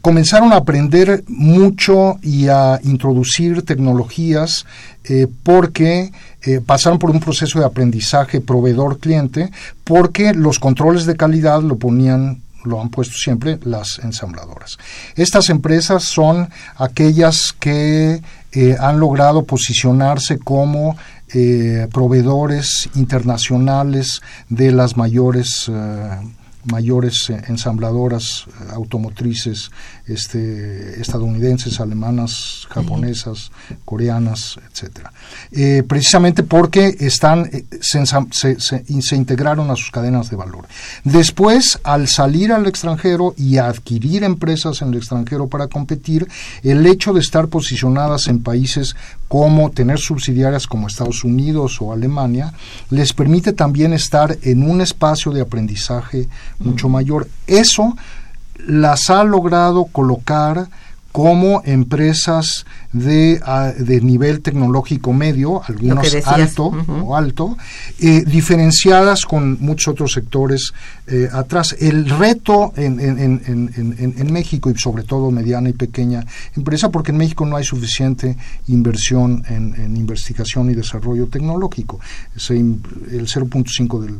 comenzaron 0.02 0.52
a 0.52 0.56
aprender 0.56 1.24
mucho 1.28 2.18
y 2.22 2.48
a 2.48 2.80
introducir 2.84 3.62
tecnologías 3.62 4.66
eh, 5.04 5.26
porque 5.42 6.12
eh, 6.42 6.60
pasaron 6.64 6.98
por 6.98 7.10
un 7.10 7.20
proceso 7.20 7.58
de 7.58 7.64
aprendizaje 7.64 8.40
proveedor-cliente 8.40 9.50
porque 9.84 10.34
los 10.34 10.58
controles 10.58 11.04
de 11.06 11.16
calidad 11.16 11.62
lo 11.62 11.76
ponían 11.76 12.42
lo 12.64 12.80
han 12.80 12.90
puesto 12.90 13.16
siempre 13.16 13.58
las 13.64 13.98
ensambladoras. 14.00 14.78
Estas 15.14 15.48
empresas 15.48 16.04
son 16.04 16.48
aquellas 16.76 17.54
que 17.58 18.20
eh, 18.52 18.76
han 18.78 18.98
logrado 18.98 19.44
posicionarse 19.44 20.38
como 20.38 20.96
eh, 21.34 21.88
proveedores 21.92 22.88
internacionales 22.94 24.22
de 24.48 24.72
las 24.72 24.96
mayores 24.96 25.70
eh, 25.72 26.10
mayores 26.70 27.28
eh, 27.30 27.42
ensambladoras 27.48 28.44
eh, 28.48 28.64
automotrices 28.72 29.70
este, 30.06 31.00
estadounidenses, 31.00 31.80
alemanas, 31.80 32.66
japonesas, 32.70 33.50
coreanas, 33.84 34.58
etcétera. 34.70 35.12
Eh, 35.52 35.82
precisamente 35.86 36.42
porque 36.42 36.96
están 37.00 37.50
se, 37.80 38.04
se- 38.06 38.60
se- 38.60 38.84
y 38.88 39.02
se 39.02 39.16
integraron 39.16 39.70
a 39.70 39.76
sus 39.76 39.90
cadenas 39.90 40.30
de 40.30 40.36
valor. 40.36 40.66
Después, 41.04 41.78
al 41.84 42.08
salir 42.08 42.52
al 42.52 42.66
extranjero 42.66 43.34
y 43.36 43.58
adquirir 43.58 44.24
empresas 44.24 44.82
en 44.82 44.88
el 44.88 44.96
extranjero 44.98 45.48
para 45.48 45.68
competir, 45.68 46.26
el 46.62 46.86
hecho 46.86 47.12
de 47.12 47.20
estar 47.20 47.48
posicionadas 47.48 48.28
en 48.28 48.42
países 48.42 48.96
como 49.28 49.70
tener 49.70 49.98
subsidiarias 49.98 50.66
como 50.66 50.86
Estados 50.86 51.22
Unidos 51.22 51.82
o 51.82 51.92
Alemania, 51.92 52.54
les 52.88 53.12
permite 53.12 53.52
también 53.52 53.92
estar 53.92 54.38
en 54.42 54.62
un 54.68 54.80
espacio 54.80 55.32
de 55.32 55.42
aprendizaje 55.42 56.28
mucho 56.60 56.88
mayor. 56.88 57.28
Eso 57.46 57.96
las 58.66 59.10
ha 59.10 59.24
logrado 59.24 59.84
colocar 59.86 60.68
como 61.10 61.62
empresas 61.64 62.64
de, 62.92 63.40
ah, 63.44 63.72
de 63.76 64.00
nivel 64.02 64.40
tecnológico 64.40 65.12
medio, 65.12 65.62
algunos 65.66 66.04
alto 66.42 66.70
o 67.02 67.16
alto, 67.16 67.56
eh, 67.98 68.24
diferenciadas 68.24 69.24
con 69.24 69.58
muchos 69.60 69.88
otros 69.88 70.12
sectores 70.12 70.72
eh, 71.06 71.28
atrás. 71.32 71.74
El 71.80 72.08
reto 72.08 72.72
en, 72.76 73.00
en- 73.00 73.18
en- 73.18 74.14
en- 74.16 74.32
México 74.32 74.70
y 74.70 74.78
sobre 74.78 75.02
todo 75.02 75.30
mediana 75.30 75.70
y 75.70 75.72
pequeña 75.72 76.24
empresa, 76.54 76.90
porque 76.90 77.10
en 77.10 77.16
México 77.18 77.46
no 77.46 77.56
hay 77.56 77.64
suficiente 77.64 78.36
inversión 78.68 79.42
en, 79.48 79.96
investigación 79.96 80.70
y 80.70 80.74
desarrollo 80.74 81.26
tecnológico. 81.26 81.98
Se 82.36 82.54
el 82.54 83.26
0.5 83.26 84.00
del 84.00 84.18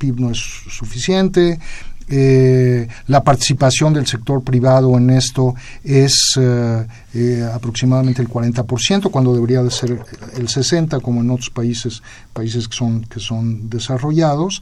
PIB 0.00 0.20
no 0.20 0.30
es 0.30 0.38
suficiente. 0.38 1.58
eh, 2.12 2.88
la 3.06 3.22
participación 3.22 3.94
del 3.94 4.04
sector 4.04 4.42
privado 4.42 4.98
en 4.98 5.10
esto 5.10 5.54
es 5.84 6.32
eh, 6.36 6.84
eh, 7.14 7.48
aproximadamente 7.54 8.20
el 8.20 8.28
40%, 8.28 9.12
cuando 9.12 9.32
debería 9.32 9.62
de 9.62 9.70
ser 9.70 9.90
el 10.34 10.48
60%, 10.48 11.00
como 11.02 11.20
en 11.20 11.30
otros 11.30 11.50
países, 11.50 12.02
países 12.32 12.66
que 12.66 12.76
son, 12.76 13.02
que 13.02 13.20
son 13.20 13.70
desarrollados. 13.70 14.60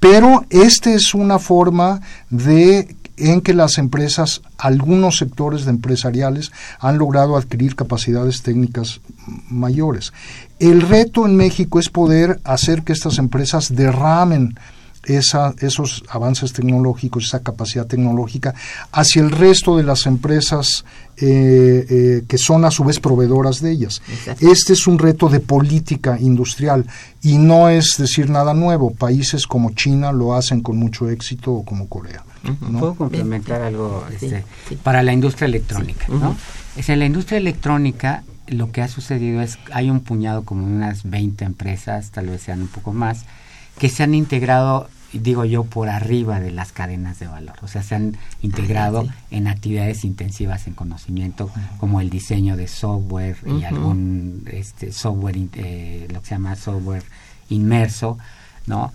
Pero 0.00 0.44
esta 0.50 0.92
es 0.92 1.14
una 1.14 1.38
forma 1.38 2.00
de 2.30 2.96
en 3.20 3.40
que 3.40 3.54
las 3.54 3.78
empresas, 3.78 4.42
algunos 4.58 5.18
sectores 5.18 5.64
de 5.64 5.70
empresariales, 5.70 6.52
han 6.78 6.98
logrado 6.98 7.36
adquirir 7.36 7.74
capacidades 7.74 8.42
técnicas 8.42 9.00
mayores. 9.50 10.12
El 10.58 10.82
reto 10.82 11.26
en 11.26 11.36
México 11.36 11.78
es 11.78 11.88
poder 11.88 12.40
hacer 12.44 12.82
que 12.82 12.92
estas 12.92 13.18
empresas 13.18 13.74
derramen 13.74 14.56
esa, 15.08 15.54
esos 15.60 16.04
avances 16.08 16.52
tecnológicos, 16.52 17.26
esa 17.26 17.42
capacidad 17.42 17.86
tecnológica 17.86 18.54
hacia 18.92 19.22
el 19.22 19.30
resto 19.30 19.76
de 19.76 19.82
las 19.82 20.06
empresas 20.06 20.84
eh, 21.16 21.86
eh, 21.88 22.22
que 22.28 22.38
son 22.38 22.64
a 22.64 22.70
su 22.70 22.84
vez 22.84 23.00
proveedoras 23.00 23.60
de 23.60 23.72
ellas. 23.72 24.02
Este 24.40 24.74
es 24.74 24.86
un 24.86 24.98
reto 24.98 25.28
de 25.28 25.40
política 25.40 26.16
industrial 26.20 26.86
y 27.22 27.38
no 27.38 27.68
es 27.68 27.96
decir 27.98 28.30
nada 28.30 28.54
nuevo. 28.54 28.92
Países 28.92 29.46
como 29.46 29.72
China 29.72 30.12
lo 30.12 30.34
hacen 30.34 30.60
con 30.60 30.76
mucho 30.76 31.10
éxito 31.10 31.52
o 31.52 31.64
como 31.64 31.88
Corea. 31.88 32.24
¿Puedo 32.78 32.94
complementar 32.94 33.62
algo 33.62 34.04
este, 34.12 34.44
para 34.82 35.02
la 35.02 35.12
industria 35.12 35.46
electrónica? 35.46 36.06
¿no? 36.08 36.36
Es 36.76 36.88
en 36.88 37.00
la 37.00 37.06
industria 37.06 37.38
electrónica 37.38 38.22
lo 38.46 38.72
que 38.72 38.82
ha 38.82 38.88
sucedido 38.88 39.42
es 39.42 39.58
hay 39.72 39.90
un 39.90 40.00
puñado 40.00 40.44
como 40.44 40.64
unas 40.64 41.08
20 41.08 41.44
empresas, 41.44 42.10
tal 42.10 42.28
vez 42.28 42.42
sean 42.42 42.62
un 42.62 42.68
poco 42.68 42.92
más, 42.92 43.24
que 43.78 43.88
se 43.88 44.02
han 44.02 44.14
integrado 44.14 44.88
digo 45.12 45.44
yo, 45.44 45.64
por 45.64 45.88
arriba 45.88 46.40
de 46.40 46.50
las 46.50 46.72
cadenas 46.72 47.18
de 47.18 47.26
valor. 47.26 47.56
O 47.62 47.68
sea, 47.68 47.82
se 47.82 47.94
han 47.94 48.16
integrado 48.42 49.06
en 49.30 49.46
actividades 49.46 50.04
intensivas 50.04 50.66
en 50.66 50.74
conocimiento, 50.74 51.50
como 51.78 52.00
el 52.00 52.10
diseño 52.10 52.56
de 52.56 52.68
software 52.68 53.36
y 53.46 53.64
algún 53.64 54.44
este, 54.50 54.92
software, 54.92 55.36
eh, 55.54 56.08
lo 56.12 56.20
que 56.20 56.26
se 56.26 56.34
llama 56.34 56.56
software 56.56 57.04
inmerso, 57.48 58.18
¿no? 58.66 58.92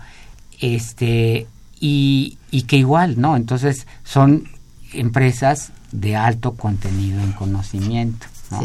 Este, 0.60 1.46
y, 1.80 2.38
y 2.50 2.62
que 2.62 2.76
igual, 2.76 3.20
¿no? 3.20 3.36
Entonces, 3.36 3.86
son 4.04 4.48
empresas 4.92 5.72
de 5.90 6.16
alto 6.16 6.54
contenido 6.54 7.20
en 7.20 7.32
conocimiento, 7.32 8.26
¿no? 8.50 8.62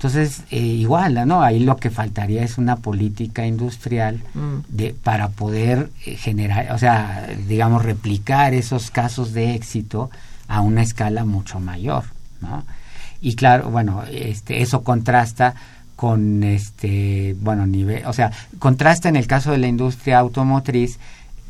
Entonces, 0.00 0.44
eh, 0.50 0.58
igual, 0.58 1.28
¿no? 1.28 1.42
Ahí 1.42 1.60
lo 1.60 1.76
que 1.76 1.90
faltaría 1.90 2.42
es 2.42 2.56
una 2.56 2.76
política 2.76 3.46
industrial 3.46 4.22
mm. 4.32 4.56
de, 4.70 4.94
para 4.94 5.28
poder 5.28 5.90
eh, 6.06 6.16
generar, 6.16 6.72
o 6.72 6.78
sea, 6.78 7.28
digamos, 7.46 7.84
replicar 7.84 8.54
esos 8.54 8.90
casos 8.90 9.34
de 9.34 9.54
éxito 9.54 10.10
a 10.48 10.62
una 10.62 10.80
escala 10.80 11.26
mucho 11.26 11.60
mayor, 11.60 12.04
¿no? 12.40 12.64
Y 13.20 13.34
claro, 13.34 13.68
bueno, 13.68 14.02
este, 14.10 14.62
eso 14.62 14.82
contrasta 14.82 15.54
con 15.96 16.44
este, 16.44 17.36
bueno, 17.38 17.66
nivel, 17.66 18.06
o 18.06 18.14
sea, 18.14 18.32
contrasta 18.58 19.10
en 19.10 19.16
el 19.16 19.26
caso 19.26 19.52
de 19.52 19.58
la 19.58 19.66
industria 19.66 20.18
automotriz 20.18 20.98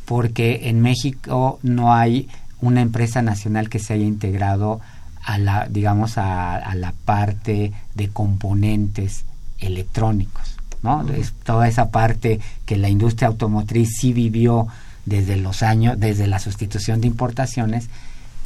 porque 0.03 0.67
en 0.67 0.81
México 0.81 1.57
no 1.63 1.93
hay 1.93 2.27
una 2.59 2.81
empresa 2.81 3.21
nacional 3.21 3.69
que 3.69 3.79
se 3.79 3.93
haya 3.93 4.03
integrado 4.03 4.81
a 5.23 5.37
la, 5.37 5.67
digamos, 5.69 6.17
a, 6.17 6.73
la 6.75 6.93
parte 7.05 7.71
de 7.95 8.09
componentes 8.09 9.25
electrónicos, 9.59 10.57
¿no? 10.81 11.07
Es 11.09 11.33
toda 11.43 11.67
esa 11.67 11.91
parte 11.91 12.39
que 12.65 12.77
la 12.77 12.89
industria 12.89 13.27
automotriz 13.27 13.97
sí 13.99 14.13
vivió 14.13 14.67
desde 15.05 15.35
los 15.35 15.63
años, 15.63 15.99
desde 15.99 16.27
la 16.27 16.39
sustitución 16.39 17.01
de 17.01 17.07
importaciones, 17.07 17.89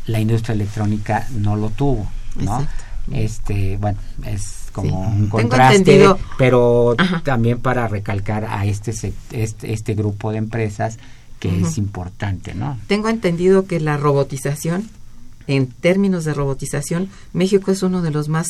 la 0.08 0.20
industria 0.20 0.54
electrónica 0.54 1.28
no 1.32 1.56
lo 1.56 1.70
tuvo, 1.70 2.08
¿no? 2.36 2.68
Este, 3.12 3.78
bueno, 3.78 4.00
es 4.26 4.66
como 4.72 5.08
un 5.08 5.28
contraste, 5.30 6.08
pero 6.38 6.96
también 7.24 7.60
para 7.60 7.88
recalcar 7.88 8.46
a 8.46 8.66
este, 8.66 8.92
este, 9.32 9.74
este 9.74 9.94
grupo 9.94 10.32
de 10.32 10.40
empresas 10.40 10.98
que 11.40 11.62
es 11.62 11.78
importante, 11.78 12.56
¿no? 12.56 12.78
Tengo 12.88 13.10
entendido 13.10 13.68
que 13.68 13.80
la 13.80 13.98
robotización 13.98 14.90
en 15.48 15.68
términos 15.68 16.26
de 16.26 16.34
robotización, 16.34 17.10
México 17.34 17.72
es 17.72 17.84
uno 17.84 18.02
de 18.02 18.12
los 18.12 18.30
más, 18.30 18.48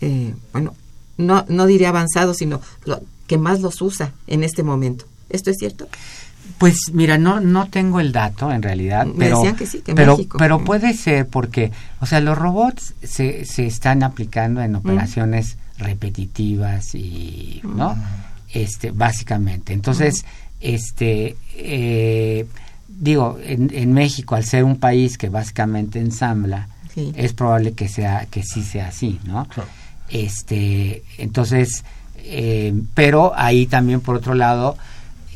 eh, 0.00 0.34
bueno, 0.52 0.74
no, 1.16 1.44
no 1.48 1.66
diría 1.66 1.90
avanzados, 1.90 2.38
sino 2.38 2.60
lo, 2.84 3.00
que 3.26 3.38
más 3.38 3.60
los 3.60 3.80
usa 3.82 4.12
en 4.26 4.42
este 4.42 4.62
momento. 4.62 5.04
¿Esto 5.28 5.50
es 5.50 5.56
cierto? 5.58 5.88
Pues 6.56 6.76
mira, 6.92 7.18
no 7.18 7.40
no 7.40 7.68
tengo 7.68 8.00
el 8.00 8.10
dato 8.10 8.50
en 8.50 8.62
realidad, 8.62 9.06
pero 9.16 9.42
pero, 9.94 10.18
pero 10.38 10.64
puede 10.64 10.94
ser 10.94 11.26
porque, 11.28 11.70
o 12.00 12.06
sea, 12.06 12.20
los 12.20 12.38
robots 12.38 12.94
se, 13.02 13.44
se 13.44 13.66
están 13.66 14.02
aplicando 14.02 14.62
en 14.62 14.74
operaciones 14.74 15.58
repetitivas 15.78 16.94
y, 16.94 17.60
¿no? 17.62 17.96
Este, 18.52 18.90
básicamente. 18.90 19.72
Entonces, 19.72 20.24
este, 20.60 21.36
eh, 21.54 22.46
digo, 22.98 23.38
en, 23.42 23.70
en, 23.72 23.92
México, 23.92 24.34
al 24.34 24.44
ser 24.44 24.64
un 24.64 24.78
país 24.78 25.18
que 25.18 25.28
básicamente 25.28 26.00
ensambla, 26.00 26.68
es 27.14 27.32
probable 27.32 27.74
que 27.74 27.88
sea 27.88 28.26
que 28.28 28.42
sí 28.42 28.62
sea 28.62 28.88
así, 28.88 29.20
¿no? 29.24 29.46
Este, 30.08 31.04
entonces, 31.18 31.84
eh, 32.16 32.74
pero 32.94 33.32
ahí 33.36 33.66
también 33.66 34.00
por 34.00 34.16
otro 34.16 34.34
lado 34.34 34.76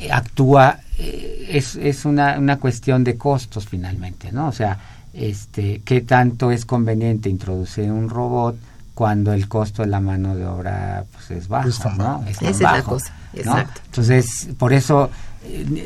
eh, 0.00 0.10
actúa 0.10 0.80
eh, 0.98 1.50
es, 1.50 1.76
es 1.76 2.04
una, 2.04 2.38
una 2.38 2.58
cuestión 2.58 3.04
de 3.04 3.16
costos 3.16 3.66
finalmente, 3.68 4.32
¿no? 4.32 4.48
O 4.48 4.52
sea, 4.52 4.78
este, 5.14 5.82
qué 5.84 6.00
tanto 6.00 6.50
es 6.50 6.64
conveniente 6.64 7.28
introducir 7.28 7.92
un 7.92 8.08
robot 8.08 8.56
cuando 8.94 9.32
el 9.32 9.48
costo 9.48 9.82
de 9.82 9.88
la 9.88 10.00
mano 10.00 10.34
de 10.34 10.46
obra 10.46 11.04
pues 11.12 11.30
es 11.30 11.48
bajo, 11.48 11.90
¿no? 11.96 12.24
Esa 12.26 12.48
es 12.48 12.60
la 12.60 12.82
cosa, 12.82 13.14
exacto. 13.34 13.80
Entonces, 13.86 14.48
por 14.58 14.72
eso 14.72 15.10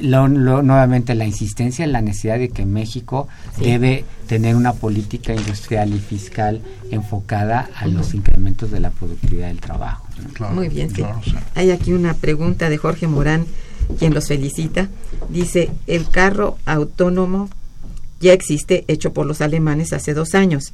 lo, 0.02 0.28
nuevamente 0.28 1.14
la 1.14 1.24
insistencia 1.24 1.84
en 1.84 1.92
la 1.92 2.00
necesidad 2.00 2.38
de 2.38 2.50
que 2.50 2.66
México 2.66 3.28
debe 3.58 4.04
tener 4.26 4.54
una 4.54 4.72
política 4.74 5.34
industrial 5.34 5.94
y 5.94 5.98
fiscal 5.98 6.60
enfocada 6.90 7.70
a 7.76 7.86
los 7.86 8.14
incrementos 8.14 8.70
de 8.70 8.80
la 8.80 8.90
productividad 8.90 9.48
del 9.48 9.60
trabajo. 9.60 10.06
Muy 10.52 10.68
bien, 10.68 10.90
Hay 11.54 11.70
aquí 11.70 11.92
una 11.92 12.14
pregunta 12.14 12.68
de 12.68 12.78
Jorge 12.78 13.06
Morán, 13.06 13.46
quien 13.98 14.14
los 14.14 14.28
felicita. 14.28 14.88
Dice, 15.28 15.70
el 15.86 16.08
carro 16.08 16.58
autónomo 16.66 17.48
ya 18.20 18.32
existe, 18.32 18.84
hecho 18.88 19.12
por 19.12 19.26
los 19.26 19.40
alemanes 19.40 19.92
hace 19.92 20.14
dos 20.14 20.34
años. 20.34 20.72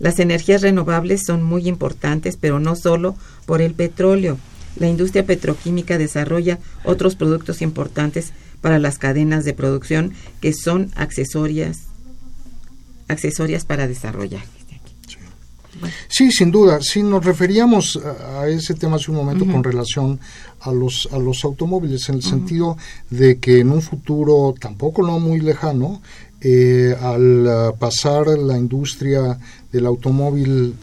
Las 0.00 0.20
energías 0.20 0.62
renovables 0.62 1.24
son 1.24 1.42
muy 1.42 1.68
importantes, 1.68 2.36
pero 2.36 2.60
no 2.60 2.76
solo 2.76 3.16
por 3.46 3.60
el 3.60 3.74
petróleo 3.74 4.38
la 4.76 4.88
industria 4.88 5.24
petroquímica 5.24 5.98
desarrolla 5.98 6.58
otros 6.84 7.16
productos 7.16 7.62
importantes 7.62 8.32
para 8.60 8.78
las 8.78 8.98
cadenas 8.98 9.44
de 9.44 9.54
producción 9.54 10.12
que 10.40 10.52
son 10.52 10.90
accesorias 10.96 11.82
accesorias 13.08 13.64
para 13.64 13.88
desarrollar. 13.88 14.42
Sí, 16.08 16.32
sin 16.32 16.50
duda. 16.50 16.80
Si 16.80 17.02
nos 17.02 17.24
referíamos 17.24 17.96
a, 17.96 18.48
ese 18.48 18.74
tema 18.74 18.96
hace 18.96 19.10
un 19.10 19.16
momento 19.18 19.46
con 19.46 19.62
relación 19.62 20.18
a 20.60 20.72
los, 20.72 21.08
a 21.12 21.18
los 21.18 21.44
automóviles, 21.44 22.08
en 22.08 22.16
el 22.16 22.22
sentido 22.22 22.76
de 23.10 23.38
que 23.38 23.60
en 23.60 23.70
un 23.70 23.82
futuro 23.82 24.54
tampoco 24.58 25.02
no 25.02 25.18
muy 25.20 25.40
lejano, 25.40 26.02
eh, 26.40 26.96
al 27.00 27.74
pasar 27.78 28.28
la 28.38 28.56
industria 28.56 29.38
del 29.72 29.86
automóvil 29.86 30.74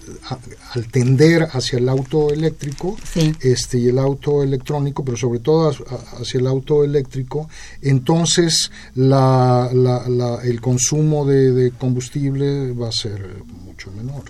al 0.74 0.88
tender 0.88 1.48
hacia 1.52 1.80
el 1.80 1.90
auto 1.90 2.32
eléctrico 2.32 2.96
este 3.42 3.80
y 3.80 3.88
el 3.88 3.98
auto 3.98 4.44
electrónico 4.44 5.04
pero 5.04 5.18
sobre 5.18 5.40
todo 5.40 5.74
hacia 6.20 6.40
el 6.40 6.46
auto 6.46 6.84
eléctrico 6.84 7.50
entonces 7.82 8.72
la, 8.94 9.70
el 10.44 10.62
consumo 10.62 11.26
de, 11.26 11.74
combustible 11.78 12.74
va 12.74 12.90
a 12.90 12.92
ser 12.92 13.44
mucho 13.66 13.92
menor 13.92 14.24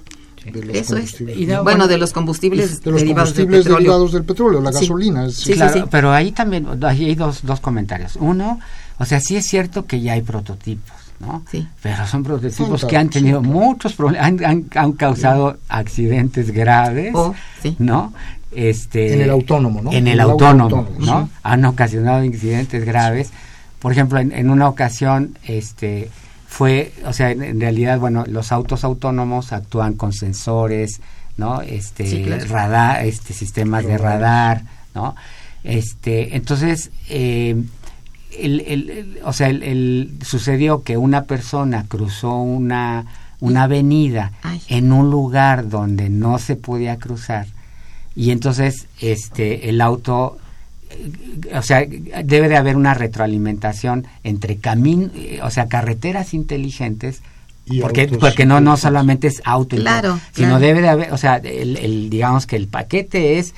Eso 0.71 0.95
es. 0.97 1.17
bueno, 1.63 1.87
de 1.87 1.97
los 1.97 2.13
combustibles, 2.13 2.81
de 2.81 2.91
los 2.91 3.01
derivados, 3.01 3.29
combustibles 3.31 3.65
del 3.65 3.73
derivados, 3.73 4.11
del 4.11 4.23
petróleo, 4.23 4.61
la 4.61 4.71
gasolina. 4.71 5.29
Sí, 5.31 5.53
claro, 5.53 5.87
pero 5.89 6.11
ahí 6.11 6.31
también 6.31 6.67
hay 6.83 7.15
dos, 7.15 7.39
dos 7.41 7.59
comentarios. 7.59 8.15
Uno, 8.15 8.59
o 8.99 9.05
sea, 9.05 9.19
sí 9.19 9.35
es 9.35 9.47
cierto 9.47 9.87
que 9.87 10.01
ya 10.01 10.13
hay 10.13 10.21
prototipos 10.21 11.04
¿no? 11.19 11.43
Sí. 11.49 11.67
Pero 11.81 12.05
son 12.07 12.23
prototipos 12.23 12.85
que 12.85 12.97
han 12.97 13.09
tenido 13.09 13.41
muchos 13.41 13.93
problemas, 13.93 14.27
han, 14.43 14.65
han, 14.73 14.91
causado 14.93 15.57
accidentes 15.69 16.51
graves, 16.51 17.13
oh, 17.15 17.33
¿no? 17.79 18.13
Este, 18.51 19.13
en 19.13 19.21
el 19.21 19.29
autónomo, 19.29 19.81
¿no? 19.81 19.91
En 19.91 20.07
el, 20.07 20.19
autónomo, 20.19 20.87
¿no? 20.99 21.29
Han 21.43 21.65
ocasionado 21.65 22.23
incidentes 22.23 22.85
graves. 22.85 23.31
Por 23.79 23.91
ejemplo, 23.91 24.19
en, 24.19 24.49
una 24.49 24.69
ocasión, 24.69 25.37
este, 25.43 26.09
fue, 26.47 26.93
o 27.05 27.13
sea, 27.13 27.31
en, 27.31 27.59
realidad, 27.59 27.99
bueno, 27.99 28.23
los 28.27 28.51
autos 28.51 28.83
autónomos 28.83 29.51
actúan 29.51 29.93
con 29.93 30.13
sensores, 30.13 31.01
¿no? 31.37 31.61
Este, 31.61 32.39
radar, 32.47 33.05
este, 33.05 33.33
sistemas 33.33 33.85
de 33.85 33.97
radar, 33.97 34.63
¿no? 34.93 35.15
Este, 35.63 36.35
entonces, 36.35 36.91
eh, 37.09 37.61
el, 38.39 38.61
el- 38.61 39.19
o 39.23 39.33
sea, 39.33 39.49
el, 39.49 39.63
el- 39.63 40.13
sucedió 40.23 40.83
que 40.83 40.97
una 40.97 41.23
persona 41.23 41.85
cruzó 41.87 42.35
una, 42.37 43.05
una 43.39 43.63
avenida 43.63 44.31
Ay. 44.43 44.61
en 44.67 44.91
un 44.91 45.09
lugar 45.11 45.69
donde 45.69 46.09
no 46.09 46.37
se 46.39 46.55
podía 46.55 46.97
cruzar 46.97 47.47
y 48.15 48.31
entonces 48.31 48.87
este 49.01 49.69
el 49.69 49.81
auto 49.81 50.37
o 51.53 51.61
sea 51.61 51.85
debe 52.23 52.47
de 52.47 52.55
haber 52.55 52.77
una 52.77 52.93
retroalimentación 52.93 54.07
entre 54.23 54.57
camino 54.57 55.09
o 55.43 55.49
sea 55.51 55.67
carreteras 55.67 56.33
inteligentes 56.33 57.21
Y 57.65 57.81
porque 57.81 58.01
autos 58.03 58.17
porque 58.19 58.45
no 58.45 58.61
no 58.61 58.77
solamente 58.77 59.27
es 59.27 59.41
auto 59.43 59.75
Claro, 59.75 60.17
sino 60.33 60.47
claro. 60.49 60.59
debe 60.61 60.81
de 60.81 60.89
haber 60.89 61.11
o 61.11 61.17
sea 61.17 61.37
el, 61.37 61.75
el- 61.77 62.09
digamos 62.09 62.45
que 62.47 62.55
el 62.55 62.67
paquete 62.67 63.37
es 63.39 63.53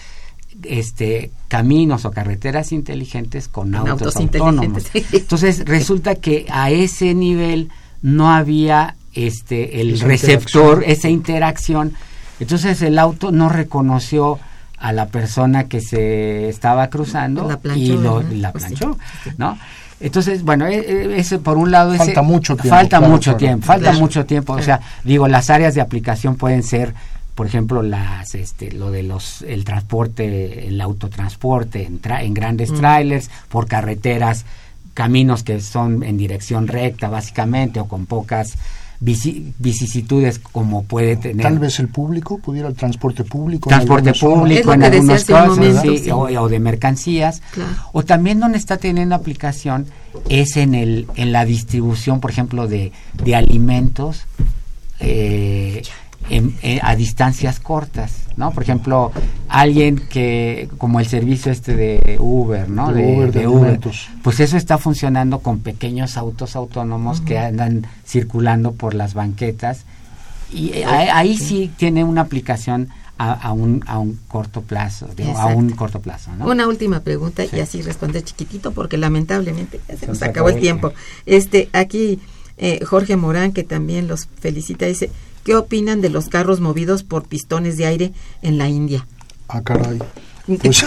este 0.64 1.32
caminos 1.48 2.06
o 2.06 2.12
carreteras 2.12 2.72
inteligentes 2.72 3.48
con, 3.48 3.72
Con 3.72 3.88
autos, 3.90 4.16
autos 4.16 4.16
autónomos 4.18 4.66
inteligentes. 4.66 5.14
entonces 5.22 5.64
resulta 5.66 6.16
que 6.16 6.46
a 6.50 6.72
ese 6.72 7.14
nivel 7.14 7.70
no 8.02 8.32
había 8.32 8.96
este 9.14 9.82
el 9.82 9.94
Esa 9.94 10.06
receptor 10.08 10.78
interacción. 10.78 10.84
esa 10.92 11.10
interacción 11.10 11.94
entonces 12.40 12.82
el 12.82 13.00
auto 13.00 13.32
no 13.32 13.50
reconoció 13.50 14.40
a 14.78 14.92
la 14.94 15.08
persona 15.08 15.64
que 15.66 15.82
se 15.82 16.50
estaba 16.50 16.88
cruzando 16.90 17.48
La 17.50 17.58
planchó, 17.58 17.82
y 17.82 17.98
lo, 17.98 18.22
la 18.22 18.52
Pues 18.52 18.66
sí. 18.66 18.76
planchó, 18.76 18.98
¿no? 19.38 19.58
Entonces, 20.00 20.44
bueno, 20.44 20.68
e- 20.68 20.76
e- 20.78 21.18
ese 21.20 21.40
por 21.40 21.58
un 21.58 21.72
lado 21.72 21.94
ese- 21.96 22.06
Falta 22.06 22.22
mucho 22.22 22.56
tiempo, 22.56 22.70
falta 22.70 22.98
claro, 23.00 23.12
mucho 23.12 23.32
claro. 23.32 23.38
tiempo, 23.40 23.66
falta 23.66 23.94
mucho 23.94 24.26
tiempo, 24.28 24.54
o 24.54 24.62
sea, 24.62 24.80
digo, 25.04 25.28
las 25.28 25.50
áreas 25.50 25.74
de 25.74 25.82
aplicación 25.82 26.36
pueden 26.36 26.62
ser 26.62 26.94
por 27.38 27.46
ejemplo, 27.46 27.84
las, 27.84 28.34
este, 28.34 28.72
lo 28.72 28.90
de 28.90 29.04
los, 29.04 29.44
el 29.44 29.64
transporte, 29.64 30.68
el 30.68 30.82
autotransporte 30.82 31.84
en, 31.86 32.02
tra- 32.02 32.24
en 32.24 32.34
grandes 32.34 32.74
trailers, 32.74 33.30
por 33.48 33.68
carreteras, 33.68 34.44
caminos 34.96 35.44
que 35.44 35.62
son 35.62 36.02
en 36.04 36.18
dirección 36.18 36.68
recta, 36.68 37.08
básicamente, 37.10 37.80
o 37.80 37.86
con 37.86 38.08
pocas 38.08 38.56
vici- 39.00 39.54
vicisitudes 39.60 40.40
como 40.40 40.84
puede 40.86 41.16
tener 41.18 41.44
Tal 41.44 41.60
vez 41.60 41.78
el 41.80 41.90
público 41.90 42.40
pudiera 42.40 42.68
el 42.70 42.74
transporte 42.74 43.24
público. 43.24 43.70
transporte 43.70 44.12
público 44.16 44.74
en 44.74 44.82
algunos 44.82 45.24
casos 45.26 45.58
momento, 45.60 45.82
sí, 45.84 45.98
sí. 46.00 46.10
O, 46.10 46.22
o 46.22 46.50
de 46.50 46.60
mercancías 46.60 47.44
Claro. 47.52 47.70
o 47.94 48.02
también 48.04 48.40
donde 48.40 48.58
está 48.58 48.78
teniendo 48.78 49.14
aplicación 49.14 49.86
es 50.30 50.58
en 50.58 50.74
el 50.74 51.06
en 51.16 51.32
la 51.32 51.46
distribución 51.46 52.20
por 52.20 52.32
ejemplo 52.32 52.68
de, 52.68 52.92
de 53.24 53.36
alimentos 53.36 54.24
eh, 55.00 55.84
en- 56.30 56.56
en- 56.62 56.80
a 56.84 56.96
distancias 56.96 57.60
cortas 57.60 58.14
no 58.36 58.52
por 58.52 58.64
ejemplo 58.64 59.12
alguien 59.50 59.98
que 60.10 60.70
como 60.78 61.00
el 61.00 61.08
servicio 61.08 61.52
este 61.52 61.76
de 61.76 62.18
Uber 62.20 62.70
no 62.70 62.92
De 62.94 63.16
Uber, 63.18 63.32
de 63.32 63.48
pues 64.24 64.40
eso 64.40 64.58
está 64.58 64.78
funcionando 64.78 65.40
con 65.40 65.60
pequeños 65.60 66.18
autos 66.18 66.56
autónomos 66.56 67.22
que 67.22 67.38
andan 67.40 67.86
circulando 68.06 68.74
por 68.74 68.94
las 68.94 69.14
banquetas. 69.14 69.86
Y 70.52 70.72
eh, 70.74 70.86
ahí, 70.86 71.38
sí 71.38 71.70
tiene 71.78 72.04
una 72.04 72.22
aplicación 72.22 72.90
a, 73.18 73.34
a 73.34 73.52
un, 73.52 73.84
a 73.88 74.00
un 74.00 74.20
corto 74.28 74.62
plazo, 74.62 75.08
digo, 75.16 75.38
a 75.38 75.48
un 75.48 75.72
corto 75.72 76.00
plazo, 76.02 76.32
¿no? 76.38 76.46
Una 76.46 76.68
última 76.68 77.02
pregunta 77.02 77.44
Sí. 77.44 77.58
y 77.58 77.60
así 77.60 77.82
responder 77.82 78.24
chiquitito 78.24 78.72
porque 78.72 78.98
lamentablemente 78.98 79.80
ya 79.88 79.96
se 79.96 80.00
Se 80.02 80.08
nos 80.08 80.22
acabó 80.22 80.28
el 80.28 80.32
acabó 80.32 80.50
el 80.50 80.60
tiempo. 80.62 80.94
Este, 81.26 81.70
aquí 81.74 82.20
eh, 82.58 82.80
Jorge 82.86 83.16
Morán 83.18 83.52
que 83.52 83.64
también 83.64 84.08
los 84.08 84.28
felicita 84.40 84.86
dice, 84.86 85.10
¿qué 85.48 85.56
opinan 85.56 86.02
de 86.02 86.10
los 86.10 86.28
carros 86.28 86.60
movidos 86.60 87.04
por 87.04 87.26
pistones 87.26 87.78
de 87.78 87.86
aire 87.86 88.12
en 88.42 88.58
la 88.58 88.68
India? 88.68 89.08
Ah, 89.48 89.62
caray. 89.62 89.98
Pues, 90.46 90.84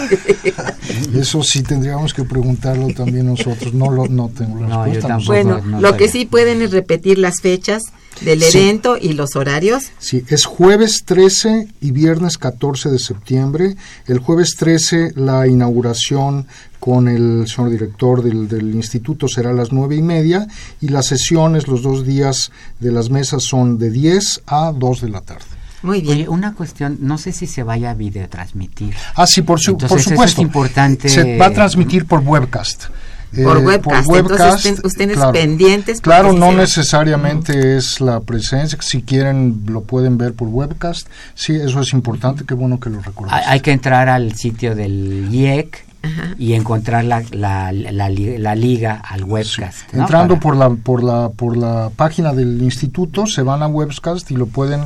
eso 1.15 1.41
sí 1.41 1.63
tendríamos 1.63 2.13
que 2.13 2.23
preguntarlo 2.25 2.89
también 2.93 3.25
nosotros. 3.25 3.73
No 3.73 3.89
lo 3.89 4.07
no 4.07 4.29
tengo 4.29 4.59
No, 4.59 4.85
respuesta. 4.85 5.17
bueno, 5.25 5.61
no 5.65 5.81
lo 5.81 5.89
sabía. 5.89 5.97
que 5.97 6.11
sí 6.11 6.25
pueden 6.25 6.61
es 6.61 6.69
repetir 6.69 7.17
las 7.17 7.41
fechas 7.41 7.81
del 8.19 8.41
Sí. 8.41 8.57
evento 8.59 8.97
y 9.01 9.13
los 9.13 9.35
horarios. 9.35 9.85
Sí, 9.99 10.23
es 10.27 10.45
jueves 10.45 11.03
13 11.05 11.67
y 11.81 11.91
viernes 11.91 12.37
14 12.37 12.89
de 12.89 12.99
septiembre. 12.99 13.75
El 14.07 14.19
jueves 14.19 14.55
13 14.57 15.13
la 15.15 15.47
inauguración 15.47 16.47
con 16.79 17.07
el 17.07 17.47
señor 17.47 17.69
director 17.71 18.21
del, 18.23 18.47
del 18.47 18.73
instituto 18.75 19.27
será 19.27 19.51
a 19.51 19.53
las 19.53 19.71
nueve 19.71 19.95
y 19.95 20.01
media 20.01 20.47
y 20.81 20.87
las 20.89 21.07
sesiones 21.07 21.67
los 21.67 21.81
dos 21.83 22.05
días 22.05 22.51
de 22.79 22.91
las 22.91 23.09
mesas 23.09 23.43
son 23.43 23.77
de 23.77 23.89
10 23.91 24.41
a 24.47 24.71
2 24.75 25.01
de 25.01 25.09
la 25.09 25.21
tarde. 25.21 25.45
Muy 25.83 26.01
bien. 26.01 26.13
Oye, 26.19 26.29
una 26.29 26.53
cuestión, 26.53 26.97
no 27.01 27.17
sé 27.17 27.31
si 27.31 27.47
se 27.47 27.63
vaya 27.63 27.89
a 27.89 27.93
videotransmitir. 27.95 28.93
Ah, 29.15 29.25
sí, 29.25 29.41
por, 29.41 29.59
su- 29.59 29.71
Entonces, 29.71 29.89
por 29.89 29.99
eso 29.99 30.09
es 30.09 30.13
supuesto. 30.13 30.41
importante. 30.41 31.09
Se 31.09 31.37
va 31.39 31.47
a 31.47 31.51
transmitir 31.53 32.05
por 32.05 32.19
webcast. 32.19 32.83
Por 33.31 33.57
Eh, 33.57 33.61
webcast, 33.61 34.09
entonces 34.13 34.65
estén 34.83 34.85
ustedes 35.11 35.17
pendientes 35.31 36.01
porque 36.01 36.03
Claro, 36.03 36.33
no 36.33 36.51
necesariamente 36.51 37.77
es 37.77 38.01
la 38.01 38.19
presencia. 38.19 38.77
Si 38.81 39.01
quieren, 39.03 39.63
lo 39.67 39.81
pueden 39.83 40.17
ver 40.17 40.33
por 40.33 40.49
webcast. 40.49 41.07
Sí, 41.35 41.55
eso 41.55 41.79
es 41.79 41.93
importante. 41.93 42.43
Qué 42.45 42.53
bueno 42.53 42.79
que 42.79 42.89
lo 42.89 42.97
Hay, 42.97 43.03
recordaste. 43.03 43.49
hay 43.49 43.59
que 43.61 43.71
entrar 43.71 44.09
al 44.09 44.35
sitio 44.35 44.75
del 44.75 45.29
IEC 45.31 45.85
Ajá. 46.03 46.35
y 46.37 46.53
encontrar 46.53 47.05
la, 47.05 47.23
la, 47.31 47.71
la, 47.71 48.09
la 48.09 48.55
liga 48.55 48.95
al 49.07 49.23
webcast. 49.23 49.93
¿no? 49.93 50.01
Entrando 50.01 50.35
Para- 50.35 50.41
por 50.41 50.55
la 50.57 50.69
por 50.71 51.03
la 51.03 51.29
por 51.29 51.55
la 51.55 51.89
página 51.95 52.33
del 52.33 52.61
instituto, 52.61 53.27
se 53.27 53.43
van 53.43 53.63
a 53.63 53.67
webcast 53.67 54.29
y 54.31 54.35
lo 54.35 54.47
pueden 54.47 54.81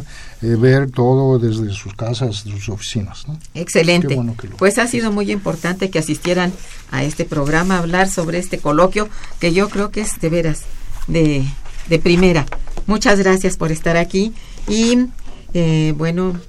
eh, 0.46 0.56
ver 0.56 0.92
todo 0.92 1.40
desde 1.40 1.74
sus 1.74 1.94
casas, 1.96 2.38
sus 2.38 2.70
oficinas. 2.70 3.28
¿no? 3.28 3.38
Excelente. 3.54 4.14
Bueno 4.16 4.36
lo- 4.42 4.58
Pues 4.58 4.78
ha 4.78 4.88
sido 4.88 5.12
muy 5.12 5.32
importante 5.32 5.90
que 5.90 6.00
asistieran 6.00 6.52
a 6.92 7.04
este 7.04 7.26
programa, 7.26 7.76
a 7.76 7.80
hablar 7.80 8.10
sobre 8.10 8.38
este 8.40 8.58
coloquio, 8.60 9.10
que 9.40 9.54
yo 9.54 9.70
creo 9.70 9.92
que 9.92 10.02
es 10.02 10.20
de 10.22 10.30
veras 10.30 10.62
de, 11.08 11.44
de 11.90 12.00
primera. 12.00 12.46
Muchas 12.88 13.20
gracias 13.20 13.58
por 13.58 13.72
estar 13.72 13.98
aquí 13.98 14.34
y 14.68 15.08
eh, 15.54 15.94
bueno, 15.98 16.40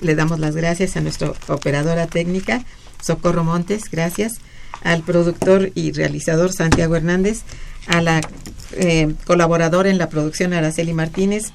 le 0.00 0.14
damos 0.14 0.38
las 0.38 0.54
gracias 0.56 0.96
a 0.96 1.00
nuestra 1.00 1.32
operadora 1.48 2.06
técnica, 2.06 2.64
Socorro 3.02 3.44
Montes, 3.44 3.90
gracias, 3.90 4.34
al 4.82 5.02
productor 5.02 5.70
y 5.74 5.92
realizador 5.92 6.52
Santiago 6.52 6.96
Hernández, 6.96 7.42
a 7.86 8.00
la 8.00 8.20
eh, 8.72 9.14
colaboradora 9.26 9.90
en 9.90 9.98
la 9.98 10.08
producción 10.08 10.52
Araceli 10.52 10.92
Martínez, 10.92 11.52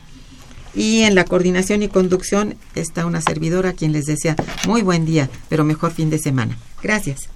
y 0.74 1.02
en 1.02 1.16
la 1.16 1.26
coordinación 1.26 1.84
y 1.84 1.88
conducción 1.88 2.56
está 2.76 3.06
una 3.06 3.22
servidora 3.22 3.70
a 3.70 3.74
quien 3.74 3.92
les 3.92 4.06
desea 4.06 4.36
muy 4.66 4.82
buen 4.82 5.06
día, 5.06 5.30
pero 5.50 5.64
mejor 5.64 5.92
fin 5.92 6.10
de 6.10 6.20
semana. 6.20 6.58
Gracias. 6.82 7.30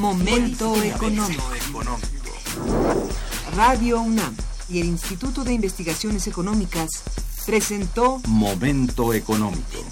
Momento 0.00 0.82
económico. 0.82 1.42
Radio 3.56 4.00
UNAM 4.00 4.34
y 4.68 4.80
el 4.80 4.86
Instituto 4.86 5.44
de 5.44 5.52
Investigaciones 5.52 6.26
Económicas 6.26 6.88
presentó 7.46 8.20
Momento 8.26 9.12
económico. 9.12 9.84